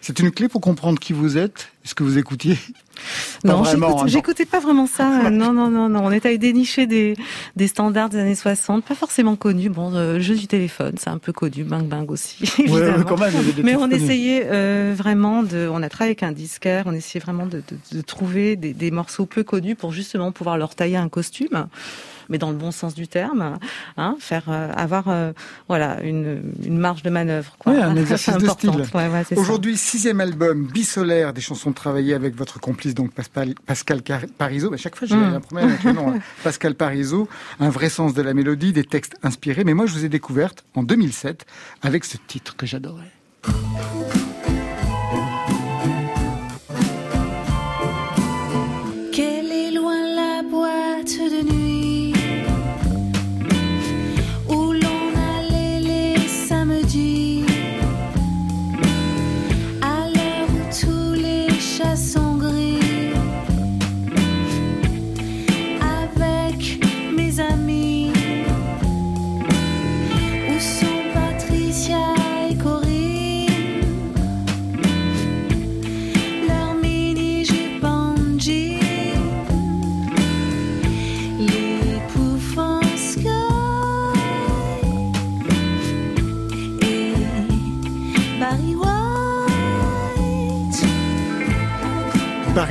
C'est 0.00 0.18
une 0.18 0.30
clé 0.30 0.48
pour 0.48 0.60
comprendre 0.60 0.98
qui 0.98 1.12
vous 1.12 1.38
êtes, 1.38 1.68
est-ce 1.84 1.94
que 1.94 2.02
vous 2.02 2.18
écoutiez 2.18 2.58
Pas 3.42 3.48
Non, 3.52 3.62
hein, 3.64 3.76
non. 3.76 4.06
j'écoutais 4.06 4.46
pas 4.46 4.58
vraiment 4.58 4.86
ça. 4.86 5.30
non, 5.30 5.52
non, 5.52 5.70
non, 5.70 5.90
non. 5.90 6.00
On 6.06 6.10
est 6.10 6.24
allé 6.24 6.38
dénicher 6.38 6.86
des, 6.86 7.14
des 7.54 7.68
standards 7.68 8.08
des 8.08 8.18
années 8.18 8.34
60, 8.34 8.84
pas 8.84 8.94
forcément 8.94 9.36
connus. 9.36 9.68
Bon, 9.68 9.94
euh, 9.94 10.14
le 10.14 10.20
jeu 10.20 10.34
du 10.34 10.46
téléphone, 10.46 10.94
c'est 10.98 11.10
un 11.10 11.18
peu 11.18 11.32
connu. 11.32 11.62
Bang 11.62 11.86
Bang 11.86 12.10
aussi, 12.10 12.38
Ouais, 12.58 12.64
évidemment. 12.64 12.96
ouais, 12.96 13.04
quand 13.06 13.20
même, 13.20 13.32
Mais 13.62 13.76
on 13.76 13.80
connus. 13.80 13.94
essayait 14.02 14.46
euh, 14.46 14.65
vraiment 14.96 15.42
de, 15.42 15.68
on 15.70 15.82
a 15.82 15.88
travaillé 15.88 16.10
avec 16.10 16.22
un 16.22 16.32
disquaire, 16.32 16.84
on 16.86 16.92
essayait 16.92 17.22
vraiment 17.22 17.46
de, 17.46 17.58
de, 17.92 17.96
de 17.96 18.00
trouver 18.02 18.56
des, 18.56 18.72
des 18.74 18.90
morceaux 18.90 19.26
peu 19.26 19.42
connus 19.44 19.76
pour 19.76 19.92
justement 19.92 20.32
pouvoir 20.32 20.58
leur 20.58 20.74
tailler 20.74 20.96
un 20.96 21.08
costume, 21.08 21.66
mais 22.28 22.38
dans 22.38 22.50
le 22.50 22.56
bon 22.56 22.72
sens 22.72 22.94
du 22.94 23.06
terme, 23.06 23.58
hein, 23.96 24.16
faire 24.18 24.44
euh, 24.48 24.72
avoir 24.74 25.08
euh, 25.08 25.32
voilà 25.68 26.02
une, 26.02 26.42
une 26.64 26.76
marge 26.78 27.02
de 27.02 27.10
manœuvre. 27.10 27.54
Quoi. 27.58 27.72
Ouais, 27.72 27.80
un 27.82 27.94
exercice 28.04 28.36
de 28.38 28.48
style. 28.48 28.70
Ouais, 28.70 29.08
ouais. 29.08 29.22
Aujourd'hui, 29.36 29.76
sixième 29.76 30.20
album, 30.20 30.66
Bisolaire, 30.66 31.32
des 31.32 31.40
chansons 31.40 31.72
travaillées 31.72 32.14
avec 32.14 32.34
votre 32.36 32.58
complice, 32.60 32.94
donc 32.94 33.12
Pascal, 33.12 33.54
Pascal. 33.66 34.02
À 34.40 34.76
chaque 34.76 34.96
fois, 34.96 35.06
j'ai 35.06 35.14
Mm. 35.16 35.34
un 35.34 35.40
problème 35.40 35.68
avec 35.68 35.84
le 35.84 35.92
nom. 35.92 36.10
hein. 36.10 36.18
Pascal 36.44 36.74
Parisot, 36.74 37.28
un 37.60 37.70
vrai 37.70 37.88
sens 37.88 38.12
de 38.14 38.22
la 38.22 38.34
mélodie, 38.34 38.72
des 38.72 38.84
textes 38.84 39.14
inspirés. 39.22 39.64
Mais 39.64 39.74
moi, 39.74 39.86
je 39.86 39.92
vous 39.92 40.04
ai 40.04 40.08
découverte 40.08 40.64
en 40.74 40.82
2007 40.82 41.46
avec 41.82 42.04
ce 42.04 42.16
titre 42.26 42.56
que 42.56 42.66
j'adorais. 42.66 43.12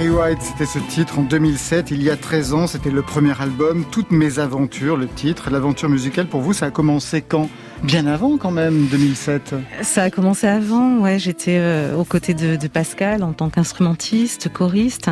White, 0.09 0.41
c'était 0.41 0.65
ce 0.65 0.79
titre 0.79 1.19
en 1.19 1.23
2007, 1.23 1.91
il 1.91 2.03
y 2.03 2.09
a 2.09 2.17
13 2.17 2.53
ans. 2.53 2.67
C'était 2.67 2.91
le 2.91 3.01
premier 3.01 3.39
album, 3.39 3.85
Toutes 3.91 4.11
mes 4.11 4.39
aventures, 4.39 4.97
le 4.97 5.07
titre. 5.07 5.49
L'aventure 5.49 5.89
musicale, 5.89 6.27
pour 6.27 6.41
vous, 6.41 6.53
ça 6.53 6.67
a 6.67 6.71
commencé 6.71 7.21
quand? 7.21 7.49
Bien 7.83 8.05
avant, 8.05 8.37
quand 8.37 8.51
même, 8.51 8.87
2007. 8.87 9.55
Ça 9.81 10.03
a 10.03 10.09
commencé 10.09 10.47
avant, 10.47 10.99
ouais. 10.99 11.19
J'étais 11.19 11.57
euh, 11.59 11.95
aux 11.95 12.03
côtés 12.03 12.33
de 12.33 12.67
Pascal 12.67 13.23
en 13.23 13.33
tant 13.33 13.49
qu'instrumentiste, 13.49 14.49
choriste. 14.51 15.09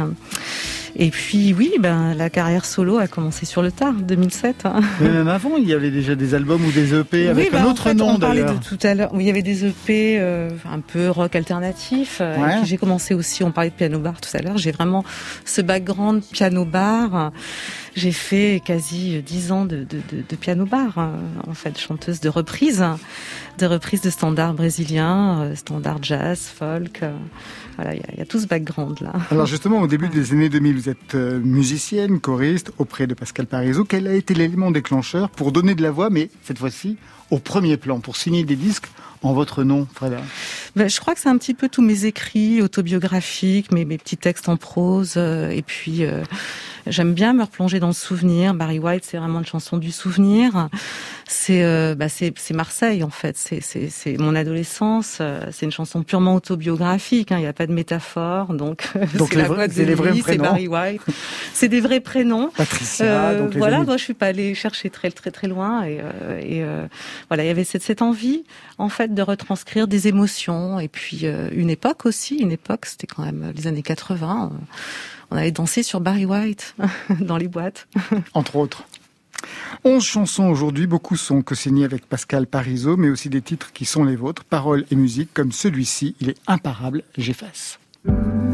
Et 0.96 1.10
puis 1.10 1.54
oui, 1.58 1.72
ben 1.80 2.14
la 2.14 2.30
carrière 2.30 2.66
solo 2.66 3.00
a 3.00 3.08
commencé 3.08 3.46
sur 3.48 3.62
le 3.64 3.72
tard, 3.72 3.94
2007. 3.94 4.66
hein. 4.66 4.82
Mais 5.02 5.10
même 5.10 5.28
avant, 5.28 5.58
il 5.58 5.68
y 5.68 5.74
avait 5.74 5.90
déjà 5.90 6.14
des 6.14 6.36
albums 6.36 6.64
ou 6.64 6.72
des 6.72 6.94
EP 6.94 7.30
avec 7.30 7.52
oui, 7.52 7.58
un 7.58 7.64
bah, 7.64 7.70
autre 7.70 7.82
en 7.88 7.90
fait, 7.90 7.94
nom, 7.96 8.10
on 8.12 8.20
parlait 8.20 8.44
de 8.44 8.54
tout 8.68 8.78
à 8.84 8.94
l'heure. 8.94 9.12
Il 9.16 9.24
y 9.24 9.30
avait 9.32 9.42
des 9.42 9.66
EP 9.66 10.18
euh, 10.20 10.50
un 10.72 10.82
peu 10.82 11.10
rock 11.10 11.36
alternatif. 11.36 12.20
euh, 12.22 12.38
Ouais. 12.38 12.60
j'ai 12.64 12.78
commencé 12.78 13.14
aussi, 13.16 13.44
on 13.44 13.52
parlait 13.52 13.72
de 13.72 13.76
piano 13.76 13.98
bar 14.00 14.22
tout 14.22 14.30
à 14.38 14.42
l'heure. 14.42 14.58
J'ai 14.58 14.72
vraiment 14.72 15.04
ce 15.46 15.62
background 15.62 16.22
piano 16.32 16.64
bar. 16.64 17.32
J'ai 17.96 18.12
fait 18.12 18.62
quasi 18.66 19.22
dix 19.24 19.52
ans 19.52 19.66
de, 19.66 19.78
de, 19.78 19.98
de, 20.12 20.24
de 20.28 20.36
piano 20.36 20.66
bar, 20.66 20.94
euh, 20.98 21.16
en 21.48 21.54
fait, 21.54 21.78
chanteuse 21.80 22.20
de 22.22 22.30
reprises, 22.30 22.84
de 23.60 23.66
reprises 23.66 24.02
de 24.02 24.10
standards 24.10 24.54
brésiliens, 24.54 25.42
euh, 25.44 25.56
standards 25.56 26.02
jazz, 26.04 26.40
folk. 26.56 27.02
Voilà, 27.76 27.94
il 27.96 28.00
y, 28.00 28.04
a- 28.04 28.10
il 28.14 28.20
y 28.20 28.22
a 28.22 28.26
tout 28.26 28.40
ce 28.40 28.48
background 28.48 29.00
là. 29.02 29.14
Alors 29.32 29.46
justement, 29.46 29.80
au 29.82 29.88
début 29.88 30.10
des 30.10 30.32
années 30.34 30.50
2000, 30.50 30.76
vous 30.76 30.90
êtes 30.90 31.16
euh, 31.16 31.40
musicienne, 31.40 32.20
choriste 32.20 32.72
auprès 32.78 33.08
de 33.08 33.14
Pascal 33.14 33.46
Parisot. 33.48 33.86
Quel 33.86 34.08
a 34.08 34.14
été 34.14 34.34
l'élément 34.34 34.72
déclencheur 34.72 35.30
pour 35.30 35.52
donner 35.52 35.76
de 35.76 35.82
la 35.82 35.92
voix, 35.92 36.10
mais 36.10 36.30
cette 36.44 36.60
fois-ci 36.60 36.98
au 37.32 37.40
premier 37.40 37.78
plan, 37.78 38.00
pour 38.00 38.16
signer 38.16 38.44
des 38.44 38.56
disques 38.56 38.88
en 39.24 39.34
votre 39.34 39.64
nom, 39.64 39.88
Freda? 39.96 40.18
Ben, 40.76 40.90
je 40.90 41.00
crois 41.00 41.16
que 41.16 41.20
c'est 41.22 41.30
un 41.30 41.38
petit 41.38 41.54
peu 41.54 41.70
tous 41.70 41.82
mes 41.82 42.06
écrits 42.06 42.62
autobiographiques, 42.62 43.72
mes, 43.72 43.86
mes 43.86 43.98
petits 43.98 44.18
textes 44.18 44.50
en 44.50 44.58
prose, 44.58 45.14
euh, 45.18 45.50
et 45.50 45.62
puis 45.62 46.04
euh, 46.06 46.22
j'aime 46.88 47.14
bien 47.14 47.34
me 47.34 47.44
replonger 47.44 47.80
dans 47.80 47.88
le 47.88 47.94
souvenir. 47.94 48.54
Barry 48.54 48.80
White, 48.80 49.04
c'est 49.06 49.18
vraiment 49.18 49.40
une 49.40 49.46
chanson 49.46 49.78
du 49.78 49.92
souvenir. 49.92 50.70
C'est 51.28 51.64
euh, 51.64 51.96
bah, 51.96 52.10
c'est 52.10 52.34
Marseille 52.52 53.04
en 53.04 53.10
fait. 53.10 53.38
C'est 53.38 53.62
c'est 53.62 53.90
c'est 53.90 54.18
mon 54.18 54.36
adolescence. 54.36 55.18
euh, 55.22 55.46
C'est 55.52 55.66
une 55.66 55.72
chanson 55.72 56.04
purement 56.04 56.36
autobiographique. 56.36 57.32
hein, 57.32 57.38
Il 57.38 57.42
n'y 57.42 57.48
a 57.48 57.54
pas 57.54 57.68
de 57.68 57.74
métaphore, 57.74 58.54
donc 58.54 58.88
Donc 59.16 59.30
c'est 59.30 59.36
les 59.36 59.42
la 59.42 59.48
vrais- 59.48 59.56
voix 59.56 59.68
de 59.68 59.84
les 59.84 59.96
vrais 59.96 60.14
c'est. 60.26 60.38
Barry 60.38 60.68
White. 60.68 61.02
C'est 61.54 61.70
des 61.70 61.82
vrais 61.82 62.00
prénoms. 62.02 62.50
Patricia, 62.56 63.06
Euh, 63.06 63.40
donc 63.40 63.54
les 63.54 63.60
voilà, 63.60 63.82
moi 63.84 63.98
je 63.98 64.04
suis 64.04 64.14
pas 64.14 64.28
allée 64.28 64.54
chercher 64.56 64.90
très 64.90 65.12
très 65.12 65.32
très 65.32 65.48
loin 65.48 65.84
et, 65.84 66.00
euh, 66.02 66.40
et 66.40 66.64
euh, 66.64 66.86
voilà, 67.30 67.44
il 67.44 67.48
y 67.48 67.50
avait 67.50 67.64
cette, 67.64 67.84
cette 67.84 68.02
envie 68.02 68.44
en 68.78 68.90
fait 68.90 69.14
de 69.14 69.22
retranscrire 69.22 69.88
des 69.88 70.08
émotions 70.08 70.80
et 70.80 70.88
puis 70.88 71.22
euh, 71.24 71.48
une 71.54 71.70
époque 71.70 72.06
aussi, 72.06 72.36
une 72.38 72.52
époque, 72.52 72.86
c'était 72.86 73.08
quand 73.08 73.24
même 73.24 73.52
les 73.56 73.68
années 73.68 73.82
80. 73.84 74.52
euh, 74.54 74.58
on 75.32 75.38
allait 75.38 75.52
danser 75.52 75.82
sur 75.82 76.00
Barry 76.00 76.26
White 76.26 76.73
dans 77.20 77.38
les 77.38 77.48
boîtes. 77.48 77.88
entre 78.34 78.56
autres. 78.56 78.84
11 79.84 80.04
chansons 80.04 80.46
aujourd'hui, 80.46 80.88
beaucoup 80.88 81.18
sont 81.18 81.42
co-signées 81.42 81.84
avec 81.84 82.06
Pascal 82.06 82.48
Parisot, 82.48 82.96
mais 82.96 83.10
aussi 83.10 83.30
des 83.30 83.42
titres 83.42 83.74
qui 83.74 83.86
sont 83.86 84.06
les 84.06 84.16
vôtres, 84.16 84.46
paroles 84.46 84.86
et 84.92 84.96
musique, 84.96 85.34
comme 85.34 85.52
celui-ci, 85.52 86.16
il 86.22 86.30
est 86.30 86.38
imparable, 86.48 87.04
j'efface. 87.18 87.80
J'efface, 88.06 88.53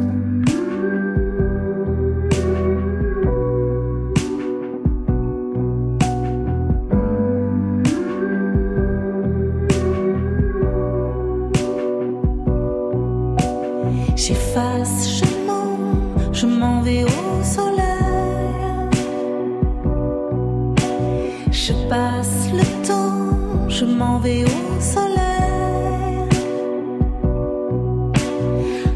m'en 23.99 24.17
au 24.45 24.79
soleil. 24.79 26.29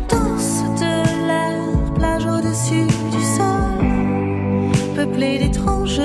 Danse 0.09 0.63
de 0.79 0.93
l'air, 1.27 1.93
plage 1.93 2.25
au-dessus 2.25 2.87
du 3.15 3.23
sol, 3.35 3.81
peuplée 4.95 5.39
d'étranges 5.39 6.01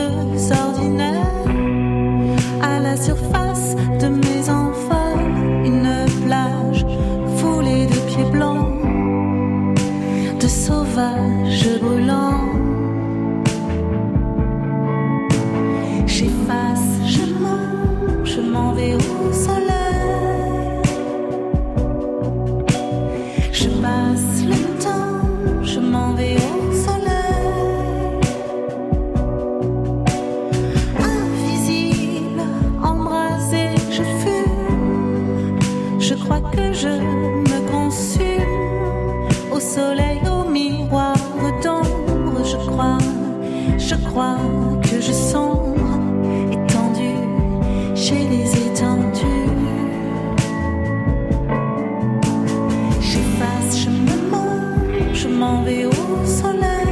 je 55.19 55.27
m'en 55.27 55.63
vais 55.63 55.85
au 55.85 55.91
soleil. 56.25 56.88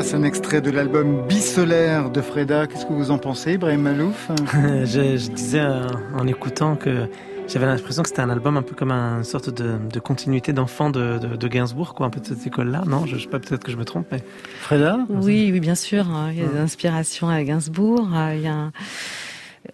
Un 0.00 0.22
extrait 0.22 0.60
de 0.62 0.70
l'album 0.70 1.26
Bisolaire 1.28 2.08
de 2.10 2.20
Freda. 2.22 2.66
Qu'est-ce 2.66 2.86
que 2.86 2.92
vous 2.92 3.10
en 3.10 3.18
pensez, 3.18 3.52
Ibrahim 3.52 3.82
Malouf 3.82 4.30
je, 4.84 5.16
je 5.18 5.30
disais 5.30 5.60
euh, 5.60 5.86
en 6.16 6.26
écoutant 6.26 6.74
que 6.74 7.06
j'avais 7.46 7.66
l'impression 7.66 8.02
que 8.02 8.08
c'était 8.08 8.22
un 8.22 8.30
album 8.30 8.56
un 8.56 8.62
peu 8.62 8.74
comme 8.74 8.92
une 8.92 9.22
sorte 9.24 9.50
de, 9.50 9.76
de 9.92 10.00
continuité 10.00 10.52
d'enfant 10.54 10.88
de, 10.90 11.18
de, 11.18 11.36
de 11.36 11.48
Gainsbourg, 11.48 11.94
quoi, 11.94 12.06
un 12.06 12.10
peu 12.10 12.18
de 12.20 12.26
cette 12.26 12.44
école-là. 12.46 12.82
Non, 12.86 13.04
je, 13.06 13.16
je 13.16 13.22
sais 13.24 13.28
pas, 13.28 13.38
peut-être 13.38 13.62
que 13.62 13.70
je 13.70 13.76
me 13.76 13.84
trompe, 13.84 14.06
mais. 14.10 14.22
Freda 14.60 14.98
Oui, 15.10 15.50
oui, 15.52 15.60
bien 15.60 15.74
sûr. 15.74 16.08
hein. 16.10 16.30
Il 16.32 16.38
y 16.40 16.42
a 16.44 16.48
des 16.48 16.58
inspirations 16.58 17.28
à 17.28 17.42
Gainsbourg. 17.44 18.08
euh, 18.14 18.34
Il 18.36 18.42
y 18.42 18.48
a 18.48 18.54
un- 18.54 18.72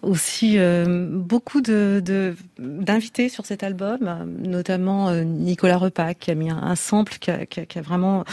aussi 0.01 0.57
euh, 0.57 1.07
beaucoup 1.09 1.61
de 1.61 2.01
de- 2.03 2.35
d'invités 2.59 3.29
sur 3.29 3.45
cet 3.45 3.63
album, 3.63 3.99
notamment 4.39 5.09
euh, 5.09 5.23
Nicolas 5.23 5.77
Repac 5.77 6.19
qui 6.19 6.31
a 6.31 6.35
mis 6.35 6.49
un, 6.49 6.75
sample 6.75 7.17
qui 7.19 7.31
a, 7.31 7.81
vraiment, 7.81 8.25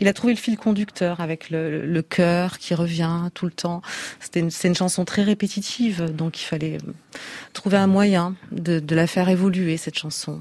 il 0.00 0.08
a 0.08 0.12
trouvé 0.12 0.32
le 0.32 0.38
fil 0.38 0.56
conducteur 0.56 1.20
avec 1.20 1.50
le, 1.50 1.84
le 1.84 2.02
chœur 2.02 2.58
qui 2.58 2.74
revient 2.74 3.30
tout 3.34 3.44
le 3.46 3.52
temps. 3.52 3.82
C'était 4.20 4.44
c'est 4.50 4.68
une 4.68 4.74
chanson 4.74 5.04
très 5.04 5.22
répétitive, 5.22 6.14
donc 6.14 6.40
il 6.40 6.44
fallait 6.44 6.78
trouver 7.52 7.76
un 7.76 7.86
moyen 7.86 8.34
de, 8.52 8.80
de 8.80 8.94
la 8.94 9.06
faire 9.06 9.28
évoluer 9.28 9.76
cette 9.76 9.98
chanson. 9.98 10.40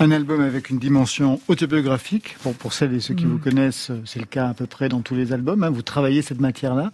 Un 0.00 0.10
album 0.10 0.40
avec 0.40 0.70
une 0.70 0.78
dimension 0.78 1.40
autobiographique. 1.48 2.36
Bon, 2.44 2.52
pour 2.52 2.72
celles 2.72 2.92
et 2.94 3.00
ceux 3.00 3.14
qui 3.14 3.24
Mm. 3.24 3.30
vous 3.32 3.38
connaissent, 3.38 3.90
c'est 4.04 4.18
le 4.18 4.26
cas 4.26 4.48
à 4.48 4.54
peu 4.54 4.66
près 4.66 4.88
dans 4.88 5.00
tous 5.00 5.14
les 5.14 5.32
albums. 5.32 5.62
hein. 5.62 5.70
Vous 5.70 5.82
travaillez 5.82 6.22
cette 6.22 6.40
matière-là. 6.40 6.90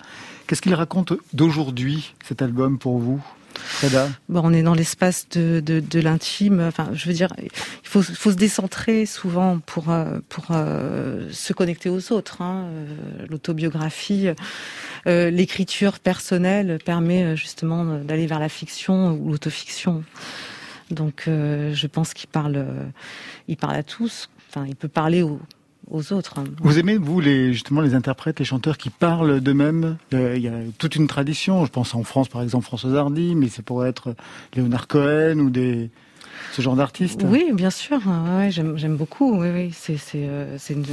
Qu'est-ce 0.46 0.61
qu'il 0.61 0.74
raconte 0.74 1.14
d'aujourd'hui, 1.32 2.14
cet 2.22 2.42
album, 2.42 2.78
pour 2.78 2.99
vous, 2.99 3.22
Freda? 3.55 4.09
Bon, 4.28 4.42
on 4.44 4.53
est 4.53 4.62
dans 4.62 4.74
l'espace 4.74 5.26
de, 5.30 5.61
de, 5.64 5.80
de 5.80 6.01
l'intime. 6.01 6.61
Enfin, 6.61 6.90
je 6.92 7.07
veux 7.09 7.14
dire, 7.14 7.32
il 7.40 7.49
faut, 7.88 8.03
faut 8.03 8.30
se 8.30 8.36
décentrer 8.36 9.07
souvent 9.07 9.59
pour 9.59 9.90
euh, 9.90 10.18
pour 10.28 10.46
euh, 10.51 11.28
se 11.32 11.53
connecter 11.55 11.88
aux 11.88 12.12
autres. 12.12 12.42
Hein. 12.42 12.66
Euh, 12.68 13.26
L'autobiographie, 13.30 14.28
euh, 15.07 15.30
l'écriture 15.30 15.99
personnelle 15.99 16.78
permet 16.84 17.36
justement 17.36 17.84
d'aller 18.01 18.26
vers 18.26 18.38
la 18.38 18.51
fiction 18.51 19.12
ou 19.12 19.30
l'autofiction. 19.30 20.05
Donc, 20.91 21.24
euh, 21.28 21.74
je 21.74 21.86
pense 21.86 22.14
qu'il 22.14 22.28
parle, 22.28 22.57
euh, 22.57 22.84
il 23.49 23.57
parle 23.57 23.76
à 23.76 23.82
tous. 23.82 24.30
Enfin, 24.49 24.64
il 24.66 24.74
peut 24.76 24.89
parler 24.89 25.22
aux, 25.22 25.39
aux 25.91 26.12
autres. 26.12 26.39
hein. 26.39 26.45
Vous 26.62 26.78
aimez, 26.78 26.97
vous, 26.97 27.20
les, 27.20 27.53
justement, 27.53 27.80
les 27.82 27.95
interprètes, 27.95 28.39
les 28.39 28.45
chanteurs 28.47 28.78
qui 28.78 28.89
parlent 28.91 29.41
d'eux-mêmes? 29.41 29.99
Euh, 30.14 30.34
Il 30.36 30.43
y 30.43 30.49
a 30.49 30.55
toute 30.78 30.97
une 30.97 31.07
tradition. 31.07 31.64
Je 31.66 31.70
pense 31.70 31.95
en 31.95 32.03
France, 32.05 32.28
par 32.28 32.43
exemple, 32.43 32.64
Françoise 32.64 32.95
Hardy, 32.95 33.34
mais 33.34 33.49
ça 33.49 33.62
pourrait 33.62 33.91
être 33.91 34.14
Léonard 34.55 34.86
Cohen 34.89 35.39
ou 35.41 35.51
des, 35.51 35.91
ce 36.53 36.62
genre 36.62 36.76
d'artistes. 36.76 37.22
Oui, 37.24 37.51
bien 37.53 37.70
sûr. 37.70 37.99
Ouais, 38.39 38.51
j'aime, 38.51 38.78
j'aime 38.78 38.97
beaucoup. 38.97 39.39
Oui, 39.39 39.49
oui. 39.53 39.70
C'est, 39.74 39.99
c'est, 39.99 40.26
euh, 40.26 40.57
c'est 40.57 40.72
une, 40.74 40.86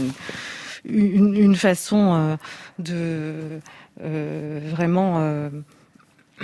une, 0.83 1.35
une 1.35 1.55
façon 1.55 2.13
euh, 2.13 2.35
de 2.79 3.59
euh, 4.01 4.59
vraiment 4.69 5.19
euh, 5.19 5.49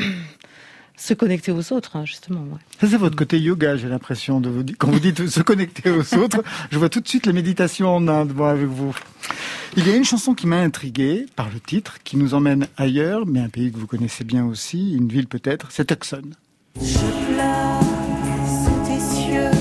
se 1.01 1.13
connecter 1.15 1.51
aux 1.51 1.73
autres, 1.73 1.95
hein, 1.95 2.05
justement. 2.05 2.41
ouais. 2.41 2.59
Ça, 2.79 2.87
c'est 2.87 2.97
votre 2.97 3.15
côté 3.15 3.39
yoga, 3.39 3.75
j'ai 3.75 3.89
l'impression. 3.89 4.39
de 4.39 4.49
vous 4.49 4.63
Quand 4.77 4.89
vous 4.91 4.99
dites 4.99 5.27
se 5.27 5.41
connecter 5.41 5.89
aux 5.89 6.13
autres, 6.17 6.43
je 6.71 6.77
vois 6.77 6.89
tout 6.89 7.01
de 7.01 7.07
suite 7.07 7.25
les 7.25 7.33
méditations 7.33 7.95
en 7.95 8.07
Inde, 8.07 8.33
moi, 8.35 8.51
avec 8.51 8.67
vous. 8.67 8.95
Il 9.77 9.87
y 9.87 9.91
a 9.91 9.95
une 9.95 10.03
chanson 10.05 10.33
qui 10.35 10.47
m'a 10.47 10.59
intrigué 10.59 11.25
par 11.35 11.49
le 11.49 11.59
titre, 11.59 11.97
qui 12.03 12.17
nous 12.17 12.33
emmène 12.33 12.67
ailleurs, 12.77 13.25
mais 13.25 13.39
un 13.39 13.49
pays 13.49 13.71
que 13.71 13.77
vous 13.77 13.87
connaissez 13.87 14.23
bien 14.23 14.45
aussi, 14.45 14.93
une 14.93 15.07
ville 15.07 15.27
peut-être, 15.27 15.71
c'est 15.71 15.85
Tucson. 15.85 16.21
Je 16.79 16.99
pleure 17.33 17.81
sous 18.63 18.85
tes 18.85 18.99
cieux. 18.99 19.60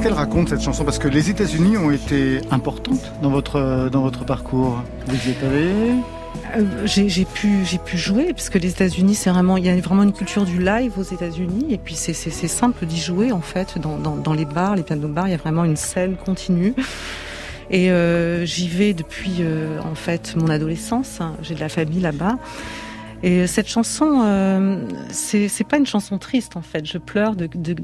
Qu'est-ce 0.00 0.08
qu'elle 0.08 0.18
raconte 0.18 0.48
cette 0.48 0.62
chanson? 0.62 0.82
Parce 0.82 0.98
que 0.98 1.08
les 1.08 1.28
États-Unis 1.28 1.76
ont 1.76 1.90
été 1.90 2.40
importantes 2.50 3.12
dans 3.20 3.28
votre 3.28 3.90
dans 3.92 4.00
votre 4.00 4.24
parcours. 4.24 4.82
Vous 5.06 5.28
y 5.28 5.32
êtes 5.32 5.44
allé? 5.44 5.68
Euh, 6.56 6.86
j'ai, 6.86 7.26
pu 7.26 7.66
j'ai 7.66 7.76
pu 7.76 7.98
jouer 7.98 8.32
parce 8.32 8.48
que 8.48 8.56
les 8.56 8.70
États-Unis 8.70 9.14
c'est 9.14 9.28
vraiment 9.28 9.58
il 9.58 9.66
y 9.66 9.68
a 9.68 9.76
vraiment 9.76 10.02
une 10.02 10.14
culture 10.14 10.46
du 10.46 10.58
live 10.58 10.98
aux 10.98 11.02
États-Unis 11.02 11.66
et 11.68 11.76
puis 11.76 11.96
c'est 11.96 12.14
simple 12.14 12.86
d'y 12.86 12.98
jouer 12.98 13.30
en 13.30 13.42
fait 13.42 13.78
dans, 13.78 13.98
dans 13.98 14.16
dans 14.16 14.32
les 14.32 14.46
bars 14.46 14.74
les 14.74 14.84
pianos 14.84 15.06
bars 15.06 15.28
il 15.28 15.32
y 15.32 15.34
a 15.34 15.36
vraiment 15.36 15.64
une 15.64 15.76
scène 15.76 16.16
continue 16.16 16.72
et 17.70 17.90
euh, 17.90 18.46
j'y 18.46 18.68
vais 18.68 18.94
depuis 18.94 19.40
euh, 19.40 19.80
en 19.82 19.94
fait 19.94 20.34
mon 20.34 20.48
adolescence 20.48 21.20
hein. 21.20 21.34
j'ai 21.42 21.54
de 21.54 21.60
la 21.60 21.68
famille 21.68 22.00
là-bas 22.00 22.38
Et 23.22 23.46
cette 23.46 23.68
chanson, 23.68 24.22
euh, 24.24 24.82
c'est 25.10 25.66
pas 25.68 25.76
une 25.76 25.86
chanson 25.86 26.18
triste 26.18 26.56
en 26.56 26.62
fait. 26.62 26.86
Je 26.86 26.98
pleure 26.98 27.36
de, 27.36 27.46
de, 27.46 27.74
de, 27.74 27.82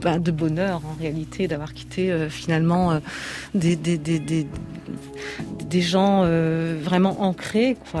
bah, 0.00 0.18
de 0.18 0.30
bonheur 0.32 0.82
en 0.84 1.00
réalité 1.00 1.46
d'avoir 1.46 1.72
quitté 1.72 2.10
euh, 2.10 2.28
finalement 2.28 2.90
euh, 2.90 2.98
des, 3.54 3.76
des, 3.76 3.96
des, 3.96 4.18
des, 4.18 4.46
des 5.70 5.80
gens 5.80 6.22
euh, 6.24 6.76
vraiment 6.82 7.22
ancrés, 7.22 7.76
quoi. 7.90 8.00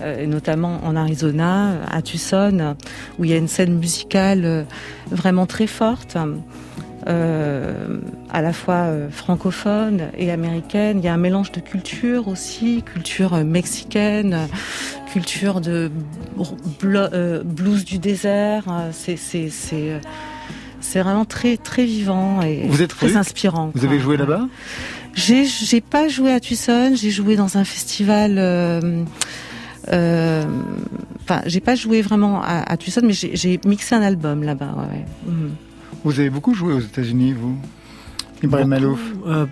Euh, 0.00 0.22
et 0.22 0.26
notamment 0.26 0.80
en 0.84 0.96
Arizona, 0.96 1.84
à 1.90 2.02
Tucson, 2.02 2.74
où 3.18 3.24
il 3.24 3.30
y 3.30 3.34
a 3.34 3.36
une 3.36 3.48
scène 3.48 3.78
musicale 3.78 4.44
euh, 4.44 4.62
vraiment 5.10 5.46
très 5.46 5.66
forte. 5.66 6.16
Euh, 7.08 7.98
à 8.30 8.42
la 8.42 8.52
fois 8.52 8.74
euh, 8.86 9.10
francophone 9.10 10.08
et 10.16 10.30
américaine. 10.30 10.98
Il 10.98 11.04
y 11.04 11.08
a 11.08 11.14
un 11.14 11.18
mélange 11.18 11.52
de 11.52 11.60
cultures 11.60 12.28
aussi, 12.28 12.82
culture 12.82 13.34
euh, 13.34 13.44
mexicaine, 13.44 14.48
culture 15.12 15.60
de 15.60 15.90
blues 17.44 17.84
du 17.84 17.98
désert. 17.98 18.64
C'est 18.92 19.16
c'est 19.16 19.50
c'est 19.50 20.00
c'est 20.80 21.00
vraiment 21.00 21.24
très 21.24 21.56
très 21.56 21.84
vivant 21.84 22.42
et 22.42 22.66
Vous 22.68 22.82
êtes 22.82 22.90
très 22.90 23.16
inspirant. 23.16 23.70
Vous 23.74 23.80
quoi. 23.80 23.88
avez 23.88 23.98
joué 24.00 24.16
là-bas? 24.16 24.48
J'ai 25.14 25.44
j'ai 25.44 25.80
pas 25.80 26.08
joué 26.08 26.32
à 26.32 26.40
Tucson, 26.40 26.92
j'ai 26.94 27.10
joué 27.10 27.36
dans 27.36 27.56
un 27.58 27.64
festival. 27.64 28.36
euh, 28.38 29.04
euh, 29.92 30.44
Enfin, 31.24 31.40
j'ai 31.46 31.60
pas 31.60 31.76
joué 31.76 32.02
vraiment 32.02 32.42
à, 32.42 32.64
à 32.72 32.76
Tucson, 32.76 33.00
mais 33.04 33.12
j'ai 33.12 33.60
mixé 33.64 33.94
un 33.94 34.02
album 34.02 34.42
là-bas. 34.42 34.74
Ouais, 34.76 34.96
ouais. 34.96 35.04
Mhm. 35.26 35.50
Vous 36.04 36.18
avez 36.20 36.30
beaucoup 36.30 36.54
joué 36.54 36.72
aux 36.74 36.80
États-Unis, 36.80 37.32
vous 37.32 37.56
Ibrahim 38.42 38.68
Malouf 38.68 39.00
Euh, 39.26 39.46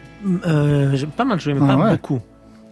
euh, 0.47 0.91
j'ai 0.95 1.07
pas 1.07 1.25
mal 1.25 1.41
joué, 1.41 1.55
mais 1.55 1.61
Ah 1.63 1.77
pas 1.77 1.85
ouais. 1.85 1.91
beaucoup. 1.93 2.21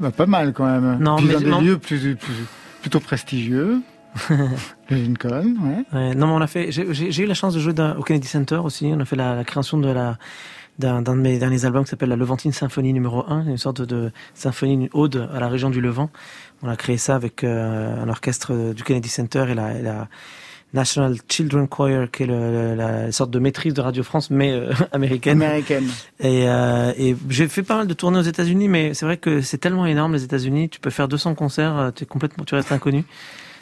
Bah, 0.01 0.11
Pas 0.11 0.27
mal 0.27 0.53
quand 0.53 0.67
même. 0.67 0.99
Non, 1.01 1.17
Puis 1.17 1.27
mais 1.27 1.33
dans 1.35 1.41
des 1.41 1.51
non. 1.51 1.61
lieux 1.61 1.79
plus, 1.79 2.17
plus- 2.17 2.47
plutôt 2.81 3.01
prestigieux. 3.01 3.81
Le 4.31 4.97
Lincoln, 4.97 5.55
ouais. 5.63 5.85
Ouais, 5.93 6.15
non, 6.15 6.27
mais 6.29 6.33
on 6.33 6.41
a 6.41 6.47
fait. 6.47 6.73
J'ai 6.73 7.23
eu 7.23 7.27
la 7.27 7.35
chance 7.35 7.55
de 7.55 7.61
jouer 7.61 7.75
au 7.97 8.03
Kennedy 8.03 8.27
Center 8.27 8.57
aussi. 8.57 8.87
On 8.93 8.99
a 9.01 9.05
fait 9.05 9.17
la, 9.17 9.35
la 9.37 9.45
création 9.45 9.79
de 9.79 9.89
la 9.89 10.19
d'un 10.79 11.03
de 11.03 11.11
mes 11.13 11.39
derniers 11.41 11.65
albums 11.65 11.83
qui 11.83 11.91
s'appelle 11.91 12.09
la 12.09 12.15
Levantine 12.15 12.53
Symphonie 12.53 12.93
numéro 12.93 13.25
1, 13.29 13.47
une 13.47 13.57
sorte 13.57 13.83
de 13.83 14.13
symphonie, 14.33 14.75
une 14.75 14.89
ode 14.93 15.29
à 15.35 15.41
la 15.41 15.49
région 15.49 15.71
du 15.71 15.81
Levant. 15.81 16.09
On 16.63 16.69
a 16.69 16.77
créé 16.77 16.97
ça 16.99 17.17
avec 17.17 17.43
euh, 17.43 18.01
un 18.01 18.09
orchestre 18.09 18.73
du 18.75 18.85
Kennedy 18.85 19.09
Center 19.09 19.45
et 19.51 19.55
la, 19.57 19.77
et 19.77 19.83
la 19.83 20.07
National 20.75 21.17
Children 21.29 21.67
Choir, 21.69 22.11
qui 22.11 22.25
est 22.25 22.27
le- 22.27 22.75
la 22.75 23.11
sorte 23.13 23.31
de 23.31 23.39
maîtrise 23.39 23.73
de 23.75 23.81
Radio 23.81 24.03
France, 24.03 24.31
mais 24.31 24.53
euh, 24.53 24.73
américaine. 24.93 25.43
Américaine. 25.43 25.89
Et, 26.21 26.45
euh, 26.49 26.93
et 26.99 27.17
j'ai 27.31 27.49
fait 27.49 27.63
pas 27.63 27.77
mal 27.77 27.87
de 27.87 27.95
tournées 27.95 28.19
aux 28.19 28.23
États-Unis, 28.23 28.69
mais 28.69 28.93
c'est 28.95 29.07
vrai 29.07 29.17
que 29.17 29.41
c'est 29.41 29.59
tellement 29.59 29.87
énorme 29.87 30.13
les 30.13 30.25
États-Unis. 30.25 30.69
Tu 30.69 30.79
peux 30.81 30.91
faire 30.91 31.09
200 31.09 31.35
concerts, 31.35 31.77
euh, 31.77 31.91
tu 31.95 32.05
es 32.05 32.07
complètement, 32.07 32.45
tu 32.45 32.55
restes 32.55 32.73
inconnu. 32.73 33.05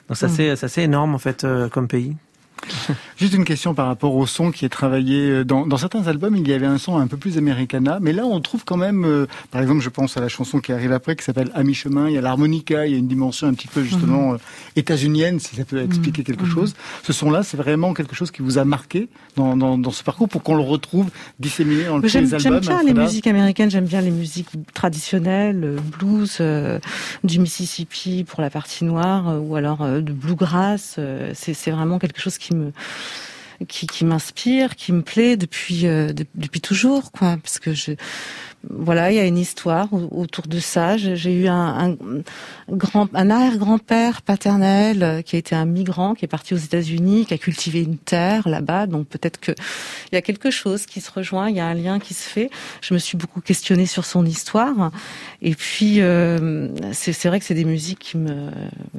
Donc 0.09 0.17
ça 0.17 0.27
Mm. 0.29 0.31
c'est 0.31 0.57
ça 0.57 0.69
c'est 0.69 0.83
énorme 0.85 1.15
en 1.15 1.19
fait 1.19 1.45
euh, 1.45 1.69
comme 1.69 1.89
pays. 1.89 2.17
Juste 3.17 3.35
une 3.35 3.45
question 3.45 3.75
par 3.75 3.87
rapport 3.87 4.15
au 4.15 4.27
son 4.27 4.51
qui 4.51 4.65
est 4.65 4.69
travaillé. 4.69 5.31
euh, 5.31 5.45
Dans, 5.45 5.67
dans 5.67 5.77
certains 5.77 6.07
albums, 6.07 6.37
il 6.37 6.47
y 6.49 6.53
avait 6.53 6.67
un 6.67 6.79
son 6.79 6.97
un 6.99 7.07
peu 7.07 7.17
plus 7.17 7.39
americana, 7.39 7.99
mais 8.01 8.13
là, 8.13 8.25
on 8.27 8.41
trouve 8.41 8.65
quand 8.65 8.77
même, 8.77 9.05
euh, 9.05 9.27
par 9.51 9.63
exemple, 9.63 9.81
je 9.81 9.89
pense 9.89 10.17
à 10.17 10.21
la 10.21 10.29
chanson 10.29 10.59
qui 10.61 10.73
arrive 10.73 10.93
après, 10.93 11.17
qui 11.17 11.25
s'appelle 11.25 11.51
À 11.55 11.63
mi-chemin, 11.63 12.09
il 12.09 12.15
y 12.15 12.19
a 12.19 12.21
l'harmonica, 12.21 12.87
il 12.87 12.93
y 12.93 12.95
a 12.95 12.99
une 12.99 13.09
dimension 13.09 13.47
un 13.47 13.55
petit 13.55 13.69
peu 13.69 13.83
justement 13.83 14.35
euh, 14.35 14.37
états-unienne, 14.77 15.41
si 15.41 15.57
ça 15.57 15.65
peut 15.65 15.81
expliquer 15.83 16.23
quelque 16.25 16.47
chose. 16.47 16.75
Ce 17.05 17.13
son-là, 17.13 17.43
c'est 17.43 17.57
vraiment 17.57 17.95
quelque 17.95 18.15
chose 18.15 18.31
qui 18.31 18.43
vous 18.43 18.59
a 18.59 18.65
marqué 18.65 19.09
dans, 19.37 19.57
dans, 19.57 19.79
dans 19.79 19.91
ce 19.91 20.03
parcours 20.03 20.29
pour 20.29 20.43
qu'on 20.43 20.55
le 20.57 20.63
retrouve 20.63 21.09
disséminé 21.41 21.85
dans 21.85 22.01
J'aime 22.07 22.25
les 22.25 22.39
j'aime 22.39 22.55
albums. 22.55 22.61
bien 22.61 22.83
les 22.83 22.95
musiques 22.95 23.27
américaines, 23.27 23.71
j'aime 23.71 23.87
bien 23.87 24.01
les 24.01 24.11
musiques 24.11 24.49
traditionnelles, 24.75 25.63
euh, 25.65 25.79
blues 25.99 26.39
euh, 26.41 26.79
du 27.25 27.39
Mississippi 27.39 28.25
pour 28.25 28.41
la 28.41 28.51
partie 28.51 28.85
noire, 28.85 29.41
ou 29.43 29.57
alors 29.57 29.83
euh, 29.83 30.01
de 30.01 30.13
bluegrass. 30.13 30.97
euh, 30.99 31.33
c'est 31.35 31.71
vraiment 31.71 31.99
quelque 31.99 32.21
chose 32.21 32.39
qui 32.39 32.46
qui, 33.69 33.87
m'inspire, 34.05 34.77
qui 34.77 34.93
me 34.93 35.03
plaît 35.03 35.37
depuis 35.37 35.87
euh, 35.87 36.13
de- 36.13 36.27
depuis 36.35 36.61
toujours, 36.61 37.11
voilà, 38.71 39.12
il 39.12 39.17
y 39.17 39.19
a 39.21 39.25
une 39.27 39.39
histoire 39.39 39.93
au- 39.93 40.09
autour 40.11 40.47
de 40.47 40.59
ça. 40.59 40.97
J'ai 40.97 41.33
eu 41.35 41.47
un, 41.49 41.91
un 41.91 41.97
grand, 42.71 43.09
un 43.14 43.31
arrière-grand-père 43.31 44.23
paternel 44.23 45.03
euh, 45.03 45.23
qui 45.23 45.37
a 45.37 45.39
été 45.39 45.55
un 45.55 45.64
migrant, 45.67 46.14
qui 46.14 46.25
est 46.25 46.29
parti 46.29 46.55
aux 46.55 46.59
États-Unis, 46.59 47.27
qui 47.27 47.35
a 47.35 47.39
cultivé 47.39 47.83
une 47.83 47.97
terre 47.99 48.49
là-bas. 48.49 48.87
Donc 48.87 49.07
peut-être 49.09 49.39
que 49.41 49.53
il 50.11 50.14
y 50.14 50.19
a 50.19 50.23
quelque 50.23 50.51
chose 50.51 50.87
qui 50.87 51.01
se 51.01 51.11
rejoint, 51.11 51.49
il 51.51 51.57
y 51.57 51.61
a 51.61 51.67
un 51.67 51.75
lien 51.75 51.99
qui 51.99 52.14
se 52.14 52.29
fait. 52.29 52.51
Je 52.81 52.95
me 52.95 52.99
suis 52.99 53.17
beaucoup 53.17 53.41
questionnée 53.41 53.87
sur 53.87 54.05
son 54.05 54.25
histoire. 54.27 54.91
Et 55.43 55.55
puis 55.55 56.01
euh, 56.01 56.69
c'est 56.93 57.29
vrai 57.29 57.39
que 57.41 57.45
c'est 57.47 57.55
des 57.55 57.64
musiques 57.64 57.99
qui 58.01 58.19
me 58.19 58.51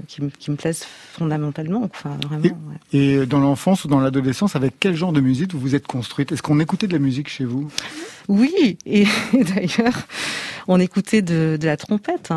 qui 0.07 0.22
me, 0.22 0.30
qui 0.30 0.51
me 0.51 0.55
plaisent 0.55 0.86
fondamentalement. 1.13 1.84
Enfin 1.84 2.18
vraiment. 2.26 2.43
ouais. 2.43 2.78
Et 2.93 3.26
dans 3.26 3.39
l'enfance 3.39 3.84
ou 3.86 3.88
dans 3.88 3.99
l'adolescence, 3.99 4.55
avec 4.55 4.76
quel 4.80 4.95
genre 4.95 5.11
de 5.13 5.22
musique 5.22 5.53
vous 5.53 5.59
vous 5.59 5.76
êtes 5.76 5.88
construite? 5.88 6.32
Est-ce 6.32 6.41
qu'on 6.41 6.59
écoutait 6.59 6.88
de 6.88 6.93
la 6.93 6.99
musique 6.99 7.28
chez 7.30 7.45
vous? 7.45 7.70
Oui, 8.28 8.78
et 8.86 9.05
d'ailleurs, 9.34 10.07
on 10.67 10.80
écoutait 10.80 11.21
de, 11.21 11.57
la 11.61 11.78
trompette. 11.78 12.32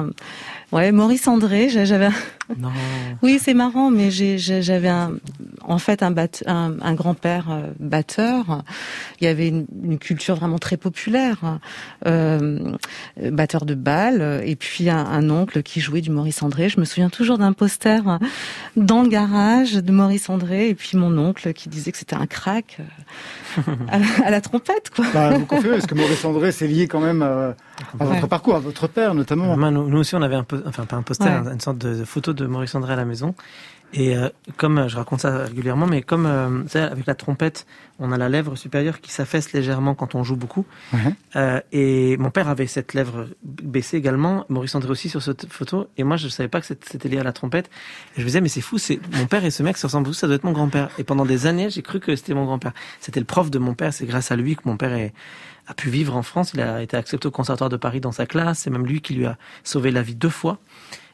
Ouais, 0.73 0.93
Maurice 0.93 1.27
André, 1.27 1.69
j'a- 1.69 1.85
j'avais. 1.85 2.07
un- 2.07 2.13
Non. 2.59 2.69
Oui, 3.23 3.39
c'est 3.43 3.55
marrant, 3.55 3.91
mais 3.91 4.11
j'avais 4.11 4.89
un, 4.89 5.13
en 5.63 5.79
fait 5.79 6.03
un, 6.03 6.11
batte- 6.11 6.43
un, 6.47 6.75
un 6.81 6.95
grand-père 6.95 7.49
euh, 7.51 7.67
batteur. 7.79 8.63
Il 9.21 9.25
y 9.25 9.27
avait 9.27 9.49
une, 9.49 9.67
une 9.85 9.99
culture 9.99 10.37
vraiment 10.37 10.59
très 10.59 10.77
populaire, 10.79 11.59
euh, 12.07 12.73
batteur 13.31 13.67
de 13.67 13.75
bal, 13.75 14.43
et 14.45 14.57
puis 14.57 14.89
un, 14.89 15.05
un 15.05 15.29
oncle 15.29 15.63
qui 15.63 15.81
jouait 15.81 16.01
du 16.01 16.11
Maurice 16.11 16.43
André. 16.43 16.69
Je 16.69 16.81
me 16.81 16.85
souviens 16.87 17.11
toujours 17.11 17.37
d'un 17.37 17.53
poster 17.53 18.01
dans 18.77 19.03
le 19.03 19.09
garage 19.09 19.75
de 19.75 19.93
Maurice 19.93 20.31
André, 20.31 20.69
et 20.71 20.75
puis 20.75 20.97
mon 20.97 21.19
oncle 21.19 21.53
qui 21.53 21.69
disait 21.69 21.93
que 21.93 21.99
c'était 21.99 22.17
un 22.17 22.27
crack 22.27 22.79
euh, 23.59 23.73
à, 23.89 23.99
la- 23.99 24.27
à 24.27 24.31
la 24.31 24.41
trompette, 24.41 24.91
quoi. 24.95 25.05
bah, 25.13 25.31
Vous 25.31 25.47
confirmez, 25.47 25.77
parce 25.77 25.87
que 25.89 25.95
Maurice 25.95 26.25
André, 26.25 26.53
c'est 26.53 26.69
lié 26.69 26.87
quand 26.89 27.01
même 27.01 27.23
à, 27.23 27.55
à 27.99 28.05
votre 28.05 28.27
parcours, 28.27 28.57
à 28.57 28.61
votre 28.61 28.89
père 28.89 29.15
notamment. 29.15 29.57
Moi, 29.57 29.71
nous, 29.71 29.89
nous 29.89 29.99
aussi, 29.99 30.15
on 30.15 30.23
avait 30.23 30.37
un 30.37 30.45
peu, 30.45 30.63
enfin 30.67 30.85
pas 30.85 30.97
un 30.97 31.03
poster, 31.03 31.29
une 31.29 31.61
sorte 31.61 31.79
de, 31.79 31.95
de 32.01 32.05
photo 32.05 32.33
de 32.33 32.47
Maurice 32.47 32.75
André 32.75 32.93
à 32.93 32.97
la 32.97 33.05
maison. 33.05 33.35
Et 33.93 34.17
euh, 34.17 34.29
comme 34.57 34.79
euh, 34.79 34.89
je 34.89 34.97
raconte 34.97 35.21
ça 35.21 35.39
régulièrement, 35.39 35.87
mais 35.87 36.03
comme 36.03 36.27
euh, 36.27 36.63
tu 36.63 36.71
sais, 36.71 36.81
avec 36.81 37.07
la 37.07 37.17
trompette, 37.17 37.67
on 37.99 38.13
a 38.13 38.19
la 38.19 38.29
lèvre 38.29 38.55
supérieure 38.55 39.01
qui 39.01 39.11
s'affaisse 39.11 39.53
légèrement 39.53 39.95
quand 39.97 40.15
on 40.15 40.23
joue 40.23 40.37
beaucoup. 40.37 40.65
Ouais. 40.93 41.01
Euh, 41.35 41.61
et 41.73 42.17
mon 42.19 42.31
père 42.31 42.49
avait 42.49 42.69
cette 42.69 42.95
lèvre 42.95 43.27
baissée 43.43 43.97
également, 43.97 44.47
Maurice 44.49 44.77
André 44.77 44.91
aussi 44.91 45.09
sur 45.09 45.23
cette 45.23 45.53
photo. 45.53 45.89
Et 45.97 46.05
moi, 46.05 46.17
je 46.17 46.29
savais 46.29 46.49
pas 46.49 46.61
que 46.61 46.67
c'était 46.67 46.87
c'était 46.89 47.09
lié 47.09 47.19
à 47.19 47.25
la 47.25 47.33
trompette. 47.33 47.67
Et 48.15 48.19
je 48.19 48.21
me 48.21 48.27
disais, 48.27 48.41
mais 48.41 48.49
c'est 48.49 48.61
fou, 48.61 48.79
c'est 48.79 49.01
mon 49.17 49.27
père 49.27 49.45
et 49.45 49.51
ce 49.51 49.65
mec 49.65 49.77
se 49.77 49.87
ressemblent 49.87 50.07
tous, 50.07 50.15
ça 50.15 50.29
doit 50.29 50.37
être 50.37 50.45
mon 50.45 50.53
grand-père. 50.53 50.91
Et 50.99 51.05
pendant 51.05 51.27
des 51.27 51.47
années, 51.47 51.69
j'ai 51.69 51.83
cru 51.83 51.99
que 51.99 52.15
c'était 52.15 52.35
mon 52.35 52.45
grand-père. 52.45 52.73
C'était 53.01 53.21
le 53.21 53.27
prof 53.27 53.51
de 53.51 53.59
mon 53.59 53.75
père. 53.75 53.93
C'est 53.93 54.07
grâce 54.07 54.31
à 54.31 54.37
lui 54.37 54.55
que 54.55 54.63
mon 54.67 54.77
père 54.77 54.93
est, 54.93 55.13
a 55.71 55.75
pu 55.75 55.89
vivre 55.89 56.17
en 56.17 56.23
France. 56.23 56.51
Il 56.55 56.61
a 56.61 56.83
été 56.83 56.97
accepté 56.97 57.29
au 57.29 57.31
Conservatoire 57.31 57.71
de 57.71 57.77
Paris 57.77 58.01
dans 58.01 58.13
sa 58.13 58.27
classe. 58.27 58.59
C'est 58.61 58.71
même 58.71 58.87
lui 58.87 59.01
qui 59.01 59.15
lui 59.15 59.25
a 59.27 59.39
sauvé 59.63 59.91
la 59.93 60.03
vie 60.03 60.17
deux 60.17 60.29
fois. 60.29 60.59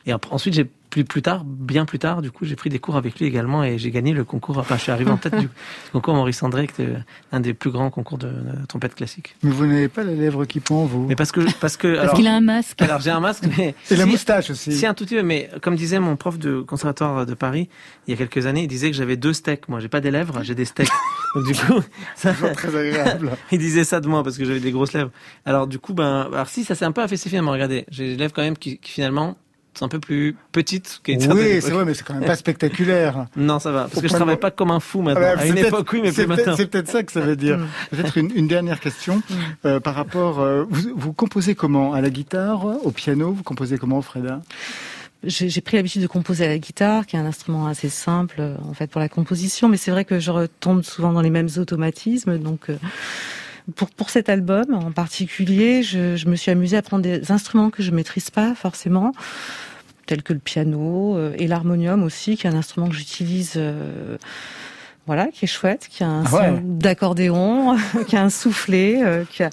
Et 0.07 0.13
après- 0.13 0.33
ensuite, 0.33 0.55
j'ai 0.55 0.65
plus, 0.89 1.05
plus 1.05 1.21
tard, 1.21 1.43
bien 1.45 1.85
plus 1.85 1.99
tard, 1.99 2.23
du 2.23 2.31
coup, 2.31 2.45
j'ai 2.47 2.55
pris 2.55 2.71
des 2.71 2.79
cours 2.79 2.97
avec 2.97 3.19
lui 3.19 3.27
également 3.27 3.65
et 3.65 3.77
j'ai 3.77 3.91
gagné 3.91 4.13
le 4.15 4.23
concours. 4.25 4.57
Enfin, 4.57 4.77
je 4.77 4.83
suis 4.83 4.93
arrivé 4.93 5.11
en 5.11 5.17
tête 5.17 5.37
du 5.37 5.49
concours 5.93 6.15
Maurice 6.15 6.43
André, 6.45 6.69
qui 6.69 6.81
était 6.81 6.95
un 7.33 7.41
des 7.41 7.53
plus 7.55 7.71
grands 7.71 7.91
concours 7.91 8.17
de, 8.17 8.29
de 8.29 8.67
trompette 8.69 8.95
classique. 8.95 9.35
Mais 9.43 9.51
vous 9.51 9.67
n'avez 9.67 9.89
pas 9.89 10.05
la 10.05 10.15
lèvre 10.15 10.45
qui 10.47 10.61
pend, 10.61 10.85
vous? 10.87 11.05
Mais 11.07 11.17
parce 11.17 11.33
que, 11.33 11.41
parce 11.61 11.77
que, 11.77 11.97
Parce 12.01 12.15
qu'il 12.15 12.29
a 12.29 12.35
un 12.37 12.41
masque. 12.41 12.81
alors 12.81 13.01
j'ai 13.01 13.11
un 13.11 13.19
masque, 13.21 13.45
mais 13.59 13.75
Et 13.91 13.97
la 13.97 14.07
moustache 14.07 14.49
aussi. 14.51 14.73
si 14.73 14.87
un 14.87 14.95
tout 14.95 15.05
petit 15.05 15.17
peu, 15.17 15.23
mais 15.25 15.51
comme 15.61 15.75
disait 15.75 15.99
mon 15.99 16.15
prof 16.17 16.39
de 16.39 16.61
conservatoire 16.61 17.27
de 17.27 17.35
Paris 17.35 17.69
il 18.07 18.13
y 18.13 18.15
a 18.15 18.17
quelques 18.17 18.47
années, 18.47 18.63
il 18.63 18.69
disait 18.69 18.91
que 18.91 18.97
j'avais 18.97 19.17
deux 19.17 19.33
steaks. 19.35 19.69
Moi, 19.69 19.81
j'ai 19.81 19.89
pas 19.89 20.01
des 20.01 20.13
lèvres, 20.13 20.39
j'ai 20.45 20.55
des 20.55 20.65
steaks. 20.65 20.89
Donc 21.37 21.45
du 21.47 21.55
coup, 21.55 21.81
ça, 22.17 22.33
très 22.33 22.75
agréable. 22.75 23.31
il 23.53 23.59
disait 23.59 23.85
ça 23.85 24.01
de 24.01 24.09
moi 24.09 24.25
parce 24.25 24.39
que 24.39 24.45
j'avais 24.45 24.61
des 24.61 24.73
grosses 24.73 24.93
lèvres. 24.95 25.11
Alors 25.45 25.67
du 25.67 25.79
coup, 25.79 25.93
ben, 25.95 26.29
alors 26.33 26.49
si 26.49 26.65
ça 26.65 26.75
s'est 26.75 26.85
un 26.85 26.93
peu 26.93 27.03
affaissé 27.03 27.29
finalement. 27.29 27.53
Regardez, 27.53 27.85
j'ai 27.91 28.09
des 28.09 28.17
lèvres 28.17 28.33
quand 28.35 28.43
même 28.43 28.57
qui, 28.57 28.79
qui 28.79 28.91
finalement 28.93 29.37
sont 29.79 29.85
un 29.85 29.89
peu 29.89 30.01
plus 30.01 30.35
petites 30.53 31.03
Oui, 31.07 31.17
c'est 31.61 31.71
vrai, 31.71 31.85
mais 31.85 31.93
c'est 31.93 32.03
quand 32.03 32.15
même 32.15 32.25
pas 32.25 32.35
spectaculaire. 32.37 33.27
Non, 33.37 33.59
ça 33.59 33.71
va, 33.73 33.83
parce 33.83 33.99
Au 33.99 34.01
que 34.01 34.09
je 34.09 34.13
de 34.15 34.17
travaille 34.17 34.37
vue- 34.37 34.41
pas 34.41 34.51
comme 34.51 34.71
un 34.71 34.81
fou 34.81 35.01
Ah 35.03 35.05
maintenant. 35.05 35.21
bah, 35.21 35.33
à 35.37 35.39
c'est 35.43 35.49
une 35.49 35.55
peut-être- 35.57 35.67
époque, 35.69 35.89
oui, 35.93 36.01
mais 36.03 36.13
plus 36.13 36.27
maintenant. 36.27 36.57
C'est 36.57 36.67
peut-être 36.71 36.89
ça 36.89 37.03
que 37.03 37.13
ça 37.13 37.21
veut 37.21 37.37
dire. 37.37 37.59
Mm. 37.59 37.67
Peut-être 37.91 38.17
une, 38.19 38.33
une 38.35 38.49
dernière 38.49 38.81
question 38.81 39.21
euh, 39.67 39.79
par 39.79 39.95
rapport. 39.95 40.41
euh, 40.41 40.65
vous, 40.71 40.93
vous 40.97 41.13
composez 41.13 41.55
comment? 41.55 41.93
À 41.93 42.01
la 42.01 42.09
guitare, 42.09 42.65
au 42.87 42.91
piano 42.91 43.33
Vous 43.33 43.43
composez 43.43 43.77
comment, 43.77 44.01
Freda? 44.01 44.41
J'ai 45.25 45.61
pris 45.61 45.77
l'habitude 45.77 46.03
de 46.03 46.07
composer 46.07 46.45
à 46.45 46.49
la 46.49 46.59
guitare, 46.59 47.07
qui 47.07 47.17
est 47.17 47.19
un 47.19 47.27
instrument 47.27 47.67
assez 47.67 47.89
simple 47.89 48.37
euh, 48.39 48.57
en 48.69 48.75
fait 48.75 48.89
pour 48.89 49.01
la 49.01 49.09
composition, 49.09 49.69
mais 49.69 49.77
c'est 49.77 49.91
vrai 49.91 50.05
que 50.05 50.21
je 50.21 50.31
retombe 50.31 50.83
souvent 50.83 51.13
dans 51.13 51.23
les 51.23 51.31
mêmes 51.31 51.49
automatismes. 51.57 52.39
Donc, 52.39 52.71
euh, 52.71 52.77
pour 53.75 53.91
pour 53.91 54.11
cet 54.11 54.29
album 54.29 54.67
en 54.73 54.93
particulier, 54.93 55.83
je, 55.83 56.29
me 56.29 56.37
suis 56.37 56.51
amusée 56.51 56.77
à 56.77 56.83
prendre 56.83 57.03
des 57.03 57.33
instruments 57.33 57.71
que 57.71 57.83
je 57.83 57.91
maîtrise 57.91 58.31
pas 58.31 58.55
forcément, 58.55 59.13
tels 60.07 60.23
que 60.23 60.33
le 60.33 60.39
piano 60.39 61.17
euh, 61.17 61.35
et 61.39 61.47
l'harmonium 61.47 62.05
aussi, 62.05 62.37
qui 62.37 62.47
est 62.47 62.51
un 62.51 62.57
instrument 62.57 62.89
que 62.89 62.95
j'utilise. 62.95 63.61
Voilà, 65.07 65.29
qui 65.29 65.45
est 65.45 65.49
chouette, 65.49 65.87
qui 65.91 66.03
a 66.05 66.09
un 66.09 66.25
Ah 66.25 66.29
son 66.29 66.37
ouais. 66.37 66.61
d'accordéon, 66.63 67.77
qui 68.07 68.17
a 68.17 68.23
un 68.23 68.31
soufflet, 68.31 69.03
euh, 69.05 69.25
qui, 69.31 69.43
a- 69.43 69.51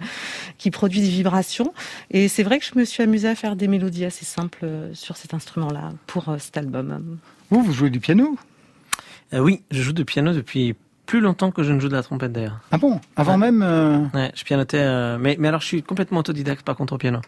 qui 0.58 0.72
produit 0.72 1.02
des 1.02 1.10
vibrations. 1.10 1.74
Et 2.12 2.28
c'est 2.28 2.44
vrai 2.44 2.60
que 2.60 2.66
je 2.66 2.78
me 2.78 2.86
suis 2.86 3.04
amusée 3.04 3.28
à 3.30 3.36
faire 3.36 3.56
des 3.56 3.68
mélodies 3.68 4.06
assez 4.06 4.26
simples 4.26 4.60
euh, 4.64 4.92
sur 4.94 5.18
cet 5.18 5.34
instrument-là 5.34 5.92
pour 6.08 6.30
euh, 6.30 6.38
cet 6.40 6.58
album. 6.58 7.18
Vous, 7.50 7.62
vous 7.62 7.72
jouez 7.74 7.90
du 7.90 8.00
piano? 8.00 8.38
Euh, 9.34 9.40
oui, 9.40 9.62
je 9.72 9.82
joue 9.82 9.94
du 9.94 10.06
piano 10.06 10.34
depuis 10.34 10.76
plus 11.06 11.20
longtemps 11.20 11.52
que 11.52 11.64
je 11.64 11.72
ne 11.74 11.80
joue 11.80 11.90
de 11.90 11.96
la 11.96 12.02
trompette 12.04 12.32
d'ailleurs. 12.32 12.60
Ah 12.72 12.78
bon? 12.78 13.00
Avant 13.16 13.38
même 13.38 13.62
euh, 13.62 14.00
Ouais, 14.14 14.32
je 14.36 14.44
pianotais, 14.44 14.78
euh, 14.80 15.18
mais, 15.20 15.36
mais 15.40 15.50
alors 15.50 15.62
je 15.62 15.68
suis 15.68 15.84
complètement 15.84 16.20
autodidacte 16.22 16.64
par 16.64 16.76
contre 16.76 16.94
au 16.94 16.98
piano. 16.98 17.20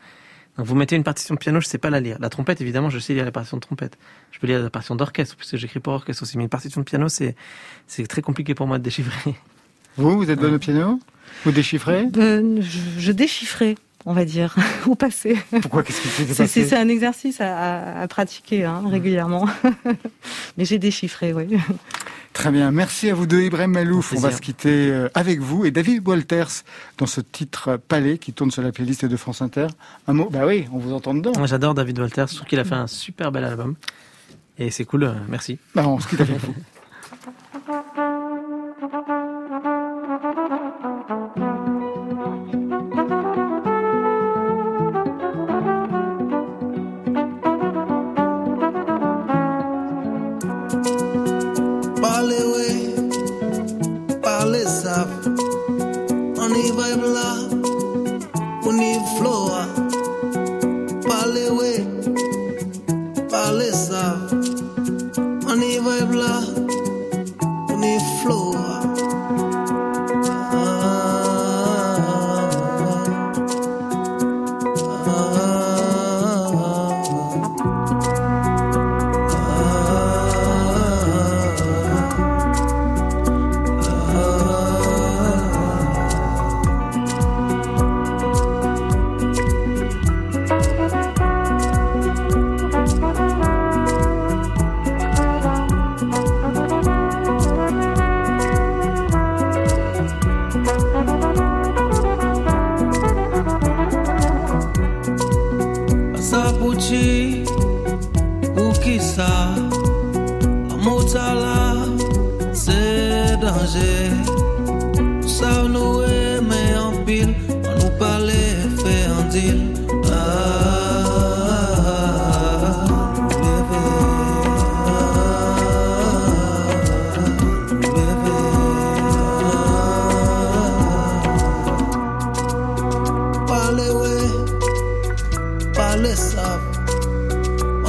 Donc 0.57 0.67
vous 0.67 0.75
mettez 0.75 0.95
une 0.95 1.03
partition 1.03 1.35
de 1.35 1.39
piano, 1.39 1.59
je 1.59 1.67
sais 1.67 1.77
pas 1.77 1.89
la 1.89 1.99
lire. 1.99 2.17
La 2.19 2.29
trompette, 2.29 2.61
évidemment, 2.61 2.89
je 2.89 2.99
sais 2.99 3.13
lire 3.13 3.25
la 3.25 3.31
partition 3.31 3.57
de 3.57 3.61
trompette. 3.61 3.97
Je 4.31 4.39
peux 4.39 4.47
lire 4.47 4.61
la 4.61 4.69
partition 4.69 4.95
d'orchestre, 4.95 5.35
puisque 5.35 5.57
j'écris 5.57 5.81
pour 5.81 5.93
orchestre 5.93 6.23
aussi. 6.23 6.37
Mais 6.37 6.43
une 6.43 6.49
partition 6.49 6.79
de 6.81 6.85
piano, 6.85 7.09
c'est, 7.09 7.35
c'est 7.87 8.07
très 8.07 8.21
compliqué 8.21 8.55
pour 8.55 8.65
moi 8.65 8.77
de 8.77 8.83
déchiffrer. 8.83 9.35
Vous, 9.97 10.17
vous 10.17 10.29
êtes 10.31 10.39
bonne 10.39 10.55
au 10.55 10.59
piano? 10.59 10.99
Vous 11.43 11.51
déchiffrez? 11.51 12.07
Euh, 12.17 12.61
je, 12.61 12.79
je 12.99 13.11
déchiffrais, 13.11 13.75
on 14.05 14.13
va 14.13 14.25
dire, 14.25 14.55
au 14.87 14.95
passé. 14.95 15.37
Pourquoi? 15.61 15.83
Qu'est-ce 15.83 16.01
qui 16.01 16.07
s'est 16.07 16.23
C'est- 16.25 16.35
passé? 16.43 16.47
C'est 16.63 16.69
c'est 16.69 16.77
un 16.77 16.87
exercice 16.87 17.41
à, 17.41 17.57
à- 17.57 18.01
à 18.01 18.07
pratiquer 18.07 18.63
hein, 18.65 18.83
régulièrement. 18.89 19.47
Mais 20.57 20.65
j'ai 20.65 20.77
déchiffré, 20.79 21.33
oui. 21.33 21.57
Très 22.33 22.51
bien, 22.51 22.69
merci 22.71 23.09
à 23.09 23.13
vous 23.15 23.25
deux, 23.25 23.41
Ibrahim 23.43 23.71
Malouf. 23.71 24.13
On 24.13 24.19
va 24.19 24.31
se 24.31 24.41
quitter 24.41 24.89
euh, 24.91 25.07
avec 25.13 25.39
vous 25.39 25.63
et 25.65 25.71
David 25.71 26.05
Walters 26.05 26.49
dans 26.97 27.05
ce 27.05 27.21
titre 27.21 27.69
euh, 27.69 27.77
Palais 27.77 28.17
qui 28.17 28.33
tourne 28.33 28.51
sur 28.51 28.61
la 28.61 28.73
playlist 28.73 29.05
de 29.05 29.15
France 29.15 29.41
Inter. 29.41 29.67
Un 30.07 30.13
mot? 30.13 30.29
Bah 30.29 30.45
oui, 30.45 30.65
on 30.73 30.77
vous 30.77 30.91
entend 30.93 31.13
dedans. 31.13 31.31
Moi, 31.37 31.47
j'adore 31.47 31.73
David 31.73 31.97
Walters. 31.97 32.27
Je 32.27 32.35
trouve 32.35 32.47
qu'il 32.47 32.59
a 32.59 32.65
fait 32.65 32.75
un 32.75 32.87
super 32.87 33.31
bel 33.31 33.45
album. 33.45 33.75
Et 34.57 34.69
c'est 34.69 34.83
cool, 34.85 35.03
euh, 35.03 35.13
merci. 35.29 35.59
Bah, 35.75 35.87
on 35.87 35.99
se 35.99 36.07
quitte 36.09 36.21
avec 36.21 36.37
vous. 36.39 36.53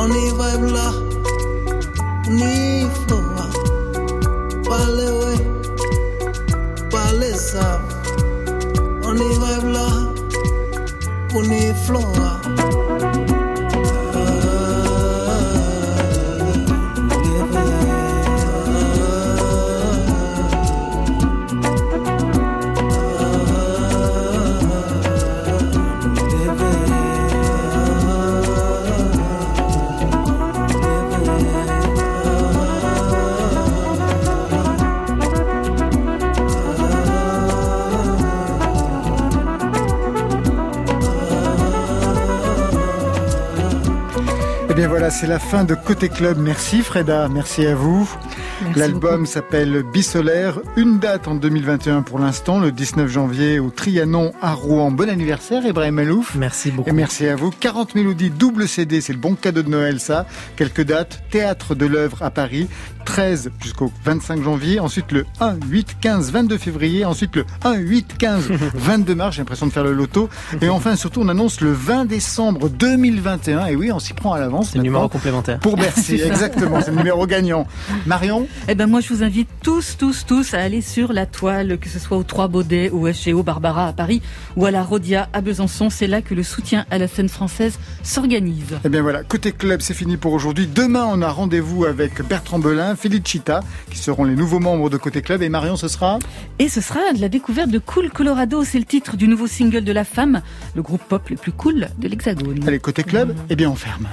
On 0.08 0.14
y 0.14 0.30
va 0.38 0.56
là, 0.58 0.92
c'est 45.16 45.26
la 45.26 45.38
fin 45.38 45.64
de 45.64 45.74
Côté 45.74 46.10
Club. 46.10 46.36
Merci 46.38 46.82
Freda, 46.82 47.26
merci 47.28 47.64
à 47.64 47.74
vous. 47.74 48.06
L'album 48.74 49.24
s'appelle 49.24 49.82
Bisolaire. 49.82 50.60
Une 50.76 50.98
date 50.98 51.26
en 51.26 51.34
2021 51.34 52.02
pour 52.02 52.18
l'instant, 52.18 52.60
le 52.60 52.70
19 52.70 53.08
janvier 53.08 53.58
au 53.58 53.70
Trianon 53.70 54.32
à 54.42 54.52
Rouen. 54.52 54.90
Bon 54.90 55.08
anniversaire 55.08 55.64
Ibrahim 55.64 55.94
Malouf. 55.94 56.34
Merci 56.34 56.70
beaucoup. 56.70 56.90
Et 56.90 56.92
merci 56.92 57.26
à 57.28 57.34
vous. 57.34 57.50
40 57.50 57.94
mélodies, 57.94 58.28
double 58.28 58.68
CD, 58.68 59.00
c'est 59.00 59.14
le 59.14 59.18
bon 59.18 59.36
cadeau 59.36 59.62
de 59.62 59.70
Noël 59.70 60.00
ça. 60.00 60.26
Quelques 60.54 60.84
dates, 60.84 61.22
Théâtre 61.30 61.74
de 61.74 61.86
l'œuvre 61.86 62.22
à 62.22 62.30
Paris, 62.30 62.68
13 63.16 63.50
jusqu'au 63.62 63.90
25 64.04 64.42
janvier. 64.42 64.78
Ensuite 64.78 65.10
le 65.10 65.24
1, 65.40 65.54
8, 65.70 65.96
15, 66.02 66.32
22 66.32 66.58
février. 66.58 67.06
Ensuite 67.06 67.34
le 67.34 67.46
1, 67.64 67.76
8, 67.76 68.18
15, 68.18 68.48
22 68.74 69.14
mars. 69.14 69.36
J'ai 69.36 69.40
l'impression 69.40 69.66
de 69.66 69.72
faire 69.72 69.84
le 69.84 69.94
loto. 69.94 70.28
Et 70.60 70.68
enfin 70.68 70.96
surtout 70.96 71.22
on 71.22 71.28
annonce 71.30 71.62
le 71.62 71.72
20 71.72 72.04
décembre 72.04 72.68
2021. 72.68 73.68
Et 73.68 73.76
oui, 73.76 73.90
on 73.90 74.00
s'y 74.00 74.12
prend 74.12 74.34
à 74.34 74.38
l'avance. 74.38 74.72
C'est 74.72 74.76
le 74.76 74.84
numéro 74.84 75.08
complémentaire. 75.08 75.60
Pour 75.60 75.78
Bercy, 75.78 76.16
exactement, 76.26 76.82
c'est 76.82 76.90
le 76.90 76.98
numéro 76.98 77.26
gagnant. 77.26 77.66
Marion? 78.04 78.46
Eh 78.68 78.74
ben 78.74 78.86
moi 78.86 79.00
je 79.00 79.08
vous 79.14 79.22
invite 79.22 79.48
tous, 79.62 79.96
tous, 79.96 80.26
tous 80.26 80.52
à 80.52 80.60
aller 80.60 80.82
sur 80.82 81.14
la 81.14 81.24
toile, 81.24 81.78
que 81.78 81.88
ce 81.88 81.98
soit 81.98 82.18
au 82.18 82.22
Trois 82.22 82.48
Baudets, 82.48 82.90
au 82.90 83.10
SGO 83.10 83.42
Barbara 83.42 83.88
à 83.88 83.92
Paris 83.94 84.20
ou 84.56 84.66
à 84.66 84.70
la 84.70 84.82
Rodia 84.82 85.30
à 85.32 85.40
Besançon. 85.40 85.88
C'est 85.88 86.06
là 86.06 86.20
que 86.20 86.34
le 86.34 86.42
soutien 86.42 86.84
à 86.90 86.98
la 86.98 87.08
scène 87.08 87.30
française 87.30 87.78
s'organise. 88.02 88.76
Eh 88.84 88.90
bien 88.90 89.00
voilà, 89.00 89.22
côté 89.22 89.52
club, 89.52 89.80
c'est 89.80 89.94
fini 89.94 90.18
pour 90.18 90.34
aujourd'hui. 90.34 90.66
Demain, 90.66 91.08
on 91.10 91.22
a 91.22 91.30
rendez-vous 91.30 91.86
avec 91.86 92.20
Bertrand 92.20 92.58
Belin, 92.58 92.94
Felicita, 93.08 93.60
qui 93.90 93.98
seront 93.98 94.24
les 94.24 94.34
nouveaux 94.34 94.58
membres 94.58 94.90
de 94.90 94.96
côté 94.96 95.22
club. 95.22 95.42
Et 95.42 95.48
Marion, 95.48 95.76
ce 95.76 95.88
sera 95.88 96.18
Et 96.58 96.68
ce 96.68 96.80
sera 96.80 97.12
de 97.14 97.20
la 97.20 97.28
découverte 97.28 97.70
de 97.70 97.78
Cool 97.78 98.10
Colorado. 98.10 98.64
C'est 98.64 98.78
le 98.78 98.84
titre 98.84 99.16
du 99.16 99.28
nouveau 99.28 99.46
single 99.46 99.84
de 99.84 99.92
La 99.92 100.04
Femme, 100.04 100.42
le 100.74 100.82
groupe 100.82 101.02
pop 101.08 101.28
le 101.28 101.36
plus 101.36 101.52
cool 101.52 101.88
de 101.98 102.08
l'Hexagone. 102.08 102.66
Allez, 102.66 102.78
côté 102.78 103.04
club, 103.04 103.34
eh 103.50 103.56
bien 103.56 103.70
on 103.70 103.74
ferme. 103.74 104.08